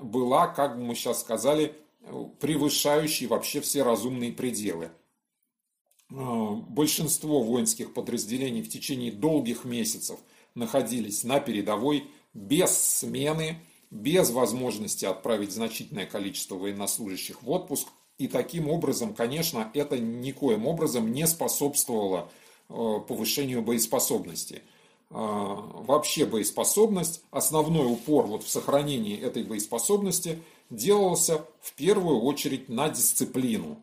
была, 0.00 0.46
как 0.46 0.76
мы 0.76 0.94
сейчас 0.94 1.20
сказали, 1.20 1.74
превышающей 2.40 3.26
вообще 3.26 3.60
все 3.60 3.82
разумные 3.82 4.32
пределы. 4.32 4.90
Э, 6.10 6.50
большинство 6.68 7.42
воинских 7.42 7.92
подразделений 7.92 8.62
в 8.62 8.68
течение 8.68 9.10
долгих 9.10 9.64
месяцев 9.64 10.18
находились 10.54 11.24
на 11.24 11.40
передовой 11.40 12.04
без 12.32 12.76
смены, 12.76 13.60
без 13.94 14.30
возможности 14.30 15.04
отправить 15.04 15.52
значительное 15.52 16.04
количество 16.04 16.56
военнослужащих 16.56 17.42
в 17.42 17.50
отпуск. 17.50 17.88
И 18.18 18.28
таким 18.28 18.68
образом, 18.68 19.14
конечно, 19.14 19.70
это 19.72 19.98
никоим 19.98 20.66
образом 20.66 21.12
не 21.12 21.26
способствовало 21.26 22.28
э, 22.68 22.74
повышению 23.08 23.62
боеспособности. 23.62 24.62
Э, 25.10 25.14
вообще 25.14 26.26
боеспособность, 26.26 27.22
основной 27.30 27.90
упор 27.90 28.26
вот 28.26 28.42
в 28.42 28.48
сохранении 28.48 29.16
этой 29.16 29.44
боеспособности 29.44 30.42
делался 30.70 31.44
в 31.60 31.72
первую 31.74 32.20
очередь 32.20 32.68
на 32.68 32.88
дисциплину 32.88 33.80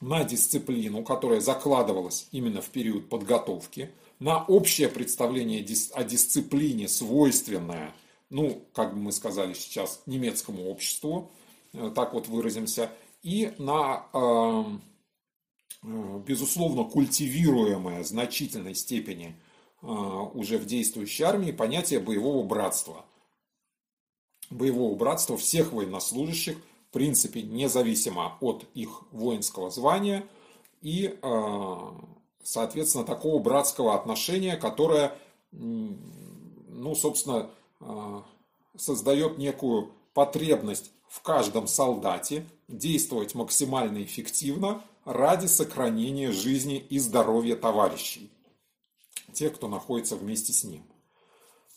на 0.00 0.24
дисциплину, 0.24 1.04
которая 1.04 1.40
закладывалась 1.40 2.26
именно 2.32 2.60
в 2.60 2.70
период 2.70 3.08
подготовки, 3.08 3.92
на 4.18 4.44
общее 4.44 4.88
представление 4.88 5.64
о 5.92 6.02
дисциплине, 6.02 6.88
свойственное, 6.88 7.92
ну, 8.32 8.64
как 8.72 8.94
бы 8.94 9.00
мы 9.00 9.12
сказали 9.12 9.52
сейчас, 9.52 10.02
немецкому 10.06 10.70
обществу, 10.70 11.30
э, 11.74 11.92
так 11.94 12.14
вот 12.14 12.28
выразимся, 12.28 12.90
и 13.22 13.52
на, 13.58 14.06
эм, 14.14 14.82
э, 15.82 16.22
безусловно, 16.26 16.84
культивируемое 16.84 18.02
в 18.02 18.06
значительной 18.06 18.74
степени 18.74 19.36
э, 19.82 19.86
уже 19.86 20.56
в 20.56 20.64
действующей 20.64 21.24
армии 21.24 21.52
понятие 21.52 22.00
боевого 22.00 22.42
братства. 22.42 23.04
Боевого 24.48 24.94
братства 24.96 25.36
всех 25.36 25.72
военнослужащих– 25.72 26.56
в 26.88 26.92
принципе, 26.92 27.40
независимо 27.40 28.36
от 28.40 28.66
их 28.74 29.04
воинского 29.12 29.70
звания 29.70 30.26
и, 30.82 31.18
соответственно, 32.42 33.04
такого 33.06 33.38
братского 33.38 33.94
отношения, 33.94 34.58
которое, 34.58 35.16
ну, 35.52 36.94
собственно, 36.94 37.48
создает 38.76 39.38
некую 39.38 39.92
потребность 40.14 40.92
в 41.08 41.20
каждом 41.22 41.66
солдате 41.66 42.46
действовать 42.68 43.34
максимально 43.34 44.02
эффективно 44.02 44.82
ради 45.04 45.46
сохранения 45.46 46.32
жизни 46.32 46.78
и 46.78 46.98
здоровья 46.98 47.56
товарищей, 47.56 48.30
тех, 49.32 49.54
кто 49.54 49.68
находится 49.68 50.16
вместе 50.16 50.52
с 50.52 50.64
ним. 50.64 50.84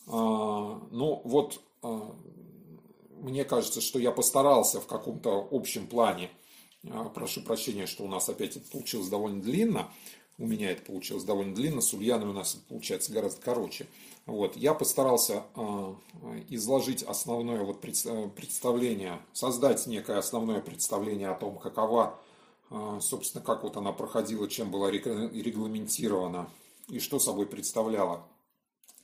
Э, 0.06 0.10
ну, 0.10 1.20
вот 1.24 1.60
мне 3.26 3.44
кажется, 3.44 3.80
что 3.80 3.98
я 3.98 4.12
постарался 4.12 4.80
в 4.80 4.86
каком-то 4.86 5.48
общем 5.50 5.86
плане. 5.86 6.30
А, 6.88 7.08
прошу 7.08 7.42
прощения, 7.42 7.86
что 7.86 8.04
у 8.04 8.08
нас 8.08 8.28
опять 8.28 8.56
это 8.56 8.70
получилось 8.70 9.08
довольно 9.08 9.42
длинно. 9.42 9.90
У 10.38 10.46
меня 10.46 10.70
это 10.70 10.82
получилось 10.82 11.24
довольно 11.24 11.54
длинно, 11.54 11.80
с 11.80 11.94
Ульяной 11.94 12.28
у 12.28 12.32
нас 12.32 12.54
это 12.54 12.64
получается 12.68 13.12
гораздо 13.12 13.40
короче. 13.40 13.86
Вот. 14.26 14.56
Я 14.56 14.74
постарался 14.74 15.44
э, 15.54 15.94
изложить 16.50 17.02
основное 17.02 17.62
вот 17.62 17.80
представление, 17.80 19.20
создать 19.32 19.86
некое 19.86 20.18
основное 20.18 20.60
представление 20.60 21.30
о 21.30 21.34
том, 21.36 21.56
какова, 21.56 22.18
э, 22.70 22.98
собственно, 23.00 23.42
как 23.42 23.62
вот 23.62 23.78
она 23.78 23.92
проходила, 23.92 24.46
чем 24.48 24.70
была 24.70 24.90
регламентирована 24.90 26.50
и 26.88 26.98
что 26.98 27.18
собой 27.18 27.46
представляла 27.46 28.26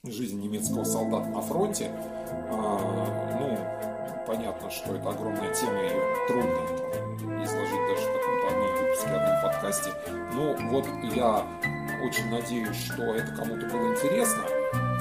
жизнь 0.04 0.40
немецкого 0.40 0.84
солдата 0.84 1.28
на 1.28 1.40
фронте. 1.40 1.84
Э, 1.84 3.38
ну, 3.40 4.26
понятно, 4.26 4.70
что 4.70 4.94
это 4.94 5.08
огромная 5.08 5.54
тема, 5.54 5.80
ее 5.80 6.26
трудно 6.26 7.42
изложить 7.44 7.88
даже 7.88 8.02
в 8.02 8.12
каком-то 8.12 8.48
одном 9.00 9.42
подкасте. 9.42 9.90
Но 10.32 10.54
вот 10.70 10.86
я 11.14 11.46
очень 12.02 12.28
надеюсь, 12.30 12.76
что 12.76 13.02
это 13.14 13.32
кому-то 13.34 13.66
было 13.66 13.92
интересно. 13.92 14.42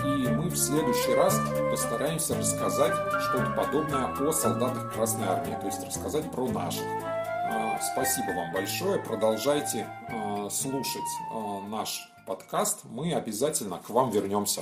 И 0.03 0.27
мы 0.27 0.49
в 0.49 0.57
следующий 0.57 1.13
раз 1.13 1.39
постараемся 1.69 2.37
рассказать 2.37 2.93
что-то 3.29 3.51
подобное 3.51 4.07
о 4.07 4.31
солдатах 4.31 4.93
Красной 4.93 5.27
Армии, 5.27 5.57
то 5.59 5.67
есть 5.67 5.85
рассказать 5.85 6.29
про 6.31 6.47
наших. 6.47 6.83
А, 7.03 7.79
спасибо 7.93 8.31
вам 8.31 8.51
большое. 8.51 8.99
Продолжайте 8.99 9.87
а, 10.09 10.49
слушать 10.49 11.01
а, 11.31 11.61
наш 11.61 12.09
подкаст. 12.25 12.81
Мы 12.85 13.13
обязательно 13.13 13.77
к 13.77 13.89
вам 13.89 14.09
вернемся. 14.09 14.61